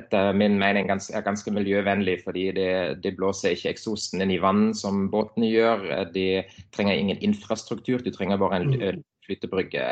etter 0.00 0.32
min 0.36 0.56
mening 0.60 0.88
gans, 0.88 1.10
er 1.12 1.26
ganske 1.26 1.52
miljøvennlig. 1.54 2.20
Fordi 2.24 2.48
det, 2.56 2.72
det, 3.04 3.14
blåser 3.18 3.54
ikke 3.54 3.74
eksosten 3.74 4.24
inn 4.24 4.34
i 4.34 4.40
vann 4.42 4.70
som 4.76 5.08
båtene 5.12 5.50
gjør. 5.52 5.86
De 6.14 6.42
trenger 6.76 6.98
ingen 6.98 7.22
infrastruktur, 7.30 8.02
du 8.04 8.12
trenger 8.14 8.40
bare 8.40 8.62
en 8.62 8.74
mm. 8.74 9.02
flytebrygge. 9.28 9.86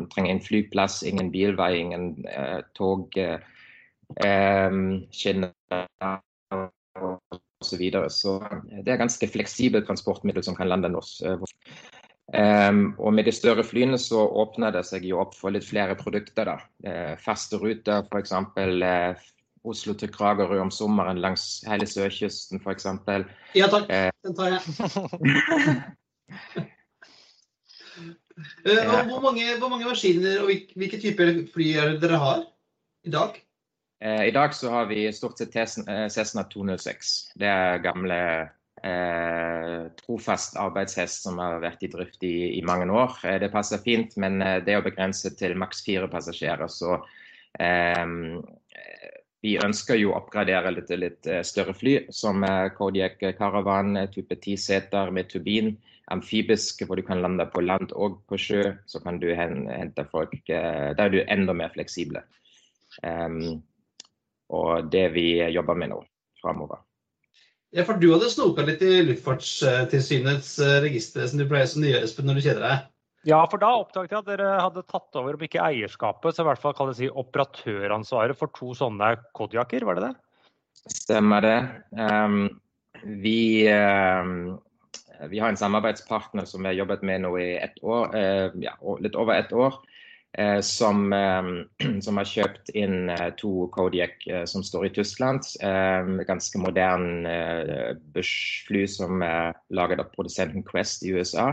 Du 0.00 0.06
trenger 0.12 0.34
en 0.34 0.44
flyplass, 0.44 1.02
ingen 1.06 1.30
bilvei, 1.34 1.74
ingen 1.80 2.10
uh, 2.28 2.60
tog. 2.76 3.14
Uh, 4.20 5.00
skinner 5.14 5.54
osv. 7.64 7.74
Så, 7.74 7.80
videre. 7.80 8.10
så 8.12 8.38
det 8.84 8.92
er 8.92 9.00
ganske 9.00 9.28
fleksibelt 9.32 9.88
transportmiddel 9.88 10.44
som 10.44 10.56
kan 10.58 10.68
lande 10.70 10.92
norsk. 10.92 11.24
Um, 12.32 12.94
og 12.98 13.12
med 13.14 13.26
de 13.28 13.32
større 13.36 13.64
flyene 13.66 13.98
så 14.00 14.22
åpner 14.24 14.72
det 14.72 14.80
seg 14.88 15.04
jo 15.04 15.18
opp 15.20 15.34
for 15.36 15.52
litt 15.52 15.66
flere 15.66 15.96
produkter. 15.98 16.48
da. 16.48 16.56
Uh, 16.86 17.14
faste 17.20 17.60
ruter, 17.60 18.06
f.eks. 18.08 18.32
Uh, 18.56 19.14
Oslo 19.64 19.94
til 19.96 20.10
Kragerø 20.12 20.58
om 20.60 20.70
sommeren 20.72 21.20
langs 21.24 21.62
hele 21.68 21.86
sørkysten 21.88 22.60
f.eks. 22.60 22.86
Ja 23.56 23.68
takk, 23.72 23.88
uh, 23.88 24.10
den 24.24 24.34
tar 24.36 24.56
jeg. 24.56 24.60
uh, 28.64 28.82
hvor, 29.08 29.20
mange, 29.24 29.44
hvor, 29.60 29.68
mange, 29.68 29.88
maskiner 29.88 30.44
og 30.44 30.52
hvilke 30.76 31.00
typer 31.00 31.44
fly 31.54 31.70
er 31.80 31.96
dere 32.00 32.20
har 32.20 32.44
i 33.04 33.12
dag? 33.12 33.43
Eh, 34.04 34.24
I 34.24 34.30
dag 34.30 34.54
så 34.54 34.70
har 34.70 34.86
vi 34.86 35.12
stort 35.12 35.38
sett 35.38 35.56
eh, 35.56 36.08
Cessna 36.08 36.44
206. 36.44 37.12
Det 37.40 37.48
er 37.48 37.80
gamle 37.80 38.18
eh, 38.84 39.86
trofast 40.02 40.58
arbeidshest 40.60 41.24
som 41.24 41.40
har 41.40 41.56
vært 41.62 41.86
i 41.86 41.90
drift 41.94 42.26
i, 42.28 42.58
i 42.58 42.60
mange 42.68 42.90
år. 42.92 43.16
Eh, 43.24 43.38
det 43.40 43.48
passer 43.54 43.80
fint, 43.80 44.12
men 44.20 44.44
det 44.66 44.76
å 44.76 44.84
begrense 44.84 45.32
til 45.38 45.56
maks 45.56 45.80
fire 45.88 46.10
passasjerer. 46.12 46.68
Så 46.68 46.98
eh, 47.56 48.04
vi 49.44 49.56
ønsker 49.64 49.96
jo 50.02 50.12
å 50.12 50.20
oppgradere 50.20 50.76
litt, 50.76 50.92
litt 51.00 51.32
større 51.44 51.72
fly, 51.76 51.98
som 52.12 52.44
Kodiak 52.76 53.20
Caravan 53.38 53.96
type 54.12 54.36
tiseter 54.40 55.12
med 55.16 55.32
turbin. 55.32 55.74
Amfibisk, 56.12 56.84
hvor 56.84 57.00
du 57.00 57.04
kan 57.04 57.20
lande 57.24 57.44
på 57.52 57.64
land 57.64 57.92
og 57.96 58.20
på 58.28 58.36
sjø. 58.40 58.72
Så 58.88 59.00
kan 59.04 59.20
du 59.20 59.30
hente 59.36 60.04
folk 60.12 60.40
Der 60.48 60.96
er 60.96 61.12
du 61.12 61.22
enda 61.24 61.56
mer 61.56 61.72
fleksible. 61.76 62.24
Um, 63.04 63.60
og 64.54 64.90
det 64.92 65.08
vi 65.16 65.28
jobber 65.54 65.78
med 65.78 65.92
nå 65.94 66.00
framover. 66.42 66.82
Ja, 67.74 67.82
for 67.82 67.98
du 67.98 68.12
hadde 68.12 68.30
snoka 68.30 68.62
litt 68.62 68.82
i 68.86 69.00
Luftfartstilsynets 69.02 70.56
registre, 70.60 70.82
register 70.84 71.30
som 71.30 71.40
du 71.40 71.48
pleier 71.50 71.66
som 71.70 71.82
nye, 71.82 71.98
Espen, 72.06 72.28
når 72.28 72.38
du 72.38 72.44
kjeder 72.46 72.62
deg? 72.62 72.84
Ja, 73.24 73.38
for 73.48 73.60
da 73.60 73.70
oppdaget 73.80 74.12
jeg 74.12 74.20
at 74.20 74.28
dere 74.28 74.50
hadde 74.60 74.84
tatt 74.84 75.16
over, 75.16 75.34
om 75.34 75.44
ikke 75.46 75.62
eierskapet, 75.64 76.36
så 76.36 76.44
i 76.44 76.48
hvert 76.50 76.60
fall 76.60 76.74
kan 76.76 76.90
det 76.90 76.98
si 76.98 77.08
operatøransvaret 77.08 78.36
for 78.36 78.52
to 78.54 78.74
sånne 78.76 79.14
Kodiaker, 79.36 79.86
var 79.88 79.98
det 79.98 80.10
det? 80.10 80.12
Stemmer 80.92 81.44
det. 81.44 81.56
Um, 81.96 82.60
vi, 83.24 83.64
um, 83.72 84.58
vi, 85.30 85.40
har 85.40 85.48
en 85.48 85.58
samarbeidspartner 85.58 86.44
som 86.48 86.60
vi 86.60 86.70
har 86.70 86.82
jobbet 86.82 87.04
med 87.08 87.24
nå 87.24 87.32
i 87.40 87.54
et 87.56 87.80
år, 87.80 88.12
uh, 88.12 88.60
ja, 88.60 88.76
litt 89.00 89.16
over 89.16 89.38
ett 89.38 89.56
år. 89.56 89.80
Eh, 90.38 90.60
som, 90.60 91.12
eh, 91.12 91.42
som, 92.00 92.16
har 92.18 92.26
kjøpt 92.26 92.72
inn 92.74 93.10
eh, 93.12 93.28
to 93.38 93.68
Kodiak 93.74 94.26
som 94.50 94.64
står 94.66 94.88
i 94.88 94.92
Tyskland. 94.98 95.46
ganske 96.26 96.58
moderne 96.58 97.94
Bush-fly 98.14 98.86
som 98.90 99.22
er 99.22 99.54
laget 99.70 100.02
av 100.02 100.10
produsenten 100.14 100.64
Quest 100.66 101.04
i 101.04 101.14
USA. 101.14 101.52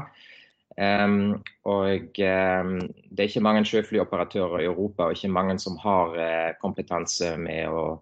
og 0.82 2.16
det 2.16 3.20
er 3.20 3.28
ikke 3.28 3.44
mange 3.44 3.66
sjøflyoperatører 3.68 4.62
i 4.62 4.70
Europa 4.70 5.06
og 5.06 5.18
ikke 5.18 5.28
mange 5.30 5.58
som 5.60 5.76
har 5.84 6.16
kompetanse 6.62 7.36
med 7.38 7.68
å 7.68 8.02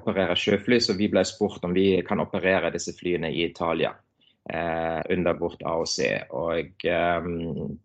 operere 0.00 0.34
sjøfly, 0.36 0.80
så 0.80 0.96
vi 0.96 1.10
ble 1.12 1.22
spurt 1.28 1.64
om 1.64 1.74
vi 1.76 2.00
kan 2.06 2.20
operere 2.24 2.72
disse 2.72 2.96
flyene 2.96 3.30
i 3.30 3.44
Italia 3.44 3.92
under 4.50 5.36
vårt 5.38 5.62
AOC. 5.62 5.98
Og 6.34 6.86
eh, 6.88 7.26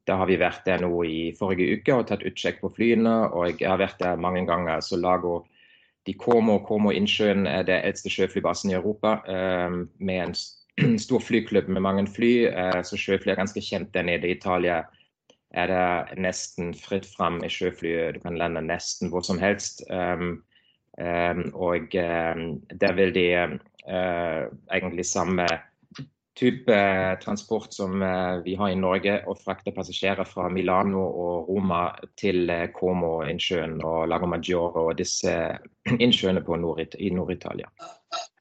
Da 0.08 0.16
har 0.18 0.30
vi 0.30 0.38
vært 0.39 0.64
der 0.66 0.82
nå 0.82 1.03
i 1.03 1.34
forrige 1.38 1.76
uke 1.78 1.93
og 1.93 2.08
tatt 2.10 2.24
utsjekk 2.26 2.62
på 2.64 2.72
flyene. 2.78 3.16
Og 3.36 3.60
jeg 3.60 3.70
har 3.70 3.82
vært 3.82 3.99
der 3.99 4.16
mange 4.16 4.45
ganger. 4.47 4.80
så 4.82 4.97
Lago 4.97 5.43
de 6.08 6.14
Como 6.14 6.60
Como 6.66 6.91
Innsjøen 6.91 7.45
er 7.47 7.64
det 7.68 7.82
eldste 7.84 8.10
sjøflybasen 8.10 8.72
i 8.72 8.78
Europa. 8.80 9.20
Eh, 9.28 9.80
med 9.99 10.24
en 10.24 10.97
stor 11.06 11.20
flyklubb 11.20 11.68
med 11.68 11.82
mange 11.82 12.08
fly. 12.08 12.47
Eh, 12.47 12.82
så 12.84 12.97
sjøfly 12.97 13.36
er 13.36 13.41
ganske 13.43 13.62
kjent 13.62 13.93
der 13.93 14.08
nede 14.08 14.28
i 14.28 14.38
Italia 14.39 14.86
er 15.56 15.72
det 15.72 16.20
nesten 16.20 16.74
fritt 16.76 17.08
fram 17.08 17.39
i 17.43 17.49
sjøflyet. 17.51 18.18
Du 18.18 18.26
kan 18.26 18.38
lande 18.39 18.64
nesten 18.66 19.12
hvor 19.12 19.24
som 19.26 19.39
helst. 19.39 19.84
Um, 19.89 20.43
um, 20.99 21.45
og 21.53 21.95
um, 21.95 22.43
der 22.82 22.95
vil 22.97 23.16
de 23.16 23.28
uh, 23.88 24.43
egentlig 24.74 25.06
samme 25.06 25.47
type 26.36 26.73
eh, 26.73 27.19
transport 27.19 27.73
som 27.73 28.01
eh, 28.03 28.38
vi 28.43 28.55
har 28.59 28.71
i 28.71 28.77
Norge, 28.79 29.15
og 29.27 29.39
frakte 29.39 29.71
passasjerer 29.75 30.27
fra 30.27 30.49
Milano 30.51 31.03
og 31.05 31.49
Roma 31.49 31.86
til 32.19 32.49
eh, 32.51 32.67
Como-innsjøen 32.75 33.77
og 33.86 34.09
Lago 34.11 34.27
Maggiore 34.29 34.83
og 34.89 34.97
disse 34.99 35.31
innsjøene 36.03 36.43
Nord 36.43 36.97
i 36.99 37.11
Nord-Italia. 37.13 37.71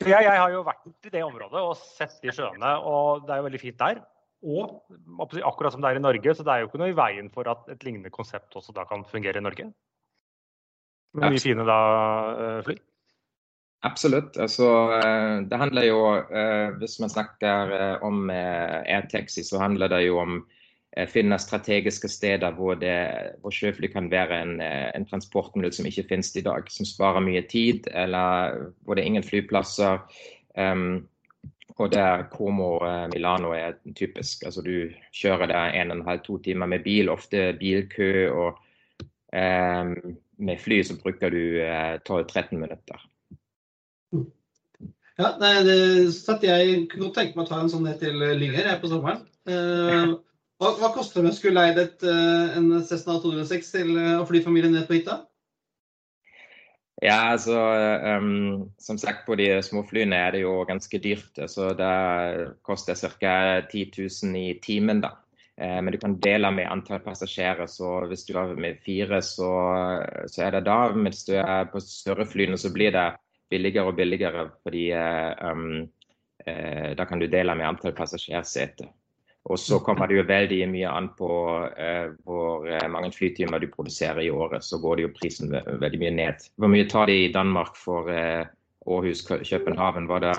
Ja, 0.04 0.18
jeg 0.18 0.34
har 0.40 0.50
jo 0.50 0.64
vært 0.66 1.06
i 1.06 1.12
det 1.14 1.22
området 1.24 1.62
og 1.62 1.76
sett 1.78 2.18
de 2.22 2.34
sjøene, 2.34 2.74
og 2.82 3.24
det 3.26 3.34
er 3.34 3.42
jo 3.42 3.48
veldig 3.48 3.62
fint 3.62 3.78
der. 3.78 4.02
Og 4.44 4.82
akkurat 5.46 5.72
som 5.72 5.80
det 5.80 5.94
er 5.94 6.00
i 6.00 6.04
Norge, 6.04 6.34
så 6.34 6.44
det 6.44 6.52
er 6.52 6.64
jo 6.64 6.68
ikke 6.68 6.82
noe 6.82 6.92
i 6.92 6.98
veien 6.98 7.30
for 7.32 7.48
at 7.48 7.70
et 7.72 7.86
lignende 7.86 8.12
konsept 8.12 8.52
også 8.58 8.74
da 8.76 8.84
kan 8.90 9.06
fungere 9.08 9.40
i 9.40 9.44
Norge. 9.44 9.70
Med 11.14 11.30
mye 11.30 11.40
fine 11.40 11.64
da, 11.64 11.78
fly. 12.66 12.74
Absolutt. 13.84 14.36
Altså, 14.40 14.66
eh, 14.96 15.42
det 15.48 15.56
handler 15.60 15.84
jo, 15.84 16.00
eh, 16.16 16.70
Hvis 16.78 17.00
man 17.00 17.10
snakker 17.10 17.72
eh, 17.72 18.02
om 18.02 18.30
airtaxi, 18.30 19.42
så 19.44 19.58
handler 19.58 19.88
det 19.88 20.06
jo 20.06 20.18
om 20.18 20.38
å 20.94 21.04
finne 21.10 21.36
strategiske 21.38 22.08
steder 22.08 22.54
hvor, 22.54 22.78
det, 22.78 22.96
hvor 23.42 23.52
sjøfly 23.52 23.90
kan 23.90 24.08
være 24.10 24.36
en, 24.40 24.60
en 24.62 25.06
transportmiddel 25.10 25.72
som 25.74 25.88
ikke 25.90 26.06
finnes 26.08 26.30
i 26.36 26.44
dag. 26.46 26.70
Som 26.70 26.86
sparer 26.86 27.20
mye 27.20 27.42
tid, 27.50 27.88
eller 27.92 28.70
hvor 28.84 28.94
det 28.94 29.02
er 29.02 29.10
ingen 29.10 29.26
flyplasser. 29.26 29.98
Um, 30.54 31.08
og 31.76 31.90
der 31.90 32.28
Como 32.30 32.78
Milano 33.10 33.50
er 33.58 33.74
typisk. 33.98 34.44
Altså 34.46 34.62
Du 34.62 34.86
kjører 35.12 35.50
der 35.50 35.74
en 35.74 35.90
og 35.90 35.96
en 35.98 36.06
halv, 36.06 36.22
to 36.22 36.38
timer 36.38 36.70
med 36.70 36.86
bil, 36.86 37.10
ofte 37.10 37.50
bilkø. 37.58 38.30
Og 38.30 38.62
um, 39.34 39.96
med 40.38 40.62
fly 40.62 40.78
så 40.86 40.94
bruker 41.02 41.34
du 41.34 41.58
12-13 42.06 42.54
minutter. 42.54 43.02
Ja, 45.14 45.36
nei, 45.38 45.54
det, 45.62 45.76
så 46.16 46.34
Jeg 46.42 46.88
kunne 46.90 47.12
tenke 47.14 47.38
meg 47.38 47.46
å 47.46 47.50
ta 47.52 47.60
en 47.62 47.70
sånn 47.70 47.84
ned 47.86 48.00
til 48.02 48.16
Lynger 48.18 48.72
her 48.72 48.80
på 48.82 48.90
sommeren. 48.90 49.22
Eh, 49.46 50.14
hva, 50.58 50.72
hva, 50.80 50.90
koster 50.94 51.22
det 51.22 51.34
å 51.34 51.36
skulle 51.36 51.60
leid 51.60 51.78
et, 51.82 52.02
eh, 52.02 52.56
en 52.58 52.72
Cessna 52.86 53.20
206 53.22 53.72
til 53.76 53.94
eh, 53.98 54.16
å 54.18 54.26
fly 54.28 54.42
familien 54.44 54.74
ned 54.74 54.88
på 54.88 54.98
hytta? 54.98 55.22
Ja, 57.02 57.34
altså 57.34 57.58
um, 58.22 58.70
Som 58.80 58.98
sagt, 58.98 59.26
på 59.26 59.36
de 59.36 59.48
små 59.66 59.82
flyene 59.86 60.16
er 60.16 60.36
det 60.36 60.44
jo 60.44 60.62
ganske 60.68 61.00
dyrt. 61.02 61.42
Så 61.50 61.72
det 61.76 61.90
koster 62.64 62.96
ca. 63.20 63.34
10 63.68 63.90
000 63.98 64.38
i 64.40 64.54
timen. 64.62 65.02
da. 65.04 65.16
Eh, 65.60 65.80
men 65.82 65.92
du 65.92 65.98
kan 65.98 66.16
dele 66.22 66.50
med 66.54 66.70
antall 66.70 67.02
passasjerer. 67.04 67.66
Så 67.66 68.06
hvis 68.08 68.24
du 68.24 68.36
er 68.38 68.54
med 68.56 68.80
fire, 68.86 69.20
så, 69.22 69.50
så 70.30 70.46
er 70.46 70.56
det 70.56 70.64
da. 70.70 70.78
Mens 70.94 71.26
du 71.28 71.34
er 71.36 71.68
på 71.72 71.82
større 71.82 72.26
flyene, 72.30 72.58
så 72.58 72.72
blir 72.72 72.94
det 72.94 73.08
billigere 73.54 73.92
og 73.92 73.96
billigere. 73.98 74.48
Fordi 74.66 74.84
um, 74.92 75.86
da 76.44 77.06
kan 77.08 77.22
du 77.22 77.28
dele 77.30 77.54
med 77.56 77.70
antall 77.70 77.94
passasjerseter. 77.96 78.90
Og 79.44 79.58
så 79.60 79.78
kommer 79.84 80.08
det 80.08 80.18
jo 80.18 80.24
veldig 80.28 80.58
mye 80.72 80.90
an 80.90 81.10
på 81.16 81.30
uh, 81.64 82.10
hvor 82.26 82.66
mange 82.92 83.12
flytimer 83.14 83.62
du 83.62 83.70
produserer 83.72 84.20
i 84.24 84.32
året. 84.32 84.64
Så 84.64 84.80
går 84.82 84.98
det 84.98 85.06
jo 85.06 85.14
prisen 85.16 85.54
veldig 85.54 86.02
mye 86.02 86.14
ned. 86.18 86.48
Hvor 86.60 86.72
mye 86.72 86.88
tar 86.90 87.08
de 87.12 87.22
i 87.26 87.32
Danmark 87.32 87.78
for 87.80 88.10
uh, 88.10 88.44
Århus-København? 88.84 90.08
Var 90.08 90.26
det 90.26 90.34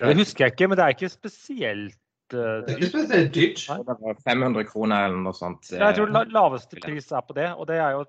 det 0.00 0.16
husker 0.16 0.44
jeg 0.44 0.52
ikke, 0.52 0.68
men 0.68 0.78
det 0.78 0.84
er 0.84 0.94
ikke 0.96 1.08
spesielt 1.12 1.98
Det 2.32 2.40
er 2.40 2.76
ikke 2.76 2.88
spesielt 2.88 3.34
dyrt. 3.34 3.64
Det 3.68 3.96
var 4.00 4.16
500 4.24 4.64
kroner 4.64 5.06
eller 5.06 5.20
noe 5.26 5.36
sånt. 5.36 5.68
Jeg 5.70 5.96
tror 5.98 6.12
la 6.14 6.24
laveste 6.32 6.80
pris 6.80 7.12
er 7.12 7.26
på 7.28 7.36
det. 7.36 7.50
Og 7.52 7.68
det 7.68 7.76
er 7.76 7.90
jo, 7.98 8.04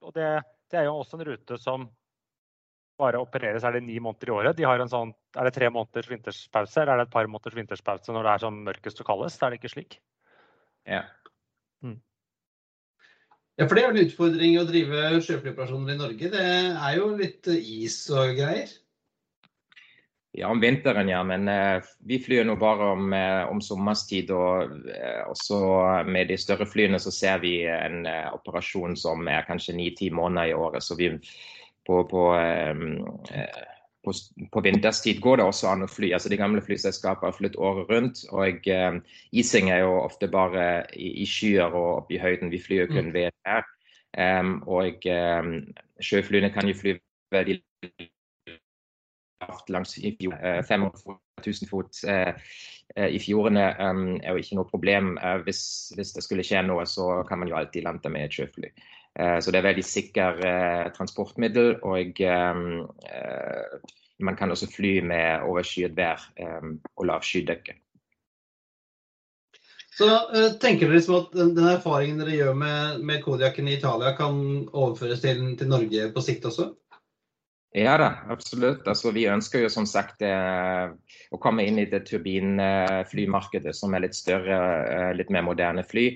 og 0.00 0.14
det, 0.14 0.28
det 0.70 0.80
er 0.80 0.88
jo 0.88 0.96
også 0.98 1.18
en 1.18 1.26
rute 1.28 1.58
som 1.62 1.86
bare 2.96 3.20
opereres 3.20 3.64
er 3.64 3.76
det 3.76 3.84
ni 3.84 3.98
måneder 4.00 4.30
i 4.30 4.34
året. 4.34 4.56
De 4.56 4.64
har 4.64 4.80
en 4.80 4.90
sånn, 4.90 5.12
Er 5.36 5.44
det 5.44 5.54
tre 5.54 5.68
måneders 5.68 6.08
vinterspause 6.08 6.80
eller 6.80 6.94
er 6.94 7.02
det 7.02 7.08
et 7.08 7.12
par 7.12 7.28
måneders 7.28 7.56
vinterspause 7.58 8.12
når 8.12 8.24
det 8.24 8.32
er 8.32 8.44
sånn 8.46 8.62
mørkest 8.64 9.02
og 9.02 9.08
kaldest? 9.10 9.42
Er 9.42 9.52
det 9.52 9.60
ikke 9.60 9.72
slik? 9.74 9.98
Ja. 10.88 11.02
Mm. 11.84 11.98
Ja, 13.56 13.66
for 13.66 13.76
det 13.76 13.84
er 13.84 13.92
en 13.92 14.02
utfordring 14.06 14.56
å 14.60 14.66
drive 14.68 15.20
sjøflyoperasjoner 15.24 15.94
i 15.94 16.00
Norge. 16.00 16.30
Det 16.32 16.46
er 16.46 16.96
jo 16.96 17.12
litt 17.20 17.48
is 17.56 17.98
og 18.12 18.32
greier. 18.38 18.72
Ja, 20.38 20.48
om 20.48 20.60
vinteren, 20.60 21.08
ja. 21.08 21.22
Men 21.24 21.48
eh, 21.48 21.82
vi 22.04 22.18
flyr 22.18 22.44
nå 22.44 22.58
bare 22.60 22.90
om, 22.92 23.12
eh, 23.12 23.48
om 23.48 23.60
sommerstid. 23.64 24.30
Og 24.36 24.88
eh, 24.92 25.22
også 25.24 25.60
med 26.04 26.28
de 26.28 26.36
større 26.36 26.66
flyene 26.68 27.00
så 27.00 27.12
ser 27.14 27.38
vi 27.40 27.54
en 27.64 28.02
eh, 28.04 28.26
operasjon 28.36 28.98
som 29.00 29.24
er 29.32 29.46
kanskje 29.48 29.78
ni-ti 29.78 30.10
måneder 30.12 30.50
i 30.50 30.58
året. 30.58 30.84
Så 30.84 30.98
vi 30.98 31.08
på, 31.88 32.02
på, 32.10 32.24
eh, 32.36 33.48
på, 34.04 34.14
på, 34.52 34.62
vinterstid 34.66 35.22
går 35.24 35.40
det 35.40 35.46
også 35.46 35.70
an 35.70 35.86
å 35.86 35.88
fly. 35.88 36.10
altså 36.12 36.28
De 36.28 36.40
gamle 36.42 36.60
flyselskapene 36.66 37.30
har 37.30 37.38
flydd 37.38 37.56
året 37.56 37.94
rundt. 37.94 38.20
Og 38.36 38.68
eh, 38.68 38.98
ising 39.32 39.70
er 39.72 39.86
jo 39.86 39.94
ofte 40.02 40.28
bare 40.28 40.66
i, 40.92 41.14
i 41.24 41.30
skyer 41.30 41.72
og 41.72 42.02
oppe 42.02 42.18
i 42.18 42.20
høyden. 42.20 42.52
Vi 42.52 42.60
flyr 42.60 42.84
jo 42.84 42.90
kun 42.92 43.08
mm. 43.08 43.16
ved 43.16 43.32
her. 43.48 43.64
Um, 44.16 44.62
og 44.72 45.04
sjøflyene 46.00 46.48
kan 46.54 46.68
jo 46.70 46.76
fly 46.78 46.94
veldig 47.34 47.58
langs 49.68 49.98
i 49.98 50.16
fjor, 50.16 50.36
500 50.62 51.68
fot 51.70 52.02
eh, 52.08 52.34
eh, 52.96 53.08
i 53.08 53.20
fjordene 53.20 53.68
um, 53.80 54.04
er 54.16 54.32
jo 54.32 54.42
ikke 54.42 54.58
noe 54.58 54.70
problem. 54.70 55.16
Hvis, 55.44 55.62
hvis, 55.96 56.14
det 56.16 56.24
skulle 56.24 56.46
skje 56.46 56.62
noe, 56.66 56.86
så 56.88 57.22
kan 57.28 57.42
man 57.42 57.50
jo 57.50 57.58
alltid 57.58 57.86
lande 57.86 58.12
med 58.12 58.26
et 58.26 58.38
sjøfly. 58.38 58.72
Så 59.16 59.48
det 59.48 59.62
er 59.62 59.64
veldig 59.64 59.82
sikker 59.88 60.40
transportmiddel. 60.92 61.78
Og 61.88 62.18
um, 62.20 62.84
man 64.20 64.36
kan 64.36 64.52
også 64.52 64.68
fly 64.68 64.98
med 65.00 65.46
overskyet 65.48 65.96
vær 65.96 66.20
um, 66.36 66.74
og 67.00 67.08
lav 67.08 67.24
skydekke. 67.24 67.78
Så 69.96 70.10
tenker 70.60 70.90
dere 70.90 70.98
liksom 70.98 71.16
at 71.16 71.32
den, 71.32 71.56
erfaringen 71.64 72.20
dere 72.20 72.34
gjør 72.36 72.58
med, 72.60 73.00
med 73.08 73.22
Kodiaken 73.24 73.70
i 73.70 73.78
Italia, 73.78 74.12
kan 74.18 74.36
overføres 74.68 75.24
til, 75.24 75.40
til 75.56 75.72
Norge 75.72 76.10
på 76.12 76.24
sikt 76.26 76.44
også? 76.50 76.74
Ja 77.76 77.98
da, 78.00 78.06
absolutt. 78.32 78.86
Altså, 78.88 79.10
vi 79.12 79.26
ønsker 79.28 79.60
jo 79.60 79.68
som 79.68 79.84
sagt 79.84 80.22
eh, 80.24 80.86
å 81.28 81.40
komme 81.42 81.66
inn 81.68 81.76
i 81.76 81.84
det 81.90 82.06
turbinflymarkedet 82.08 83.74
som 83.76 83.92
er 83.92 84.06
litt 84.06 84.16
større, 84.16 84.56
eh, 84.94 85.10
litt 85.18 85.28
mer 85.34 85.44
moderne 85.44 85.84
fly. 85.84 86.06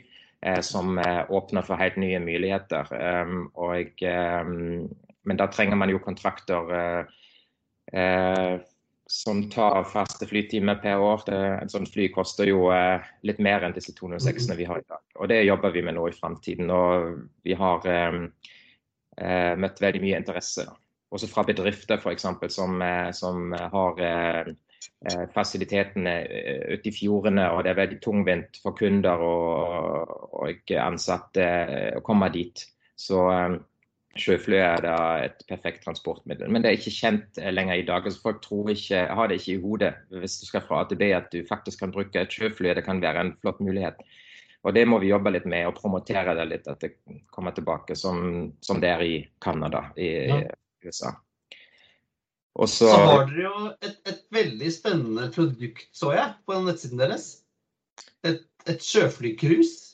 Eh, 0.40 0.62
som 0.64 0.96
åpner 0.96 1.68
for 1.68 1.76
helt 1.76 2.00
nye 2.00 2.16
muligheter. 2.24 2.88
Um, 2.96 3.50
og, 3.60 4.00
um, 4.00 4.86
men 5.28 5.36
da 5.36 5.50
trenger 5.52 5.76
man 5.76 5.92
jo 5.92 6.00
kontrakter 6.00 7.04
som 9.10 9.42
tar 9.52 9.84
faste 9.90 10.24
flytimer 10.30 10.80
per 10.80 11.04
år. 11.04 11.28
En 11.28 11.68
sånn 11.68 11.84
fly 11.92 12.08
koster 12.14 12.48
jo 12.48 12.70
litt 13.26 13.42
mer 13.42 13.66
enn 13.66 13.76
disse 13.76 13.92
206-ene 13.98 14.56
vi 14.56 14.68
har 14.70 14.80
i 14.80 14.86
dag. 14.88 15.02
Og 15.20 15.28
det 15.28 15.42
jobber 15.42 15.74
vi 15.76 15.84
med 15.84 15.98
nå 15.98 16.08
i 16.08 16.16
framtiden. 16.16 16.70
Og 16.72 17.18
vi 17.44 17.58
har 17.58 17.84
møtt 19.60 19.82
veldig 19.82 20.06
mye 20.06 20.22
interesse. 20.22 20.64
Da 20.64 20.79
også 21.10 21.28
fra 21.30 21.44
bedrifter 21.46 22.00
f.eks. 22.00 22.26
Som, 22.54 22.82
eh, 22.82 23.10
som 23.16 23.52
har 23.52 24.02
eh, 24.04 24.52
eh, 25.10 25.24
fasilitetene 25.34 26.14
ute 26.70 26.90
i 26.90 26.94
fjordene, 26.94 27.48
og 27.50 27.64
det 27.64 27.72
er 27.72 27.80
veldig 27.82 27.98
tungvint 28.04 28.60
for 28.62 28.78
kunder 28.78 29.24
og, 29.24 30.14
og 30.44 30.76
ansatte 30.78 31.48
å 31.98 32.04
komme 32.06 32.30
dit. 32.34 32.64
Så 33.00 33.24
sjøfly 34.20 34.58
er 34.58 34.82
da 34.84 34.96
et 35.24 35.44
perfekt 35.48 35.84
transportmiddel. 35.86 36.50
Men 36.50 36.62
det 36.62 36.70
er 36.70 36.78
ikke 36.80 36.92
kjent 36.92 37.38
lenger 37.54 37.80
i 37.80 37.84
dag. 37.88 38.04
Altså, 38.04 38.20
folk 38.20 38.72
ikke, 38.74 39.04
har 39.06 39.30
det 39.30 39.38
ikke 39.40 39.54
i 39.54 39.62
hodet 39.62 39.92
hvis 40.10 40.40
du 40.42 40.48
skal 40.48 40.64
fra 40.66 40.82
A 40.82 40.88
til 40.90 40.98
B 41.00 41.12
at 41.16 41.30
du 41.32 41.46
faktisk 41.48 41.84
kan 41.84 41.94
bruke 41.94 42.20
et 42.20 42.34
sjøfly. 42.34 42.74
Det 42.76 42.84
kan 42.84 43.00
være 43.00 43.22
en 43.24 43.36
flott 43.40 43.62
mulighet. 43.64 44.02
Og 44.66 44.74
det 44.76 44.82
må 44.84 44.98
vi 45.00 45.08
jobbe 45.08 45.32
litt 45.32 45.46
med 45.48 45.70
og 45.70 45.78
promotere 45.78 46.34
det 46.36 46.48
litt, 46.50 46.66
at 46.68 46.82
det 46.82 46.90
kommer 47.32 47.54
tilbake 47.56 47.96
som, 47.96 48.50
som 48.60 48.82
det 48.82 48.90
er 48.92 49.04
i 49.06 49.14
Canada. 49.40 49.86
I, 49.96 50.10
ja. 50.28 50.42
USA. 50.84 51.14
Og 52.60 52.68
så 52.68 52.88
har 52.90 53.28
dere 53.30 53.44
jo 53.46 53.68
et, 53.80 54.00
et, 54.08 54.24
veldig 54.34 54.72
spennende 54.74 55.28
produkt, 55.34 55.86
så 55.96 56.12
jeg, 56.16 56.32
på 56.46 56.58
nettsiden 56.64 57.00
deres. 57.00 57.28
Et, 58.26 58.42
et 58.68 58.82
sjøflycruise. 58.82 59.90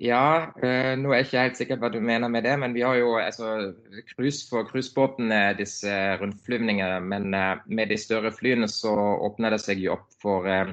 Ja, 0.00 0.48
øh, 0.64 0.94
nå 0.96 1.10
er 1.10 1.18
jeg 1.18 1.26
ikke 1.26 1.42
helt 1.44 1.58
sikker 1.60 1.76
på 1.76 1.84
hva 1.84 1.90
du 1.92 2.00
mener 2.00 2.28
med 2.32 2.46
det. 2.48 2.54
Men 2.58 2.74
vi 2.74 2.80
har 2.80 2.96
jo 2.96 3.18
altså, 3.20 3.72
cruise 4.14 4.46
for 4.48 4.64
cruisebåtene, 4.64 5.40
disse 5.58 5.92
rundflyvningene. 6.20 7.00
Men 7.04 7.34
øh, 7.34 7.60
med 7.66 7.92
de 7.92 7.98
større 8.00 8.32
flyene 8.32 8.68
så 8.68 8.94
åpner 9.28 9.52
det 9.52 9.60
seg 9.60 9.82
jo 9.84 9.98
opp 9.98 10.08
for 10.22 10.48
øh, 10.48 10.72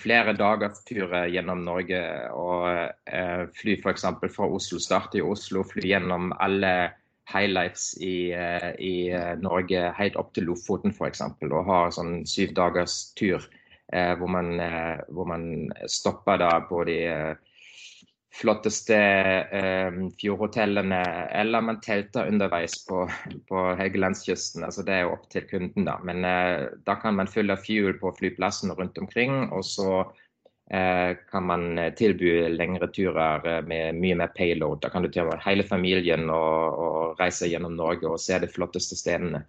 flere 0.00 0.32
dagers 0.36 0.80
turer 0.88 1.28
gjennom 1.28 1.64
Norge. 1.68 2.00
Og 2.32 2.70
øh, 3.12 3.44
fly 3.60 3.76
f.eks. 3.82 4.08
fra 4.36 4.48
Oslo, 4.48 4.80
starte 4.80 5.20
i 5.20 5.24
Oslo, 5.24 5.64
fly 5.64 5.84
gjennom 5.92 6.32
alle 6.40 6.72
highlights 7.32 7.96
i, 8.00 8.32
eh, 8.32 8.70
i 8.78 9.10
eh, 9.10 9.34
Norge 9.42 9.90
helt 9.98 10.16
opp 10.20 10.32
til 10.34 10.46
Lofoten 10.50 10.94
f.eks. 10.94 11.24
Og 11.48 11.62
har 11.66 11.94
sånn 11.94 12.20
syv 12.28 12.54
dagers 12.56 13.10
tur 13.18 13.40
eh, 13.92 14.14
hvor, 14.18 14.30
man, 14.30 14.54
eh, 14.62 15.02
hvor, 15.10 15.28
man, 15.30 15.50
stopper 15.90 16.38
da 16.42 16.52
på 16.68 16.84
de 16.86 16.98
eh, 17.10 17.60
flotteste 18.36 18.96
eh, 18.96 19.98
fjordhotellene, 20.20 21.00
eller 21.40 21.64
man 21.64 21.80
telter 21.80 22.28
underveis 22.28 22.76
på, 22.86 23.06
på 23.48 23.64
Helgelandskysten. 23.80 24.66
Altså, 24.66 24.84
det 24.84 24.94
er 24.94 25.06
jo 25.06 25.14
opp 25.16 25.24
til 25.32 25.46
kunden, 25.48 25.88
da. 25.88 25.96
Men 26.04 26.20
da 26.84 26.98
kan 27.00 27.16
man 27.16 27.32
fylle 27.32 27.56
fuel 27.56 27.96
på 27.98 28.12
flyplassen 28.18 28.74
rundt 28.76 29.00
omkring. 29.00 29.46
og 29.48 29.64
så 29.64 30.04
kan 31.30 31.46
man 31.46 31.78
eh, 31.78 31.92
tilby 31.94 32.48
lengre 32.50 32.88
turer 32.90 33.44
eh, 33.46 33.62
med 33.66 34.00
mye 34.00 34.16
mer 34.18 34.32
payload. 34.34 34.80
Da 34.82 34.90
kan 34.90 35.04
du 35.04 35.10
til 35.12 35.30
hele 35.44 35.66
familien 35.66 36.26
og, 36.30 36.80
og 36.86 37.20
reise 37.20 37.50
gjennom 37.50 37.76
Norge 37.78 38.08
og 38.10 38.20
se 38.22 38.38
de 38.42 38.50
flotteste 38.50 38.98
stedene 38.98 39.44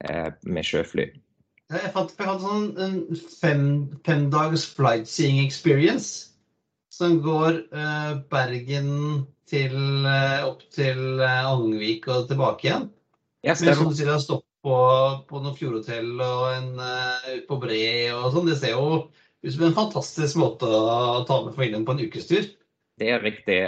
med 0.00 0.64
sjøfly. 0.64 1.10
Jeg 1.70 1.90
fant, 1.92 2.12
jeg 2.16 2.24
hadde 2.24 2.40
sånn 2.40 2.62
en 2.80 2.94
fem, 3.36 3.64
fem 4.06 4.22
dags 4.32 4.62
flight 4.64 5.10
seeing 5.10 5.42
experience 5.42 6.30
som 6.94 7.18
går 7.20 7.58
eh, 7.68 8.14
Bergen 8.32 9.26
til, 9.50 9.74
opp 10.46 10.62
til 10.72 11.20
Angvik 11.20 12.08
og 12.08 12.30
tilbake 12.30 12.68
igjen. 12.68 12.88
Ja, 13.44 13.56
Men 13.58 13.76
som 13.76 13.90
du 13.90 13.98
sier, 13.98 14.14
stopp 14.22 14.46
på, 14.64 14.76
på 15.28 15.40
noen 15.40 15.56
fjordhotell 15.56 16.12
og 16.20 16.42
en 16.52 16.70
uh, 16.78 17.30
på 17.48 17.58
Bre 17.62 17.82
og 18.14 18.30
sånn. 18.34 18.50
Det 18.50 18.58
ser 18.60 18.76
jo 18.76 19.08
ut 19.42 19.54
som 19.54 19.64
en 19.64 19.76
fantastisk 19.76 20.40
måte 20.40 20.68
å 20.68 21.22
ta 21.28 21.42
med 21.44 21.54
familien 21.56 21.86
på 21.86 21.96
en 21.96 22.02
ukestur. 22.04 22.48
Det 23.00 23.08
er 23.08 23.22
riktig. 23.24 23.60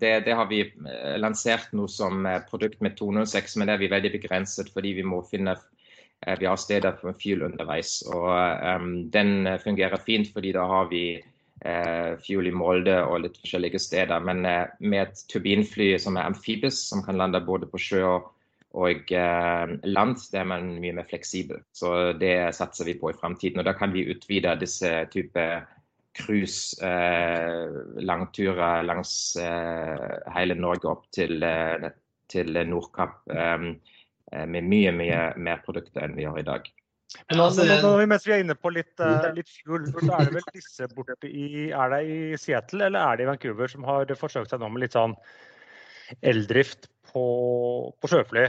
Det, 0.00 0.10
det, 0.26 0.34
har 0.36 0.48
vi 0.50 0.60
eh, 0.60 1.14
lansert 1.16 1.70
nå 1.72 1.86
som 1.88 2.26
eh, 2.28 2.42
produkt 2.50 2.82
med 2.84 2.98
206, 2.98 3.56
men 3.56 3.70
det 3.70 3.76
er 3.76 3.80
vi 3.80 3.94
veldig 3.94 4.10
begrenset 4.18 4.68
fordi 4.74 4.92
vi 4.98 5.06
må 5.06 5.22
finne 5.24 5.54
eh, 5.56 6.36
vi 6.36 6.48
har 6.48 6.60
steder 6.60 6.98
for 7.00 7.16
fuel 7.16 7.46
underveis. 7.48 8.02
og 8.12 8.28
um, 8.28 8.90
Den 9.14 9.48
fungerer 9.64 9.96
fint, 10.04 10.28
fordi 10.34 10.52
da 10.58 10.66
har 10.68 10.90
vi 10.92 11.06
uh, 11.16 12.20
fuel 12.20 12.50
i 12.50 12.52
Molde 12.52 12.98
og 13.06 13.22
litt 13.24 13.40
forskjellige 13.40 13.80
steder. 13.80 14.20
Men 14.28 14.44
uh, 14.44 14.68
med 14.84 15.06
et 15.06 15.24
turbinfly 15.32 15.94
som 16.02 16.20
er 16.20 16.28
amfibes, 16.28 16.82
som 16.90 17.00
kan 17.06 17.16
lande 17.16 17.40
både 17.48 17.70
på 17.72 17.80
sjø 17.80 18.04
og 18.04 18.28
og 18.76 19.12
eh, 19.16 19.72
land, 19.88 20.20
der 20.32 20.42
er 20.42 20.48
man 20.50 20.68
mye 20.82 20.98
mer 20.98 21.08
fleksibel. 21.08 21.62
Så 21.72 22.12
det 22.20 22.34
satser 22.56 22.88
vi 22.88 22.98
på 23.00 23.10
i 23.10 23.16
framtiden. 23.16 23.62
Og 23.62 23.68
da 23.68 23.72
kan 23.76 23.94
vi 23.94 24.04
utvide 24.12 24.52
disse 24.60 24.90
type 25.12 25.44
cruise, 26.16 26.76
eh, 26.84 27.72
langturer 28.04 28.84
langs 28.84 29.36
eh, 29.40 30.16
hele 30.36 30.56
Norge 30.60 30.90
opp 30.92 31.06
til, 31.12 31.44
til 32.32 32.60
Nordkapp 32.68 33.24
med 34.36 34.66
mye, 34.66 34.90
mye 34.92 35.20
mer 35.38 35.62
produkter 35.64 36.04
enn 36.04 36.16
vi 36.18 36.26
har 36.28 36.36
i 36.40 36.44
dag. 36.44 36.68
Men 37.30 37.38
nå, 37.38 37.44
nå, 37.54 37.76
nå, 37.80 37.90
mens 38.10 38.24
vi 38.26 38.34
er 38.34 38.42
inne 38.42 38.56
på 38.58 38.72
litt, 38.74 38.92
uh, 38.98 39.28
litt 39.32 39.48
fuel, 39.62 39.86
så 39.88 40.00
er 40.18 40.26
det 40.26 40.34
vel 40.34 40.48
disse 40.56 40.88
borte 40.90 41.30
i 41.30 41.68
Er 41.70 41.92
det 41.94 42.00
i 42.10 42.16
Seattle 42.40 42.88
eller 42.90 42.98
er 42.98 43.16
det 43.16 43.24
i 43.24 43.28
Vancouver 43.30 43.70
som 43.70 43.86
har 43.86 44.10
forsøkt 44.18 44.50
seg 44.50 44.60
nå 44.60 44.68
med 44.74 44.82
litt 44.82 44.96
sånn 44.98 45.14
eldrift 46.26 46.90
på, 47.16 47.26
på 47.96 48.10
sjøfly? 48.12 48.44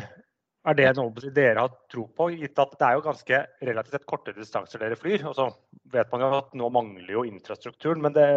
Er 0.67 0.75
det 0.75 0.89
noe 0.97 1.31
dere 1.31 1.63
har 1.63 1.75
tro 1.87 2.03
på, 2.11 2.27
gitt 2.35 2.59
at 2.59 2.73
det 2.75 2.87
er 2.89 2.97
jo 2.97 3.05
ganske 3.05 3.39
relativt 3.69 3.95
sett 3.95 4.07
korte 4.09 4.33
distanser 4.35 4.81
dere 4.83 4.97
flyr? 4.99 5.23
Og 5.29 5.37
så 5.37 5.47
vet 5.93 6.11
man 6.11 6.25
jo 6.25 6.31
at 6.41 6.51
nå 6.59 6.67
mangler 6.75 7.13
jo 7.13 7.23
infrastrukturen, 7.29 8.03
men 8.03 8.15
det, 8.17 8.27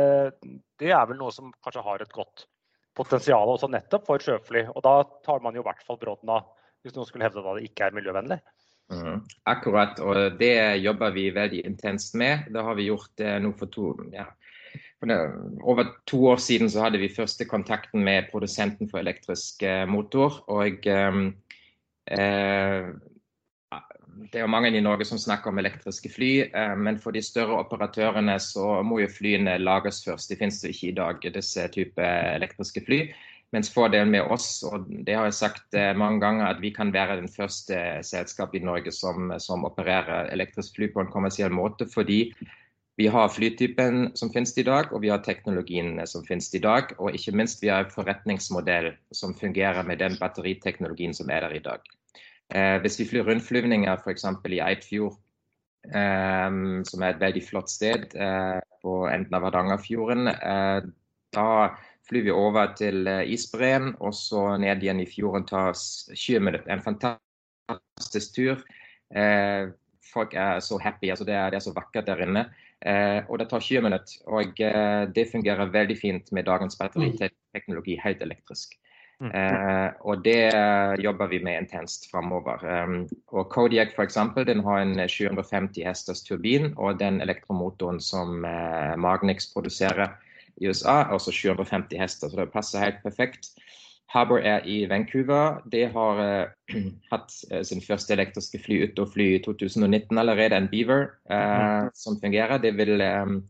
det, 0.79 0.93
er 0.95 1.09
vel 1.11 1.19
noe 1.19 1.35
som 1.35 1.51
kanskje 1.65 1.83
har 1.89 2.05
et 2.05 2.15
godt 2.15 2.47
potensial 2.95 3.51
også 3.51 3.71
nettopp 3.73 4.07
for 4.07 4.23
sjøfly. 4.23 4.69
Og 4.71 4.85
da 4.87 4.95
tar 5.27 5.43
man 5.43 5.59
jo 5.59 5.65
i 5.65 5.67
hvert 5.67 5.83
fall 5.87 5.99
brodden 5.99 6.31
av 6.37 6.47
hvis 6.85 6.95
noen 6.95 7.09
skulle 7.09 7.27
hevde 7.27 7.43
at 7.43 7.59
det 7.59 7.67
ikke 7.67 7.89
er 7.89 7.99
miljøvennlig. 7.99 8.39
Mm, 8.91 9.19
akkurat, 9.51 9.99
og 10.03 10.39
det 10.39 10.55
jobber 10.83 11.13
vi 11.15 11.29
veldig 11.35 11.65
intenst 11.67 12.15
med. 12.19 12.47
Det 12.55 12.63
har 12.67 12.79
vi 12.79 12.89
gjort 12.89 13.23
eh, 13.23 13.37
nå 13.43 13.53
for 13.59 13.71
to 13.75 13.91
ja, 14.15 14.29
Over 15.01 15.95
to 16.07 16.27
år 16.29 16.37
siden 16.37 16.69
så 16.71 16.83
hadde 16.85 16.99
vi 17.01 17.09
første 17.09 17.47
kontakten 17.49 18.05
med 18.05 18.29
produsenten 18.33 18.91
for 18.91 19.01
elektrisk 19.01 19.63
eh, 19.63 19.87
motor. 19.89 20.43
og 20.53 20.87
eh, 20.87 21.23
Eh, 22.11 22.89
det 24.31 24.39
er 24.39 24.45
jo 24.45 24.51
mange 24.51 24.71
i 24.75 24.83
Norge 24.83 25.07
som 25.07 25.19
snakker 25.19 25.53
om 25.53 25.59
elektriske 25.63 26.11
fly, 26.13 26.31
eh, 26.51 26.77
men 26.77 26.99
for 26.99 27.15
de 27.15 27.23
større 27.23 27.61
operatørene 27.63 28.37
så 28.43 28.81
må 28.87 29.01
jo 29.05 29.11
flyene 29.11 29.59
lages 29.63 30.03
først. 30.05 30.31
Det 30.31 30.39
finnes 30.41 30.63
jo 30.65 30.73
ikke 30.73 30.89
i 30.91 30.97
dag, 30.99 31.29
disse 31.35 31.67
type 31.75 32.07
elektriske 32.37 32.83
fly. 32.87 33.05
Mens 33.51 33.73
fordelen 33.75 34.13
med 34.15 34.31
oss, 34.31 34.63
og 34.63 34.87
det 35.07 35.17
har 35.17 35.27
jeg 35.27 35.39
sagt 35.41 35.75
eh, 35.75 35.95
mange 35.99 36.21
ganger, 36.23 36.53
at 36.53 36.61
vi 36.63 36.71
kan 36.75 36.93
være 36.95 37.19
den 37.19 37.31
første 37.31 37.79
selskapet 38.07 38.61
i 38.61 38.67
Norge 38.67 38.93
som, 38.95 39.33
som 39.43 39.67
opererer 39.67 40.31
elektrisk 40.31 40.77
fly 40.79 40.91
på 40.93 41.03
en 41.03 41.11
kommersiell 41.11 41.51
måte. 41.55 41.89
Fordi 41.91 42.29
vi 43.01 43.07
har 43.09 43.31
flytypen 43.33 44.11
som 44.15 44.29
finnes 44.29 44.51
i 44.61 44.65
dag, 44.67 44.91
og 44.93 45.01
vi 45.01 45.09
har 45.09 45.23
teknologiene 45.25 46.05
som 46.09 46.25
finnes 46.27 46.51
i 46.53 46.61
dag. 46.61 46.91
Og 47.01 47.17
ikke 47.17 47.33
minst 47.33 47.63
vi 47.65 47.71
har 47.73 47.89
forretningsmodell 47.89 48.91
som 49.17 49.33
fungerer 49.39 49.87
med 49.89 50.03
den 50.03 50.19
batteriteknologien 50.21 51.17
som 51.17 51.33
er 51.33 51.47
der 51.47 51.57
i 51.57 51.63
dag. 51.65 51.89
Eh, 52.53 52.77
hvis 52.85 53.01
vi 53.01 53.09
flyr 53.09 53.25
rundflyvninger 53.31 54.05
f.eks. 54.05 54.27
i 54.53 54.61
Eidfjord, 54.67 55.17
eh, 55.89 56.61
som 56.93 57.07
er 57.07 57.15
et 57.15 57.25
veldig 57.25 57.47
flott 57.49 57.73
sted 57.73 58.13
eh, 58.21 58.61
på 58.85 59.01
enden 59.09 59.39
av 59.39 59.49
Hardangerfjorden, 59.49 60.35
eh, 60.37 60.93
da 61.33 61.51
flyr 62.11 62.29
vi 62.29 62.37
over 62.37 62.75
til 62.77 63.09
eh, 63.09 63.25
isbreen 63.33 63.95
og 63.97 64.13
så 64.19 64.59
ned 64.61 64.85
igjen 64.85 65.01
i 65.01 65.09
fjorden. 65.09 65.49
tar 65.49 65.73
20 65.73 66.49
minutter. 66.51 66.69
En 66.69 66.85
fantastisk 66.85 68.37
tur. 68.37 68.67
Eh, 69.09 69.71
folk 70.13 70.35
er 70.35 70.61
så 70.61 70.77
happy. 70.85 71.09
altså 71.09 71.25
Det 71.25 71.35
er, 71.39 71.49
det 71.49 71.65
er 71.65 71.71
så 71.71 71.73
vakkert 71.73 72.13
der 72.13 72.29
inne. 72.29 72.51
Og 72.81 73.35
det 73.39 73.47
tar 73.51 73.61
20 73.61 73.83
minutter. 73.85 74.15
Og 74.33 74.57
det 75.15 75.27
fungerer 75.29 75.69
veldig 75.69 75.97
fint 76.01 76.31
med 76.33 76.47
dagens 76.49 76.79
batteriteknologi, 76.81 77.99
helt 78.01 78.23
elektrisk. 78.25 78.73
Mm. 79.21 79.31
Eh, 79.37 79.91
og 80.01 80.23
det 80.25 80.49
jobber 81.05 81.29
vi 81.29 81.43
med 81.45 81.59
intenst 81.61 82.09
framover. 82.11 82.63
Um, 82.65 83.03
og 83.29 83.51
Kodiak 83.53 83.93
f.eks. 83.93 84.17
den 84.49 84.63
har 84.65 84.81
en 84.81 84.97
750 85.09 85.85
hesters 85.85 86.23
turbin, 86.25 86.73
og 86.77 87.01
den 87.01 87.21
elektromotoren 87.21 88.01
som 88.01 88.45
uh, 88.45 88.97
Magnix 88.97 89.51
produserer 89.53 90.17
i 90.57 90.69
USA, 90.69 91.03
er 91.03 91.13
også 91.17 91.33
750 91.33 92.01
hester, 92.01 92.33
så 92.33 92.41
det 92.41 92.53
passer 92.53 92.85
helt 92.85 93.03
perfekt. 93.05 93.53
Harbour 94.11 94.43
er 94.43 94.67
i 94.67 94.83
Vancouver. 94.91 95.61
De 95.71 95.85
har 95.93 96.21
uh, 96.21 96.75
hatt 97.13 97.37
uh, 97.53 97.63
sin 97.67 97.83
første 97.85 98.15
elektriske 98.17 98.59
fly 98.63 98.83
ute 98.89 99.05
og 99.05 99.13
fly 99.15 99.29
i 99.37 99.43
2019 99.45 100.19
allerede, 100.19 100.59
en 100.59 100.69
Beaver, 100.73 101.13
uh, 101.31 101.87
som 101.95 102.19
fungerer. 102.23 102.59
De 102.63 102.75
vil 102.75 103.01
um, 103.01 103.41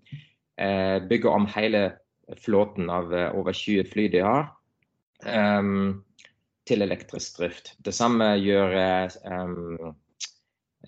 bygge 1.08 1.30
om 1.30 1.46
hele 1.48 1.86
flåten 2.36 2.90
av 2.92 3.14
over 3.32 3.56
20 3.56 3.88
fly 3.88 4.04
de 4.12 4.20
har 4.20 4.50
um, 5.24 6.02
til 6.68 6.84
elektrisk 6.84 7.38
drift. 7.40 7.72
Det 7.80 7.94
samme 7.96 8.34
gjør 8.36 8.76
um, 9.24 9.94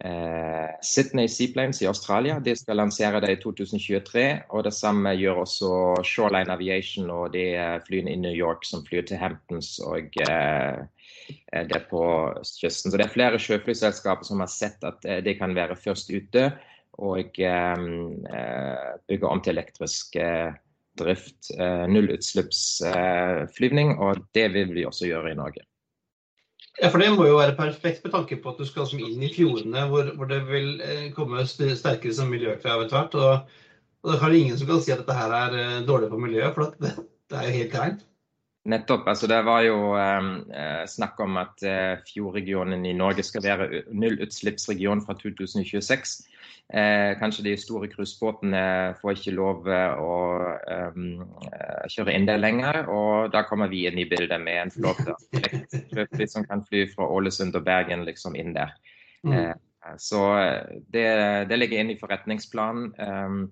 uh, 0.05 0.69
Sydney 0.83 1.29
Seaplanes 1.29 1.83
i 1.83 1.89
Australia. 1.91 2.39
De 2.41 2.55
skal 2.59 2.81
lansere 2.81 3.21
det 3.25 3.35
i 3.35 3.41
2023. 3.43 4.27
Og 4.51 4.65
det 4.67 4.75
samme 4.77 5.15
gjør 5.19 5.45
også 5.45 5.71
Shoreline 6.07 6.53
Aviation 6.53 7.11
og 7.11 7.33
de 7.37 7.47
flyene 7.87 8.15
i 8.15 8.21
New 8.21 8.35
York 8.35 8.67
som 8.69 8.85
flyr 8.87 9.07
til 9.09 9.21
Hamptons 9.23 9.79
og 9.87 10.21
eh, 10.27 10.83
det 11.53 11.83
på 11.91 12.03
kysten. 12.43 12.91
Så 12.91 12.97
det 12.97 13.07
er 13.07 13.15
flere 13.15 13.41
sjøflyselskaper 13.41 14.29
som 14.29 14.45
har 14.45 14.53
sett 14.53 14.85
at 14.87 15.01
de 15.25 15.39
kan 15.39 15.57
være 15.57 15.79
først 15.79 16.13
ute 16.13 16.51
og 17.03 17.39
eh, 17.41 17.87
bygge 19.09 19.31
om 19.31 19.41
til 19.41 19.57
elektrisk 19.57 20.19
drift, 20.99 21.51
eh, 21.59 21.87
nullutslippsflyvning, 21.89 23.99
og 23.99 24.17
det 24.35 24.53
vil 24.53 24.75
vi 24.75 24.85
også 24.85 25.07
gjøre 25.09 25.31
i 25.33 25.35
Norge. 25.39 25.63
Ja, 26.81 26.89
for 26.89 27.03
Det 27.03 27.11
må 27.13 27.27
jo 27.29 27.37
være 27.37 27.57
perfekt 27.57 28.05
med 28.05 28.15
tanke 28.15 28.39
på 28.41 28.53
at 28.53 28.61
du 28.61 28.65
skal 28.65 28.89
inn 28.97 29.21
i 29.23 29.33
fjordene 29.35 29.85
hvor, 29.91 30.09
hvor 30.17 30.31
det 30.31 30.41
vil 30.49 30.81
eh, 30.81 31.11
komme 31.13 31.45
sterkere 31.47 32.15
som 32.17 32.33
miljøkrav 32.33 32.87
etter 32.87 32.97
hvert. 32.97 33.19
Og, 33.19 33.59
og 34.03 34.15
det 34.15 34.23
er 34.23 34.39
ingen 34.39 34.57
som 34.59 34.71
kan 34.71 34.81
si 34.81 34.95
at 34.95 35.03
dette 35.03 35.19
her 35.19 35.35
er 35.37 35.59
eh, 35.59 35.83
dårlig 35.89 36.09
for 36.13 36.23
miljøet, 36.23 36.57
for 36.57 36.73
det, 36.81 36.95
det 37.29 37.39
er 37.39 37.49
jo 37.49 37.59
helt 37.59 37.77
greit. 37.77 38.09
Nettopp. 38.65 39.09
altså 39.11 39.27
Det 39.27 39.41
var 39.45 39.65
jo 39.67 39.77
eh, 39.99 40.85
snakk 40.87 41.21
om 41.21 41.37
at 41.41 41.65
eh, 41.67 41.99
fjordregionen 42.09 42.87
i 42.87 42.95
Norge 42.97 43.25
skal 43.27 43.45
være 43.45 43.83
nullutslippsregion 43.91 45.03
fra 45.05 45.17
2026. 45.19 46.23
Eh, 46.73 47.19
kanskje 47.21 47.43
de 47.45 47.53
store 47.61 47.89
cruisebåtene 47.93 48.95
får 49.03 49.19
ikke 49.19 49.35
lov 49.37 49.67
eh, 49.69 49.99
å 50.01 50.13
um, 50.95 51.19
kjøre 51.93 52.15
inn 52.17 52.25
der 52.29 52.41
lenger. 52.41 52.87
Og 52.89 53.29
da 53.35 53.43
kommer 53.45 53.69
vi 53.69 53.83
inn 53.89 54.01
i 54.01 54.07
bildet 54.09 54.41
med 54.41 54.63
en 54.63 54.73
flåte 54.73 55.13
som 56.33 56.47
kan 56.49 56.65
fly 56.65 56.87
fra 56.95 57.11
Ålesund 57.13 57.59
og 57.59 57.67
Bergen 57.67 58.07
liksom 58.09 58.39
inn 58.41 58.55
der. 58.57 58.73
Mm. 59.27 59.35
Eh, 59.37 59.53
så 60.01 60.23
det, 60.95 61.07
det, 61.51 61.59
ligger 61.59 61.83
inn 61.83 61.93
i 61.93 61.99
forretningsplanen. 62.01 62.95
Um, 62.97 63.43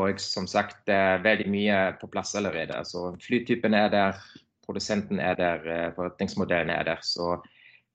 og 0.00 0.18
som 0.22 0.46
sagt, 0.50 0.80
det 0.90 0.96
er 0.96 1.22
veldig 1.22 1.46
mye 1.50 1.78
på 2.00 2.10
plass 2.10 2.34
allerede. 2.38 2.82
Så 2.88 3.12
flytypen 3.22 3.76
er 3.78 3.94
der, 3.94 4.18
produsenten 4.66 5.22
er 5.22 5.38
der, 5.38 5.94
forretningsmodellen 5.94 6.74
er 6.74 6.88
der. 6.88 7.06
Så 7.06 7.36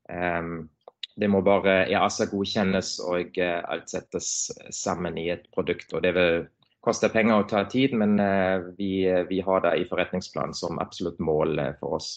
um, 0.08 0.70
det 1.16 1.30
må 1.32 1.40
bare 1.46 1.86
EASA 1.88 2.28
godkjennes 2.32 2.98
og 3.08 3.40
eh, 3.40 3.62
alt 3.72 3.88
settes 3.92 4.28
sammen 4.76 5.18
i 5.20 5.30
et 5.32 5.48
produkt. 5.56 5.94
og 5.96 6.04
Det 6.04 6.12
vil 6.16 6.44
koste 6.84 7.10
penger 7.14 7.40
og 7.40 7.48
ta 7.50 7.64
tid, 7.72 7.96
men 7.98 8.20
eh, 8.20 8.68
vi, 8.76 8.92
vi 9.30 9.40
har 9.46 9.64
det 9.64 9.78
i 9.80 9.88
forretningsplanen 9.88 10.56
som 10.58 10.82
absolutt 10.84 11.22
mål 11.24 11.60
eh, 11.64 11.74
for 11.80 11.98
oss. 12.02 12.12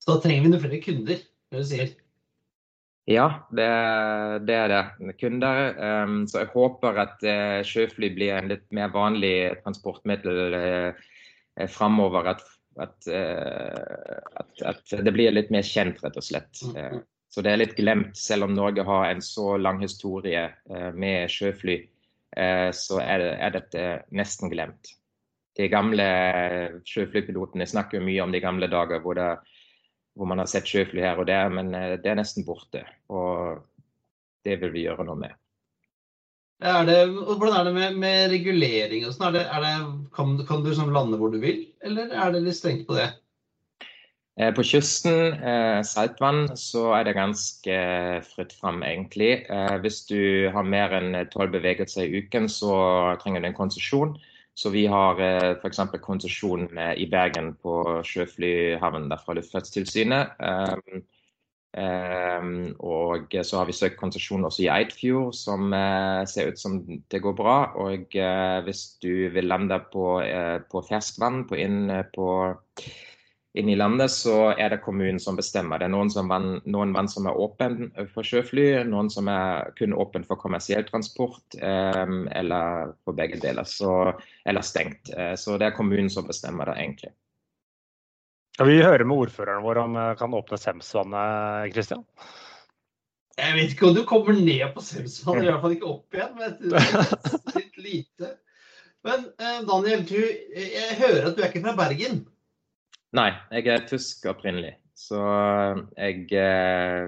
Så 0.00 0.14
da 0.14 0.22
trenger 0.24 0.46
vi 0.46 0.52
noen 0.54 0.64
flere 0.64 0.82
kunder, 0.86 1.20
det 1.20 1.62
du 1.62 1.68
sier? 1.68 1.94
Ja, 3.06 3.26
det, 3.54 3.66
det, 4.48 4.54
er 4.56 4.72
det. 4.72 5.12
Kunder. 5.20 5.60
Så 6.26 6.40
jeg 6.40 6.48
håper 6.50 6.96
at 6.98 7.20
sjøfly 7.62 8.08
blir 8.16 8.32
en 8.34 8.48
litt 8.50 8.64
mer 8.74 8.90
vanlig 8.90 9.60
transportmiddel 9.60 10.56
uh, 10.58 11.04
framover. 11.70 12.32
At, 12.32 12.42
at, 12.82 13.06
at, 13.06 14.50
at, 14.72 14.96
det 15.06 15.14
blir 15.14 15.30
litt 15.30 15.54
mer 15.54 15.62
kjent, 15.62 16.02
rett 16.02 16.18
og 16.18 16.26
slett. 16.26 16.64
Så 17.36 17.42
det 17.44 17.50
er 17.52 17.58
litt 17.60 17.74
glemt, 17.76 18.16
selv 18.16 18.46
om 18.46 18.54
Norge 18.56 18.80
har 18.88 19.10
en 19.10 19.18
så 19.20 19.58
lang 19.60 19.82
historie 19.82 20.46
eh, 20.72 20.92
med 20.96 21.28
sjøfly. 21.28 21.74
Eh, 22.32 22.70
så 22.72 23.02
er, 23.02 23.20
det, 23.20 23.34
er, 23.36 23.50
dette 23.58 23.82
nesten 24.16 24.48
glemt. 24.48 24.94
De 25.60 25.66
gamle 25.68 26.06
sjøflypilotene 26.88 27.66
snakker 27.68 28.00
mye 28.00 28.22
om 28.24 28.32
de 28.32 28.40
gamle 28.40 28.70
dager 28.72 29.04
hvor, 29.04 29.20
det, 29.20 29.28
hvor 30.16 30.30
man 30.32 30.40
har 30.40 30.48
sett 30.48 30.72
sjøfly 30.72 31.04
her 31.04 31.20
og 31.20 31.28
der, 31.28 31.52
men 31.52 31.76
eh, 31.76 31.98
det 32.00 32.14
er 32.14 32.16
nesten 32.22 32.48
borte. 32.48 32.86
Og 33.12 33.60
det 34.48 34.56
vil 34.64 34.72
vi 34.72 34.86
gjøre 34.86 35.04
noe 35.04 35.20
med. 35.26 35.36
Er 36.64 36.88
det, 36.88 36.98
hvordan 37.12 37.52
er 37.52 37.68
det 37.68 37.76
med, 37.76 38.00
med 38.00 38.30
regulering? 38.32 39.04
sånn? 39.12 39.36
Kan, 40.16 40.38
kan, 40.48 40.64
du 40.64 40.72
sånn 40.72 40.96
lande 40.96 41.20
hvor 41.20 41.36
du 41.36 41.36
vil, 41.44 41.66
eller 41.84 42.16
er 42.16 42.32
det 42.32 42.46
litt 42.48 42.56
strengt 42.56 42.88
på 42.88 42.96
det? 42.96 43.10
Eh, 44.36 44.52
på 44.52 44.62
kysten, 44.68 45.32
eh, 45.32 45.82
saltvann, 45.82 46.50
så 46.60 46.90
er 46.92 47.04
det 47.04 47.14
ganske 47.16 47.76
fritt 48.34 48.52
fram, 48.52 48.82
egentlig. 48.84 49.46
Eh, 49.48 49.76
hvis 49.80 50.02
du 50.10 50.50
har 50.52 50.62
mer 50.62 50.92
enn 50.92 51.16
tolv 51.32 51.54
bevegelser 51.56 52.04
i 52.04 52.20
uken, 52.20 52.48
så 52.48 53.16
trenger 53.22 53.40
du 53.40 53.48
en 53.48 53.56
konsesjon. 53.56 54.12
Så 54.52 54.72
vi 54.74 54.84
har 54.92 55.20
eh, 55.20 55.56
f.eks. 55.56 55.80
konsesjon 56.04 56.68
i 56.96 57.06
Bergen 57.08 57.54
på 57.64 58.02
sjøflyhavnen 58.04 59.08
fra 59.24 59.38
Luftfartstilsynet. 59.38 60.36
Um, 61.76 62.72
og 62.80 63.34
så 63.44 63.58
har 63.58 63.66
vi 63.68 63.74
søkt 63.76 63.98
konsesjon 64.00 64.46
også 64.48 64.62
i 64.64 64.70
Eidfjord, 64.72 65.34
som 65.36 65.74
ser 66.24 66.48
ut 66.48 66.60
som 66.60 66.78
det 67.12 67.20
går 67.20 67.34
bra. 67.36 67.56
Og 67.76 68.16
hvis 68.64 68.86
du 69.02 69.28
vil 69.32 69.48
lande 69.48 69.76
på, 69.92 70.22
på 70.72 70.84
ferskvann 70.88 71.44
på 71.48 71.60
inn 71.60 71.92
på 72.16 72.30
inn 73.56 73.68
i 73.72 73.76
landet, 73.76 74.12
så 74.12 74.52
er 74.52 74.70
det 74.74 74.82
kommunen 74.84 75.18
som 75.22 75.38
bestemmer. 75.38 75.80
Det 75.80 75.88
er 75.88 75.94
noen, 75.94 76.10
som 76.12 76.28
vann, 76.28 76.58
noen 76.68 76.92
vann 76.96 77.08
som 77.08 77.28
er 77.28 77.38
åpen 77.40 77.90
for 78.12 78.26
sjøfly, 78.26 78.66
noen 78.88 79.08
som 79.12 79.30
er 79.32 79.70
kun 79.78 79.96
åpen 79.96 80.26
for 80.28 80.40
kommersiell 80.40 80.84
transport, 80.88 81.56
eh, 81.56 82.02
eller 82.36 82.92
for 83.04 83.16
begge 83.16 83.40
deler. 83.40 83.64
Så, 83.64 83.92
eller 84.44 84.66
stengt. 84.66 85.12
Eh, 85.16 85.32
så 85.40 85.56
det 85.56 85.70
er 85.70 85.78
kommunen 85.78 86.12
som 86.12 86.28
bestemmer 86.28 86.68
det, 86.68 86.76
egentlig. 86.84 87.14
Skal 88.56 88.70
vi 88.72 88.76
høre 88.80 89.04
med 89.04 89.26
ordføreren 89.26 89.64
vår 89.64 89.82
om 89.84 89.96
eh, 90.00 90.12
kan 90.20 90.36
åpne 90.36 90.60
Semsvannet, 90.60 91.72
Kristian? 91.74 92.04
Jeg 93.36 93.52
vet 93.52 93.72
ikke 93.74 93.90
om 93.90 93.96
du 93.96 94.04
kommer 94.08 94.36
ned 94.36 94.68
på 94.76 94.84
Semsvannet, 94.84 95.44
i 95.44 95.50
hvert 95.50 95.64
fall 95.64 95.76
ikke 95.76 95.90
opp 95.96 96.16
igjen. 96.16 96.38
Men 96.38 96.54
det 96.60 96.84
er 96.84 97.58
litt 97.58 97.82
lite. 97.88 98.32
Men 99.06 99.28
eh, 99.40 99.60
Daniel, 99.68 100.08
du, 100.08 100.16
jeg 100.56 100.96
hører 101.00 101.28
at 101.30 101.36
du 101.36 101.44
er 101.44 101.52
ikke 101.52 101.64
fra 101.66 101.76
Bergen? 101.78 102.24
Nei, 103.16 103.30
jeg 103.54 103.70
er 103.72 103.86
tysk 103.88 104.26
opprinnelig. 104.28 104.74
Så 104.96 105.20
jeg, 105.96 106.24
eh, 106.32 107.02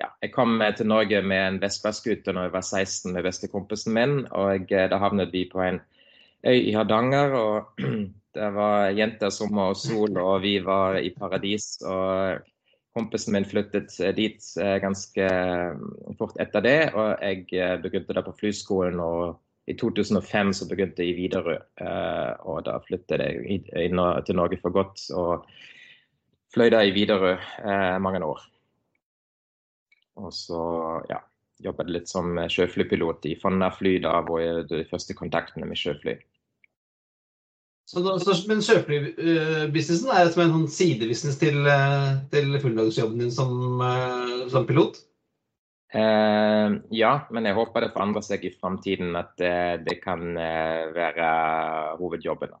ja, 0.00 0.08
jeg 0.22 0.32
kom 0.34 0.58
til 0.76 0.88
Norge 0.90 1.22
med 1.22 1.42
en 1.44 1.58
Vespa-scooter 1.62 2.34
da 2.34 2.46
jeg 2.46 2.54
var 2.54 2.66
16 2.66 3.14
med 3.14 3.26
bestekompisen 3.26 3.94
min. 3.94 4.14
Og 4.34 4.70
jeg, 4.70 4.90
da 4.90 4.98
havnet 4.98 5.32
vi 5.34 5.44
på 5.50 5.62
en 5.62 5.80
øy 6.46 6.58
i 6.58 6.74
Hardanger. 6.74 7.34
og 7.34 7.82
Det 8.38 8.52
var 8.54 8.92
jenter, 8.94 9.32
sommer 9.34 9.72
og 9.72 9.78
sol, 9.80 10.18
og 10.20 10.42
vi 10.42 10.58
var 10.62 10.98
i 11.00 11.10
paradis. 11.10 11.80
og 11.82 12.44
Kompisen 12.94 13.34
min 13.34 13.46
flyttet 13.46 13.94
dit 14.14 14.44
eh, 14.60 14.76
ganske 14.82 15.26
fort 16.18 16.38
etter 16.38 16.62
det, 16.62 16.78
og 16.94 17.18
jeg 17.22 17.80
begynte 17.82 18.14
da 18.14 18.22
på 18.26 18.36
flyskolen. 18.38 19.00
og 19.00 19.38
i 19.68 19.74
2005 19.76 20.52
så 20.56 20.66
begynte 20.68 21.04
jeg 21.04 21.12
i 21.12 21.16
Widerøe, 21.18 21.58
eh, 21.84 22.46
og 22.48 22.62
da 22.64 22.78
flyttet 22.86 23.20
jeg 23.20 23.60
til 23.68 24.38
Norge 24.38 24.58
for 24.62 24.72
godt. 24.72 25.02
Og 25.12 25.44
fløy 26.54 26.70
da 26.72 26.80
i 26.86 26.94
Widerøe 26.96 27.36
eh, 27.36 27.98
mange 28.00 28.22
år. 28.24 28.40
Og 30.18 30.32
så 30.34 30.62
ja, 31.10 31.20
jobbet 31.64 31.92
litt 31.92 32.08
som 32.10 32.40
sjøflypilot 32.50 33.28
i 33.28 33.36
Fonna 33.42 33.68
fly, 33.74 33.98
da 34.02 34.18
hvor 34.24 34.40
jeg 34.42 34.66
de 34.72 34.86
første 34.88 35.16
kontaktene 35.18 35.68
med 35.68 35.78
sjøfly. 35.78 36.16
Så, 37.88 38.02
så 38.20 38.34
men 38.48 38.64
sjøflybusinessen 38.64 40.10
er 40.12 40.32
som 40.32 40.42
en 40.44 40.54
sånn 40.56 40.72
sidebusiness 40.72 41.38
til, 41.40 41.60
eh, 41.68 42.16
til 42.32 42.56
fulldagsjobben 42.64 43.20
din 43.20 43.32
som, 43.32 43.84
som 44.52 44.66
pilot? 44.68 45.02
Eh, 45.88 46.70
ja, 46.92 47.12
men 47.32 47.48
jeg 47.48 47.56
håper 47.56 47.86
det 47.86 47.92
forandrer 47.94 48.24
seg 48.24 48.42
i 48.44 48.52
framtiden 48.52 49.16
at 49.16 49.30
det, 49.40 49.84
det 49.86 50.00
kan 50.02 50.34
eh, 50.36 50.88
være 50.92 51.28
hovedjobben. 52.00 52.52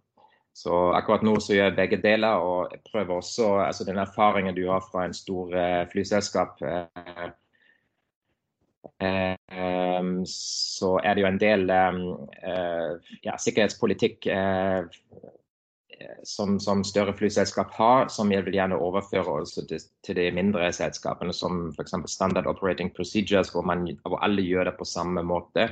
Så 0.58 0.74
akkurat 0.96 1.22
nå 1.22 1.36
så 1.38 1.54
gjør 1.54 1.68
jeg 1.68 1.76
begge 1.76 1.98
deler, 2.02 2.40
og 2.42 2.72
jeg 2.72 2.80
prøver 2.88 3.20
også 3.20 3.50
altså 3.62 3.84
den 3.86 4.00
erfaringen 4.02 4.56
du 4.56 4.64
har 4.66 4.82
fra 4.82 5.04
en 5.06 5.14
stor 5.14 5.52
eh, 5.54 5.84
flyselskap. 5.92 6.62
Eh, 6.64 7.28
eh, 9.06 10.08
så 10.32 10.96
er 11.04 11.14
det 11.14 11.22
jo 11.22 11.28
en 11.28 11.42
del 11.44 11.70
eh, 11.70 13.12
ja, 13.28 13.36
sikkerhetspolitikk 13.38 14.26
som, 16.22 16.58
som, 16.60 16.84
større 16.84 17.14
flyselskap 17.16 17.72
har, 17.74 18.08
som 18.12 18.30
jeg 18.32 18.44
vil 18.46 18.58
gjerne 18.58 18.78
overføre 18.78 19.40
til, 19.50 19.80
til, 20.04 20.18
de 20.18 20.28
mindre 20.34 20.70
selskapene, 20.74 21.34
som 21.34 21.70
f.eks. 21.72 21.96
Standard 22.10 22.46
Operating 22.50 22.92
Procedures, 22.94 23.50
hvor, 23.54 23.66
man, 23.66 23.86
hvor, 24.04 24.18
alle 24.24 24.44
gjør 24.44 24.70
det 24.70 24.76
på 24.78 24.88
samme 24.88 25.24
måte. 25.26 25.68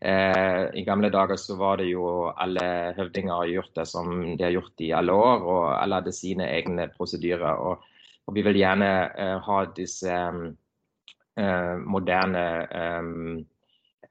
Eh, 0.00 0.62
I 0.80 0.84
gamle 0.86 1.10
dager 1.12 1.36
så 1.36 1.58
var 1.60 1.80
det 1.80 1.90
jo 1.90 2.30
alle 2.32 2.94
høvdinger 2.96 3.34
har 3.42 3.52
gjort 3.52 3.74
det 3.76 3.86
som 3.90 4.14
de 4.24 4.44
har 4.46 4.54
gjort 4.56 4.84
i 4.86 4.92
alle 4.96 5.12
år, 5.12 5.44
og 5.44 5.62
alle 5.76 6.00
hadde 6.00 6.16
sine 6.16 6.48
egne 6.48 6.88
prosedyrer. 6.96 7.60
Og, 7.60 7.84
og 8.26 8.36
vi 8.36 8.44
vil 8.46 8.60
gjerne 8.62 8.90
eh, 9.12 9.36
ha 9.46 9.60
disse 9.76 10.16
eh, 10.16 11.74
moderne 11.84 12.44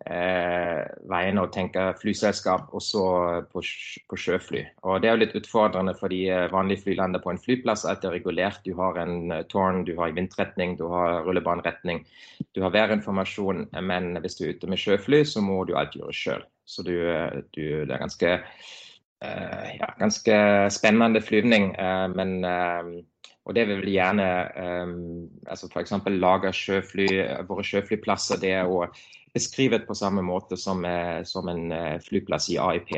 eh, 0.09 0.69
eh, 0.79 0.85
veiene 1.09 1.43
å 1.43 1.49
tenke 1.53 1.89
flyselskap 1.99 2.73
også 2.75 3.03
på, 3.51 3.63
på, 4.09 4.19
sjøfly. 4.19 4.63
Og 4.83 5.01
Det 5.01 5.09
er 5.09 5.15
jo 5.15 5.23
litt 5.23 5.37
utfordrende 5.39 5.95
for 5.97 6.13
de 6.13 6.21
eh, 6.31 6.47
vanlige 6.53 6.85
flylandene 6.85 7.21
på 7.23 7.33
en 7.33 7.41
flyplass 7.41 7.85
at 7.89 8.01
det 8.03 8.11
er 8.11 8.17
regulert. 8.17 8.61
Du 8.65 8.73
har 8.79 8.99
en 9.01 9.31
eh, 9.35 9.45
tårn, 9.51 9.83
du 9.87 9.95
har 9.99 10.15
vindretning, 10.17 10.77
du 10.79 10.87
har 10.91 11.23
rullebaneretning. 11.27 12.03
Du 12.55 12.63
har 12.65 12.73
værinformasjon, 12.75 13.67
men 13.85 14.11
hvis 14.23 14.39
du 14.39 14.45
er 14.45 14.57
ute 14.57 14.71
med 14.71 14.81
sjøfly, 14.81 15.23
så 15.27 15.43
må 15.45 15.61
du 15.67 15.75
alt 15.79 15.97
gjøre 15.97 16.15
sjøl. 16.15 16.45
Så 16.69 16.85
du, 16.87 16.95
eh, 17.11 17.41
du, 17.55 17.63
det 17.85 17.93
er 17.95 18.03
ganske, 18.03 18.35
eh, 19.25 19.69
ja, 19.79 19.93
ganske 20.01 20.41
spennende 20.73 21.21
flyvning. 21.21 21.73
eh, 21.75 22.07
men 22.15 23.05
og 23.49 23.55
det 23.55 23.63
vil 23.65 23.79
vi 23.81 23.95
gjerne 23.95 24.25
um, 24.85 25.23
altså 25.49 25.65
F.eks. 25.71 25.95
lage 26.21 26.51
sjøfly, 26.53 27.07
våre 27.49 27.63
sjøflyplasser. 27.65 28.37
Det 28.37 28.51
å 28.61 28.83
beskrevet 29.33 29.87
på 29.87 29.95
samme 29.97 30.23
måte 30.25 30.57
som, 30.57 30.85
eh, 30.85 31.23
som 31.23 31.49
en 31.51 31.71
eh, 31.71 31.97
flyplass 32.03 32.49
i 32.53 32.59
AIP. 32.61 32.93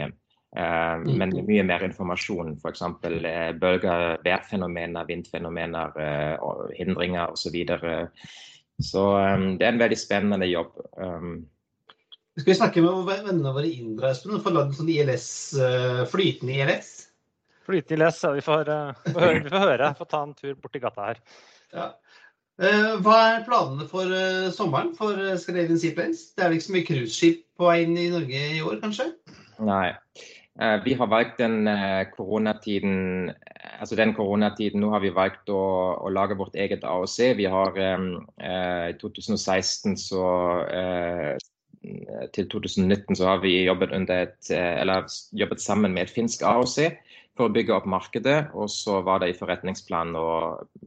Uh, 0.52 1.00
det 1.06 1.14
Men 1.16 1.32
mye 1.48 1.64
mer 1.64 1.84
informasjon, 1.86 2.58
f.eks. 2.60 2.82
Uh, 2.84 3.52
bølger, 3.56 4.18
værfenomener, 4.26 5.08
vindfenomener, 5.08 5.96
uh, 5.96 6.66
hindringer 6.76 7.32
osv. 7.32 7.46
Så, 7.46 7.54
videre. 7.54 7.94
så 8.84 9.06
um, 9.16 9.46
det 9.56 9.64
er 9.64 9.72
en 9.72 9.80
veldig 9.80 10.00
spennende 10.00 10.50
jobb. 10.52 10.76
Um, 11.00 11.46
skal 12.36 12.52
vi 12.52 12.58
snakke 12.58 12.84
med 12.84 13.08
vennene 13.08 13.52
våre 13.56 13.68
i 13.68 13.78
Indre, 13.80 14.12
Espen, 14.12 14.36
og 14.36 14.44
få 14.44 14.52
lagd 14.52 14.74
en 14.74 14.78
sånn 14.82 14.92
ILS, 14.92 15.30
uh, 15.60 16.04
flytende 16.12 16.60
ILS? 16.60 16.92
Flytende 17.68 17.98
ILS, 18.00 18.22
ja. 18.24 18.36
Vi 18.36 18.44
får, 18.44 18.72
uh, 18.72 19.08
vi 19.46 19.52
får 19.52 19.66
høre. 19.66 19.90
Får 20.00 20.12
ta 20.12 20.22
en 20.28 20.36
tur 20.36 20.56
borti 20.60 20.84
gata 20.84 21.10
her. 21.14 21.20
Ja. 21.72 21.90
Eh, 22.62 22.92
hva 23.02 23.16
er 23.32 23.46
planene 23.48 23.88
for 23.90 24.12
eh, 24.14 24.52
sommeren 24.54 24.92
for 24.94 25.18
eh, 25.18 25.38
Scandinavian 25.42 25.80
Seaplanes? 25.82 26.28
Det 26.36 26.44
er 26.44 26.52
vel 26.52 26.60
ikke 26.60 26.68
så 26.68 26.76
mye 26.76 26.88
cruiseskip 26.90 27.40
på 27.58 27.66
vei 27.66 27.78
inn 27.88 27.96
i 27.98 28.12
Norge 28.14 28.42
i 28.54 28.60
år, 28.62 28.76
kanskje? 28.84 29.08
Nei. 29.66 29.88
Vi 30.84 30.94
har 31.00 31.08
valgt 31.10 31.40
den 31.40 31.64
koronatiden 32.12 33.32
altså 33.80 33.96
den 33.98 34.12
koronatiden, 34.14 34.82
Nå 34.84 34.90
har 34.92 35.02
vi 35.02 35.14
valgt 35.16 35.50
å, 35.50 35.62
å 35.96 36.12
lage 36.12 36.36
vårt 36.38 36.58
eget 36.60 36.84
AOC. 36.86 37.16
Vi 37.40 37.48
har 37.50 37.80
I 37.80 38.92
2016 39.00 39.96
så 39.98 40.26
til 42.36 42.50
2019 42.52 43.18
så 43.18 43.32
har 43.32 43.42
vi 43.42 43.56
jobbet, 43.64 43.96
et, 44.12 44.52
jobbet 45.32 45.64
sammen 45.64 45.96
med 45.96 46.04
et 46.04 46.14
finsk 46.14 46.44
AOC 46.46 46.92
for 47.38 47.48
å 47.48 47.54
bygge 47.54 47.76
opp 47.76 47.88
markedet. 47.90 48.52
Og 48.58 48.70
så 48.72 49.00
var 49.06 49.22
det 49.22 49.32
i 49.32 49.38
forretningsplanen 49.38 50.18
å 50.20 50.28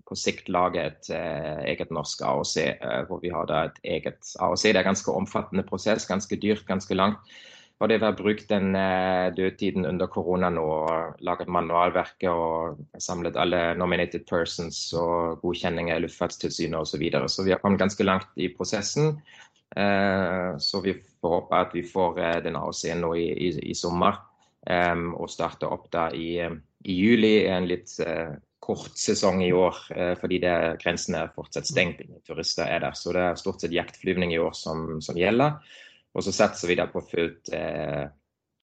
på 0.05 0.19
sikt 0.19 0.51
lage 0.53 0.83
et 0.83 1.11
eh, 1.15 1.65
eget 1.73 1.93
norsk 1.95 2.23
AOC, 2.29 2.55
eh, 2.75 3.01
hvor 3.09 3.23
vi 3.25 3.33
har 3.35 3.49
da 3.51 3.65
et 3.69 3.81
eget 3.97 4.35
AOC. 4.39 4.69
Det 4.71 4.81
er 4.83 4.91
ganske 4.91 5.17
omfattende 5.17 5.67
prosess, 5.67 6.09
ganske 6.11 6.39
dyrt, 6.41 6.67
ganske 6.69 6.97
langt. 6.99 7.35
Og 7.83 7.89
det 7.91 7.99
har 8.01 8.15
brukt 8.17 8.47
den 8.49 8.77
eh, 8.79 9.33
dødtiden 9.35 9.87
under 9.87 10.07
korona 10.07 10.53
og 10.63 11.17
laget 11.27 11.51
manualverket 11.51 12.31
og 12.31 12.85
samlet 13.03 13.37
alle 13.37 13.75
nominated 13.77 14.23
persons 14.31 14.93
og 14.95 15.41
godkjenninger 15.43 15.97
i 15.97 16.05
Luftfartstilsynet 16.05 16.79
osv. 16.79 16.95
Så, 16.95 17.01
videre. 17.03 17.29
så 17.29 17.45
vi 17.45 17.51
har 17.51 17.61
kommet 17.63 17.83
ganske 17.83 18.07
langt 18.07 18.31
i 18.37 18.53
prosessen. 18.57 19.19
Eh, 19.77 20.55
så 20.59 20.81
vi 20.85 20.95
får 20.95 21.35
håpe 21.35 21.65
at 21.67 21.75
vi 21.75 21.83
får 21.83 22.23
eh, 22.23 22.39
den 22.47 22.57
AOC-en 22.57 23.03
nå 23.03 23.15
i, 23.19 23.27
i, 23.49 23.51
i 23.73 23.75
sommer. 23.75 24.23
Og 24.65 25.29
starter 25.29 25.73
opp 25.73 25.91
da 25.93 26.09
i, 26.17 26.41
i 26.41 26.97
juli. 26.97 27.45
En 27.51 27.67
litt 27.69 27.91
uh, 28.01 28.33
kort 28.65 28.97
sesong 28.97 29.43
i 29.45 29.53
år 29.53 29.77
uh, 29.93 30.13
fordi 30.21 30.41
det, 30.45 30.55
grensen 30.81 31.19
er 31.21 31.33
fortsatt 31.37 31.69
stengt. 31.69 32.01
Ingen 32.05 32.23
turister 32.25 32.69
er 32.69 32.85
der. 32.87 32.97
Så 32.97 33.13
det 33.13 33.25
er 33.27 33.41
stort 33.41 33.65
sett 33.65 33.75
jaktflyvning 33.77 34.33
i 34.33 34.41
år 34.41 34.55
som, 34.57 35.01
som 35.05 35.19
gjelder. 35.21 35.59
Og 36.15 36.25
så 36.25 36.33
satser 36.33 36.71
vi 36.71 36.79
da 36.81 36.87
på 36.89 37.03
fullt 37.11 37.53
uh, 37.53 38.07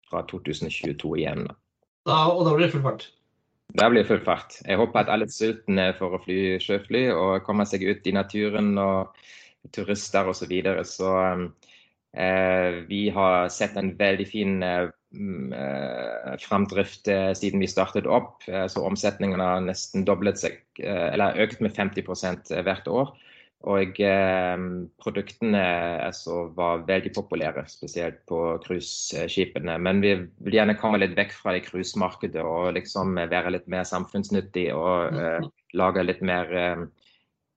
fra 0.09 0.25
2022 0.29 1.15
igjen. 1.23 1.47
Da, 2.05 2.19
og 2.29 2.45
da 2.45 2.53
blir 2.53 2.67
det 2.67 2.75
full 2.75 2.85
fart? 2.85 3.09
Da 3.77 3.89
blir 3.89 4.03
det 4.03 4.09
full 4.09 4.23
fart. 4.25 4.59
Jeg 4.65 4.77
håper 4.81 5.03
at 5.03 5.11
alle 5.13 5.29
sultne 5.29 5.91
for 5.97 6.17
å 6.17 6.21
fly 6.21 6.57
sjøfly 6.61 7.07
og 7.13 7.43
komme 7.45 7.65
seg 7.69 7.85
ut 7.85 8.07
i 8.09 8.13
naturen 8.13 8.73
og 8.81 9.17
turister 9.73 10.29
osv. 10.29 10.45
Så, 10.45 10.49
videre. 10.49 10.85
så 10.85 11.11
Eh, 12.17 12.71
vi 12.71 13.09
har 13.09 13.49
sett 13.49 13.75
en 13.77 13.91
veldig 13.97 14.27
fin 14.27 14.63
eh, 14.63 14.79
eh, 14.79 14.89
framdrift 16.43 17.07
siden 17.39 17.63
vi 17.63 17.67
startet 17.67 18.05
opp. 18.05 18.43
så 18.45 18.83
Omsetningen 18.85 19.41
har 19.41 19.63
nesten 19.65 20.05
doblet 20.05 20.37
seg, 20.37 20.59
eller 20.77 21.39
økt 21.41 21.63
med 21.65 21.73
50 21.73 22.05
hvert 22.61 22.85
år. 22.93 23.09
Og 23.73 23.97
produktene 25.01 25.63
altså, 26.05 26.45
var 26.53 26.85
veldig 26.87 27.11
populære, 27.17 27.65
spesielt 27.67 28.21
på 28.29 28.59
cruiseskipene. 28.67 29.79
Men 29.81 30.05
vi 30.05 30.13
vil 30.45 30.59
gjerne 30.59 30.77
komme 30.77 31.01
litt 31.01 31.17
vekk 31.17 31.33
fra 31.41 31.57
det 31.57 31.65
cruisemarkedet 31.71 32.45
og 32.45 32.75
liksom 32.77 33.17
være 33.17 33.57
litt 33.57 33.67
mer 33.67 33.89
samfunnsnyttig 33.89 34.69
og 34.77 35.17
uh, 35.17 35.49
lage 35.73 36.05
litt 36.05 36.21
mer 36.21 36.53
uh, 36.53 36.85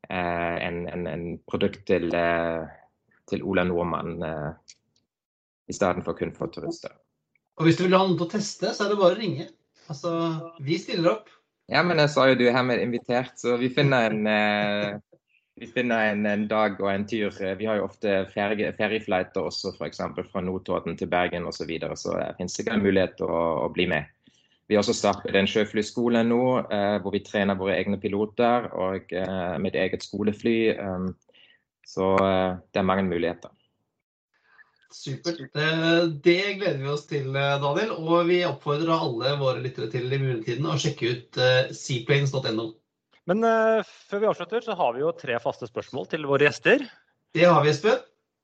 en, 0.08 0.86
en, 0.88 1.06
en, 1.06 1.26
produkt 1.48 1.84
til 1.86 2.10
uh, 2.16 2.64
til 3.32 3.44
Ola 3.48 3.64
Nordmann 3.64 4.22
uh, 4.22 4.50
i 5.68 5.76
stedet 5.76 6.04
for 6.04 6.18
kun 6.18 6.34
for 6.36 6.52
turister. 6.52 6.92
Og 7.60 7.68
hvis 7.68 7.78
du 7.78 7.84
vil 7.86 7.96
ha 7.96 8.02
noen 8.04 8.18
til 8.18 8.26
å 8.26 8.32
teste, 8.32 8.72
så 8.72 8.84
er 8.84 8.92
det 8.92 8.98
bare 9.00 9.16
å 9.16 9.20
ringe. 9.20 9.48
Altså, 9.92 10.12
vi 10.64 10.78
stiller 10.80 11.16
opp. 11.18 11.32
Ja, 11.72 11.82
men 11.86 12.00
jeg 12.00 12.10
sa 12.12 12.26
jo 12.28 12.36
du 12.38 12.46
er 12.46 12.56
hermed 12.56 12.82
invitert, 12.82 13.34
så 13.40 13.56
vi 13.60 13.70
finner 13.72 14.12
en, 14.12 14.26
eh, 14.28 14.96
vi 15.60 15.68
finner 15.70 16.12
en, 16.12 16.24
en 16.26 16.46
dag 16.48 16.80
og 16.80 16.88
en 16.90 17.04
tur. 17.08 17.30
Vi 17.58 17.68
har 17.68 17.78
jo 17.78 17.86
ofte 17.86 18.22
ferie, 18.32 18.72
ferieflighter 18.76 19.46
også, 19.48 19.74
f.eks. 19.76 20.02
fra 20.32 20.42
Notodden 20.44 20.98
til 20.98 21.10
Bergen 21.12 21.46
osv. 21.48 21.62
Så, 21.62 21.68
videre, 21.68 21.96
så 21.96 22.16
det 22.18 22.32
finnes 22.40 22.56
sikkert 22.56 22.78
en 22.78 22.86
mulighet 22.86 23.16
til 23.20 23.30
å, 23.30 23.42
å, 23.66 23.70
bli 23.72 23.86
med. 23.92 24.10
Vi 24.68 24.76
har 24.76 24.84
også 24.84 24.96
startet 24.96 25.36
en 25.36 25.48
sjøflyskole 25.50 26.22
nå, 26.24 26.42
eh, 26.72 26.96
hvor 27.04 27.14
vi 27.14 27.22
trener 27.26 27.58
våre 27.60 27.76
egne 27.76 28.00
piloter 28.00 28.70
og 28.72 29.12
eh, 29.12 29.56
med 29.60 29.76
eget 29.76 30.06
skolefly. 30.06 30.56
Um, 30.78 31.10
så 31.86 32.14
eh, 32.16 32.60
det 32.72 32.80
er 32.80 32.88
mange 32.88 33.04
muligheter. 33.10 33.52
Supert. 34.92 35.40
Det 36.24 36.38
gleder 36.60 36.78
vi 36.80 36.90
oss 36.92 37.06
til, 37.10 37.30
eh, 37.36 37.56
Daniel. 37.62 37.94
Og 37.96 38.28
vi 38.28 38.42
oppfordrer 38.46 38.92
alle 38.92 39.34
våre 39.40 39.62
lyttere 39.64 39.90
til 39.92 40.06
i 40.12 40.20
mulighetstiden 40.20 40.68
å 40.68 40.78
sjekke 40.80 41.12
ut 41.12 41.40
uh, 41.40 41.72
seaplanes.no. 41.76 42.68
Men 43.30 43.46
uh, 43.46 43.92
før 44.10 44.22
vi 44.22 44.30
avslutter, 44.30 44.64
så 44.66 44.76
har 44.78 44.96
vi 44.96 45.04
jo 45.04 45.12
tre 45.16 45.38
faste 45.42 45.68
spørsmål 45.70 46.08
til 46.12 46.28
våre 46.28 46.48
gjester. 46.48 46.84
Det 47.32 47.48
har 47.48 47.62
vi, 47.64 47.72
Espen. 47.72 48.00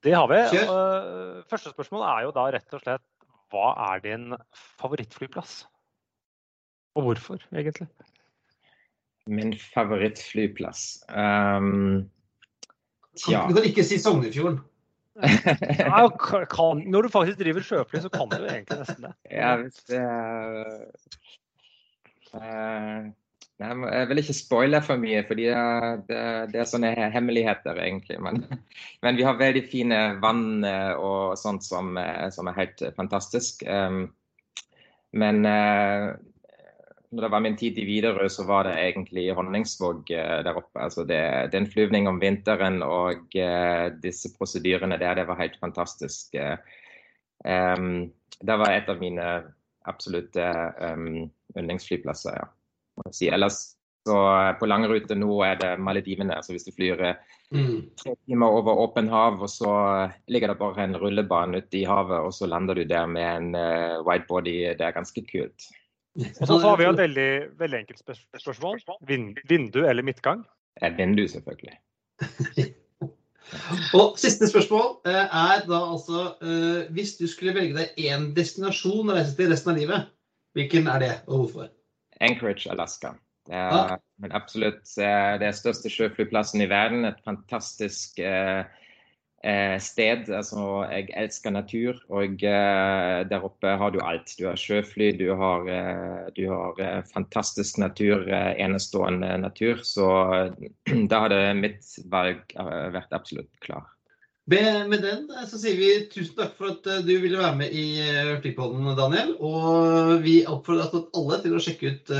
Det 0.06 0.14
har 0.14 0.28
vi. 0.30 0.42
Uh, 0.64 1.44
første 1.50 1.74
spørsmål 1.74 2.06
er 2.08 2.26
jo 2.28 2.34
da 2.36 2.46
rett 2.54 2.76
og 2.76 2.84
slett 2.84 3.06
hva 3.52 3.72
er 3.92 4.04
din 4.04 4.36
favorittflyplass? 4.78 5.62
Og 6.98 7.08
hvorfor, 7.08 7.42
egentlig? 7.54 7.88
Min 9.28 9.52
favorittflyplass 9.74 11.02
um, 11.12 12.08
Tja. 13.18 13.44
Du 13.48 13.56
kan 13.56 13.66
ikke 13.66 13.84
si 13.84 13.98
Sognefjorden. 14.00 14.60
Ja, 15.22 16.02
kan, 16.50 16.82
når 16.90 17.06
du 17.06 17.08
faktisk 17.12 17.38
driver 17.40 17.64
sjøfly, 17.64 18.02
så 18.04 18.10
kan 18.12 18.28
du 18.30 18.36
egentlig 18.42 18.82
nesten 18.82 19.08
det. 19.08 19.14
Ja, 19.40 19.54
det 19.90 20.02
uh, 22.38 23.08
jeg 23.58 24.06
vil 24.06 24.20
ikke 24.22 24.36
spoile 24.36 24.78
for 24.86 25.00
mye, 25.02 25.24
for 25.26 25.34
det, 25.38 25.48
det, 26.06 26.60
er 26.60 26.68
sånne 26.70 26.92
hemmeligheter, 27.10 27.80
egentlig. 27.82 28.20
Men, 28.22 28.44
men, 29.02 29.18
vi 29.18 29.26
har 29.26 29.40
veldig 29.40 29.64
fine 29.66 29.98
vann 30.22 30.62
eh, 30.62 30.92
og 30.94 31.34
sånt 31.40 31.66
som, 31.66 31.98
som 32.30 32.50
er 32.52 32.58
helt 32.60 32.84
fantastisk. 32.94 33.64
Um, 33.66 34.12
men 35.10 35.42
når 37.10 37.24
det 37.24 37.30
var 37.32 37.40
min 37.40 37.56
tid 37.56 37.78
i 37.80 37.86
Widerøe, 37.88 38.28
så 38.28 38.44
var 38.44 38.66
det 38.68 38.74
egentlig 38.82 39.30
Honningsvåg 39.36 40.10
eh, 40.12 40.40
der 40.44 40.60
oppe. 40.60 40.80
Altså 40.84 41.04
det, 41.08 41.20
det 41.52 41.62
en 41.62 41.70
flyvning 41.70 42.08
om 42.10 42.20
vinteren 42.20 42.82
og 42.84 43.24
uh, 43.38 43.86
disse 44.02 44.32
prosedyrene 44.36 44.98
der, 45.00 45.16
det 45.20 45.28
var 45.28 45.40
helt 45.40 45.56
fantastisk. 45.60 46.36
Um, 47.44 48.10
det 48.44 48.58
var 48.60 48.74
et 48.74 48.90
av 48.92 49.00
mine 49.00 49.30
absolutte 49.88 50.44
um, 50.84 51.24
yndlingsflyplasser, 51.56 52.36
ja. 52.36 52.52
Si. 53.14 53.28
Ellers 53.30 53.78
så 54.08 54.18
på 54.60 54.66
langrute 54.68 55.16
nå 55.18 55.30
er 55.46 55.58
det 55.60 55.72
Maledivene. 55.84 56.36
altså 56.36 56.54
Hvis 56.54 56.64
du 56.66 56.72
flyr 56.74 57.02
mm. 57.54 57.94
tre 58.00 58.14
timer 58.26 58.54
over 58.60 58.80
åpen 58.84 59.08
hav, 59.12 59.40
og 59.42 59.50
så 59.52 59.72
ligger 60.28 60.52
det 60.52 60.60
bare 60.60 60.84
en 60.84 60.96
rullebane 60.98 61.62
ute 61.62 61.82
i 61.82 61.84
havet, 61.88 62.20
og 62.24 62.32
så 62.34 62.48
lander 62.50 62.74
du 62.74 62.84
der 62.88 63.06
med 63.06 63.28
en 63.28 63.50
uh, 63.54 64.06
whitebody. 64.08 64.60
Det 64.78 64.86
er 64.86 64.96
ganske 64.96 65.24
kult. 65.28 65.68
Og 66.18 66.46
så 66.48 66.58
har 66.64 66.78
vi 66.80 66.86
et 66.88 66.98
veldig, 66.98 67.30
veldig 67.60 67.78
enkelt 67.82 68.02
spørsmål. 68.42 68.80
Vindu 69.48 69.80
eller 69.84 70.02
midtgang? 70.06 70.44
Et 70.82 70.96
vindu, 70.98 71.24
selvfølgelig. 71.30 71.78
og 73.98 74.18
siste 74.20 74.48
spørsmål 74.50 74.88
eh, 75.08 75.24
er 75.24 75.62
da 75.68 75.78
altså 75.78 76.24
eh, 76.42 76.90
Hvis 76.92 77.14
du 77.20 77.28
skulle 77.30 77.54
velge 77.54 77.76
deg 77.78 78.00
én 78.10 78.32
destinasjon 78.34 79.12
å 79.12 79.16
reise 79.16 79.36
til 79.38 79.52
resten 79.52 79.72
av 79.72 79.78
livet, 79.78 80.10
hvilken 80.58 80.90
er 80.90 81.04
det, 81.04 81.14
og 81.28 81.44
hvorfor? 81.44 81.70
Anchorage, 82.20 82.66
Alaska. 82.70 83.14
Det 83.48 83.56
er, 83.56 83.94
ah. 83.94 83.96
absolutt 84.36 84.90
eh, 84.98 85.38
det 85.40 85.48
er 85.48 85.56
største 85.56 85.90
sjøflyplassen 85.92 86.66
i 86.66 86.70
verden. 86.70 87.06
Et 87.08 87.22
fantastisk 87.24 88.18
Eh, 88.18 88.64
sted. 89.80 90.28
Altså, 90.34 90.84
jeg 90.90 91.08
elsker 91.16 91.54
natur, 91.54 91.98
og 92.10 92.42
eh, 92.42 93.18
der 93.30 93.44
oppe 93.46 93.74
har 93.80 93.92
du 93.94 94.00
alt. 94.02 94.32
Du 94.38 94.46
har 94.48 94.58
sjøfly, 94.58 95.12
du 95.18 95.30
har, 95.38 95.68
eh, 95.70 96.30
du 96.36 96.48
har 96.50 97.04
fantastisk 97.12 97.78
natur, 97.78 98.26
enestående 98.30 99.36
natur. 99.38 99.84
Så 99.86 100.08
da 101.10 101.22
hadde 101.26 101.44
mitt 101.58 101.86
valg 102.10 102.42
vært 102.56 103.14
absolutt 103.14 103.52
klar. 103.64 103.86
Med, 104.48 105.02
den 105.04 105.26
så 105.44 105.58
sier 105.60 105.76
vi 105.76 105.88
tusen 106.08 106.32
takk 106.38 106.54
for 106.56 106.72
at 106.72 106.86
du 107.04 107.10
ville 107.20 107.36
være 107.36 107.58
med 107.58 107.74
i 107.76 108.00
Flypodden, 108.40 108.86
Daniel. 108.96 109.34
Og 109.44 110.24
vi 110.24 110.40
oppfordrer 110.48 111.04
alle 111.20 111.38
til 111.44 111.54
å 111.54 111.60
sjekke 111.60 111.92
ut 111.92 112.12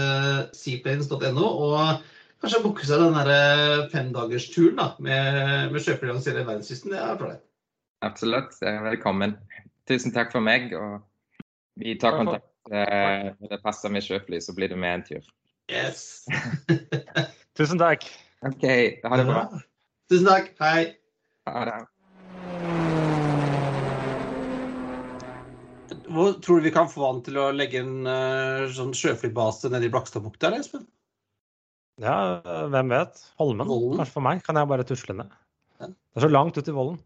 seaplanes.no. 0.52 1.48
og 1.48 2.04
Kanskje 2.38 2.60
booke 2.62 2.86
seg 2.86 3.00
den 3.02 3.16
eh, 3.34 3.88
femdagersturen 3.90 4.78
med, 5.02 5.72
med 5.72 5.82
sjøfly 5.82 6.12
langs 6.12 6.26
hele 6.30 6.44
verdenskysten. 6.46 6.92
Det 6.94 7.00
er 7.02 7.16
deg. 7.18 7.40
Absolutt. 8.06 8.52
Velkommen. 8.62 9.34
Tusen 9.90 10.14
takk 10.14 10.30
for 10.30 10.44
meg. 10.44 10.70
og 10.78 11.00
Vi 11.82 11.96
tar 11.98 12.14
kontakt 12.20 12.70
eh, 12.70 13.34
når 13.34 13.56
det 13.56 13.58
passer 13.64 13.90
med 13.90 14.06
sjøfly, 14.06 14.38
så 14.44 14.54
blir 14.54 14.70
du 14.70 14.76
med 14.78 15.00
en 15.00 15.02
tur. 15.08 15.26
Yes. 15.66 16.28
Tusen 17.58 17.80
takk. 17.82 18.06
OK. 18.46 18.66
Ha 19.02 19.18
det 19.18 19.24
bra. 19.26 19.42
Ja. 19.42 19.62
Tusen 20.12 20.28
takk. 20.30 20.52
Hei. 20.62 20.84
Ha 21.50 21.64
det. 21.66 21.80
Hvor 26.08 26.38
tror 26.38 26.62
du 26.62 26.68
vi 26.68 26.72
kan 26.72 26.86
få 26.88 27.02
han 27.02 27.18
til 27.26 27.36
å 27.42 27.50
legge 27.52 27.82
en 27.82 28.06
uh, 28.06 28.70
sånn 28.72 28.94
sjøflybase 28.96 29.72
nede 29.74 29.90
i 29.90 29.92
Blakstadbukta, 29.92 30.54
Espen? 30.54 30.86
Ja, 31.98 32.16
hvem 32.70 32.92
vet. 32.94 33.20
Holmen, 33.40 33.66
Vollen. 33.66 33.96
kanskje 33.98 34.14
for 34.14 34.24
meg. 34.24 34.42
Kan 34.46 34.58
jeg 34.60 34.70
bare 34.70 34.86
tusle 34.86 35.16
ned. 35.18 35.32
Ja. 35.78 35.88
Det 35.90 36.20
er 36.20 36.26
så 36.26 36.30
langt 36.30 36.58
ut 36.58 36.70
i 36.70 36.74
Vollen. 36.74 36.98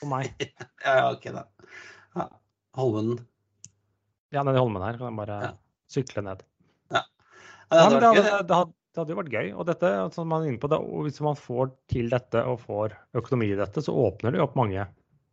For 0.00 0.08
meg. 0.10 0.30
ja, 0.86 1.10
ok, 1.10 1.26
da. 1.34 1.44
Ja. 2.16 2.28
Holmen. 2.78 3.18
Ja, 4.32 4.44
nedi 4.48 4.62
Holmen 4.62 4.84
her. 4.84 4.96
Kan 5.00 5.10
jeg 5.10 5.18
bare 5.20 5.40
ja. 5.44 5.50
sykle 5.92 6.24
ned. 6.24 6.44
Ja. 6.92 7.04
det, 7.04 7.82
hadde, 7.82 8.00
det, 8.00 8.14
hadde, 8.16 8.46
det, 8.48 8.62
hadde, 8.96 9.12
jo 9.12 9.20
vært 9.20 9.36
gøy. 9.36 9.52
Og 9.52 9.68
dette, 9.68 9.92
som 10.16 10.32
man 10.32 10.46
er 10.46 10.54
inne 10.54 10.62
på, 10.62 10.72
det, 10.72 10.80
hvis 11.08 11.20
man 11.24 11.36
får 11.38 11.74
til 11.92 12.08
dette 12.12 12.44
og 12.48 12.62
får 12.64 12.96
økonomi 13.20 13.52
i 13.52 13.60
dette, 13.60 13.84
så 13.84 13.96
åpner 14.08 14.32
det 14.32 14.40
jo 14.40 14.48
opp 14.48 14.56
mange 14.60 14.88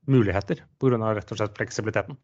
muligheter 0.10 0.66
pga. 0.82 0.99
rett 1.16 1.32
og 1.32 1.39
slett 1.39 1.55
fleksibiliteten. 1.55 2.20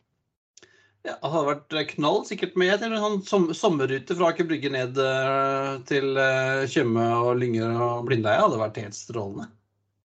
Ja, 1.06 1.14
det 1.22 1.30
hadde 1.30 1.50
vært 1.52 1.76
knall 1.92 2.24
sikkert 2.26 2.56
med 2.58 2.82
en 2.82 3.20
sånn 3.28 3.52
sommerrute 3.54 4.16
fra 4.18 4.32
Aker 4.32 4.48
Brygge 4.50 4.72
ned 4.74 4.98
uh, 4.98 5.76
til 5.86 6.18
uh, 6.18 6.66
Tjøme 6.72 7.04
og 7.20 7.36
Lyngør 7.44 7.76
og 7.78 8.08
Blindleia. 8.08 8.42
hadde 8.42 8.58
vært 8.58 8.80
helt 8.82 8.98
strålende. 8.98 9.46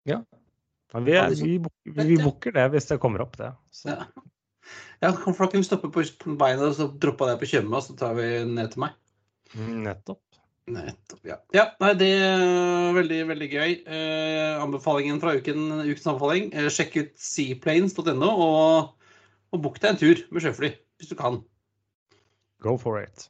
Ja. 0.08 0.22
Vi, 0.96 1.18
er, 1.20 1.34
vi, 1.36 1.58
vi 1.84 2.16
booker 2.22 2.56
det 2.56 2.70
hvis 2.72 2.88
det 2.88 3.02
kommer 3.04 3.26
opp, 3.26 3.36
det. 3.42 3.50
Så. 3.76 3.92
Ja. 3.92 4.06
ja, 5.04 5.10
for 5.18 5.36
da 5.36 5.50
kan 5.52 5.60
vi 5.60 5.68
stoppe 5.68 5.90
på 5.92 6.06
beinet 6.40 6.64
og 6.70 6.78
så 6.78 6.88
droppe 6.88 7.28
det 7.28 7.36
på 7.42 7.52
Tjøme, 7.52 7.76
og 7.76 7.84
så 7.84 7.98
tar 8.00 8.16
vi 8.16 8.30
ned 8.48 8.72
til 8.72 8.86
meg. 8.86 8.96
Mm, 9.52 9.84
nettopp. 9.90 10.22
Nettopp, 10.72 11.20
ja. 11.28 11.42
ja 11.54 11.68
nei, 11.84 11.92
det 12.00 12.10
er 12.24 12.96
veldig, 12.96 13.20
veldig 13.34 13.52
gøy. 13.52 13.76
Eh, 13.84 14.64
anbefalingen 14.64 15.20
fra 15.22 15.36
uken, 15.36 15.68
ukens 15.84 16.08
anbefaling. 16.08 16.50
Eh, 16.56 16.72
sjekk 16.72 16.96
ut 17.02 17.14
seaplanes.no 17.20 18.32
og, 18.32 19.12
og 19.52 19.62
book 19.68 19.84
deg 19.84 19.92
en 19.92 20.04
tur 20.06 20.24
med 20.32 20.48
sjøfly 20.48 20.72
hvis 21.00 21.12
du 21.12 21.16
kan. 21.20 21.42
Go 22.64 22.78
for 22.82 23.02
it. 23.02 23.30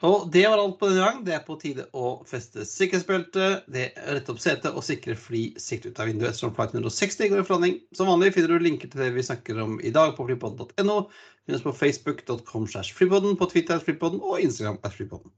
Og 0.00 0.30
det 0.32 0.46
var 0.48 0.56
alt 0.56 0.78
på 0.80 0.88
denne 0.88 1.04
gang. 1.04 1.18
Det 1.26 1.34
er 1.36 1.42
på 1.44 1.58
tide 1.60 1.84
å 1.92 2.12
feste 2.28 2.64
sikkerhetsbeltet, 2.64 3.66
rette 3.68 4.32
opp 4.32 4.38
setet 4.40 4.72
og 4.72 4.84
sikre 4.84 5.16
fly 5.18 5.42
sikt 5.60 5.90
ut 5.90 6.00
av 6.00 6.08
vinduet 6.08 6.30
ettersom 6.30 6.54
flight 6.56 6.72
160 6.72 7.28
går 7.28 7.42
i 7.42 7.44
forhandling. 7.44 7.74
Som 7.96 8.08
vanlig 8.08 8.32
finner 8.36 8.54
du 8.54 8.64
linker 8.64 8.88
til 8.88 9.02
det 9.04 9.10
vi 9.12 9.26
snakker 9.26 9.60
om 9.60 9.76
i 9.84 9.92
dag 9.92 10.14
på 10.16 10.24
flypodden.no. 10.28 11.02
Finnes 11.44 11.66
på 11.66 11.74
facebook.com 11.76 12.64
slash 12.72 12.96
flypodden, 12.96 13.36
på 13.36 13.50
Twitter 13.52 13.82
flypodden 13.84 14.24
og 14.24 14.40
Instagram 14.40 14.80
at 14.88 14.96
flypodden. 14.96 15.34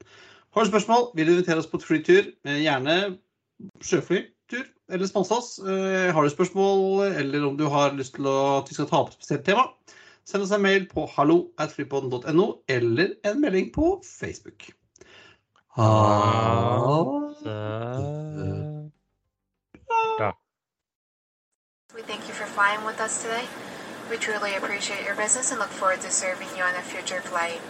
Har 0.55 0.63
du 0.63 0.71
spørsmål, 0.71 1.09
vil 1.17 1.27
du 1.27 1.35
invitere 1.35 1.59
oss 1.59 1.71
på 1.71 1.81
flytur, 1.83 2.29
gjerne 2.47 2.97
sjøflytur, 3.83 4.67
eller 4.93 5.11
sponse 5.11 5.35
oss. 5.35 5.51
Eh, 5.59 6.11
har 6.13 6.23
du 6.23 6.31
spørsmål, 6.31 7.09
eller 7.09 7.47
om 7.49 7.57
du 7.59 7.65
har 7.73 7.97
lyst 7.97 8.15
til 8.19 8.29
at 8.31 8.71
vi 8.71 8.77
skal 8.77 8.91
ta 8.91 9.01
opp 9.03 9.11
et 9.11 9.19
spesielt 9.19 9.47
tema, 9.49 9.71
Send 10.25 10.43
oss 10.43 10.51
en 10.51 10.63
mail 10.63 10.87
på 10.89 11.07
hallo.flypodden.no 11.17 12.47
eller 12.69 13.15
en 13.25 13.41
melding 13.41 13.73
på 13.75 14.03
Facebook. 14.21 14.71
Ha 15.77 15.93
det 17.45 18.73
We 21.95 22.03
thank 22.03 22.29
you 22.29 22.35
for 22.35 22.47
flying 22.47 22.85
with 22.87 23.01
us 23.01 23.23
today. 23.23 23.45
We 24.11 24.17
truly 24.17 24.55
appreciate 24.57 25.05
your 25.05 25.15
business 25.15 25.51
and 25.51 25.59
look 25.61 25.69
forward 25.69 26.01
to 26.01 26.11
serving 26.11 26.49
you 26.57 26.63
on 26.63 26.75
a 26.75 26.83
future 26.83 27.21
flight. 27.21 27.61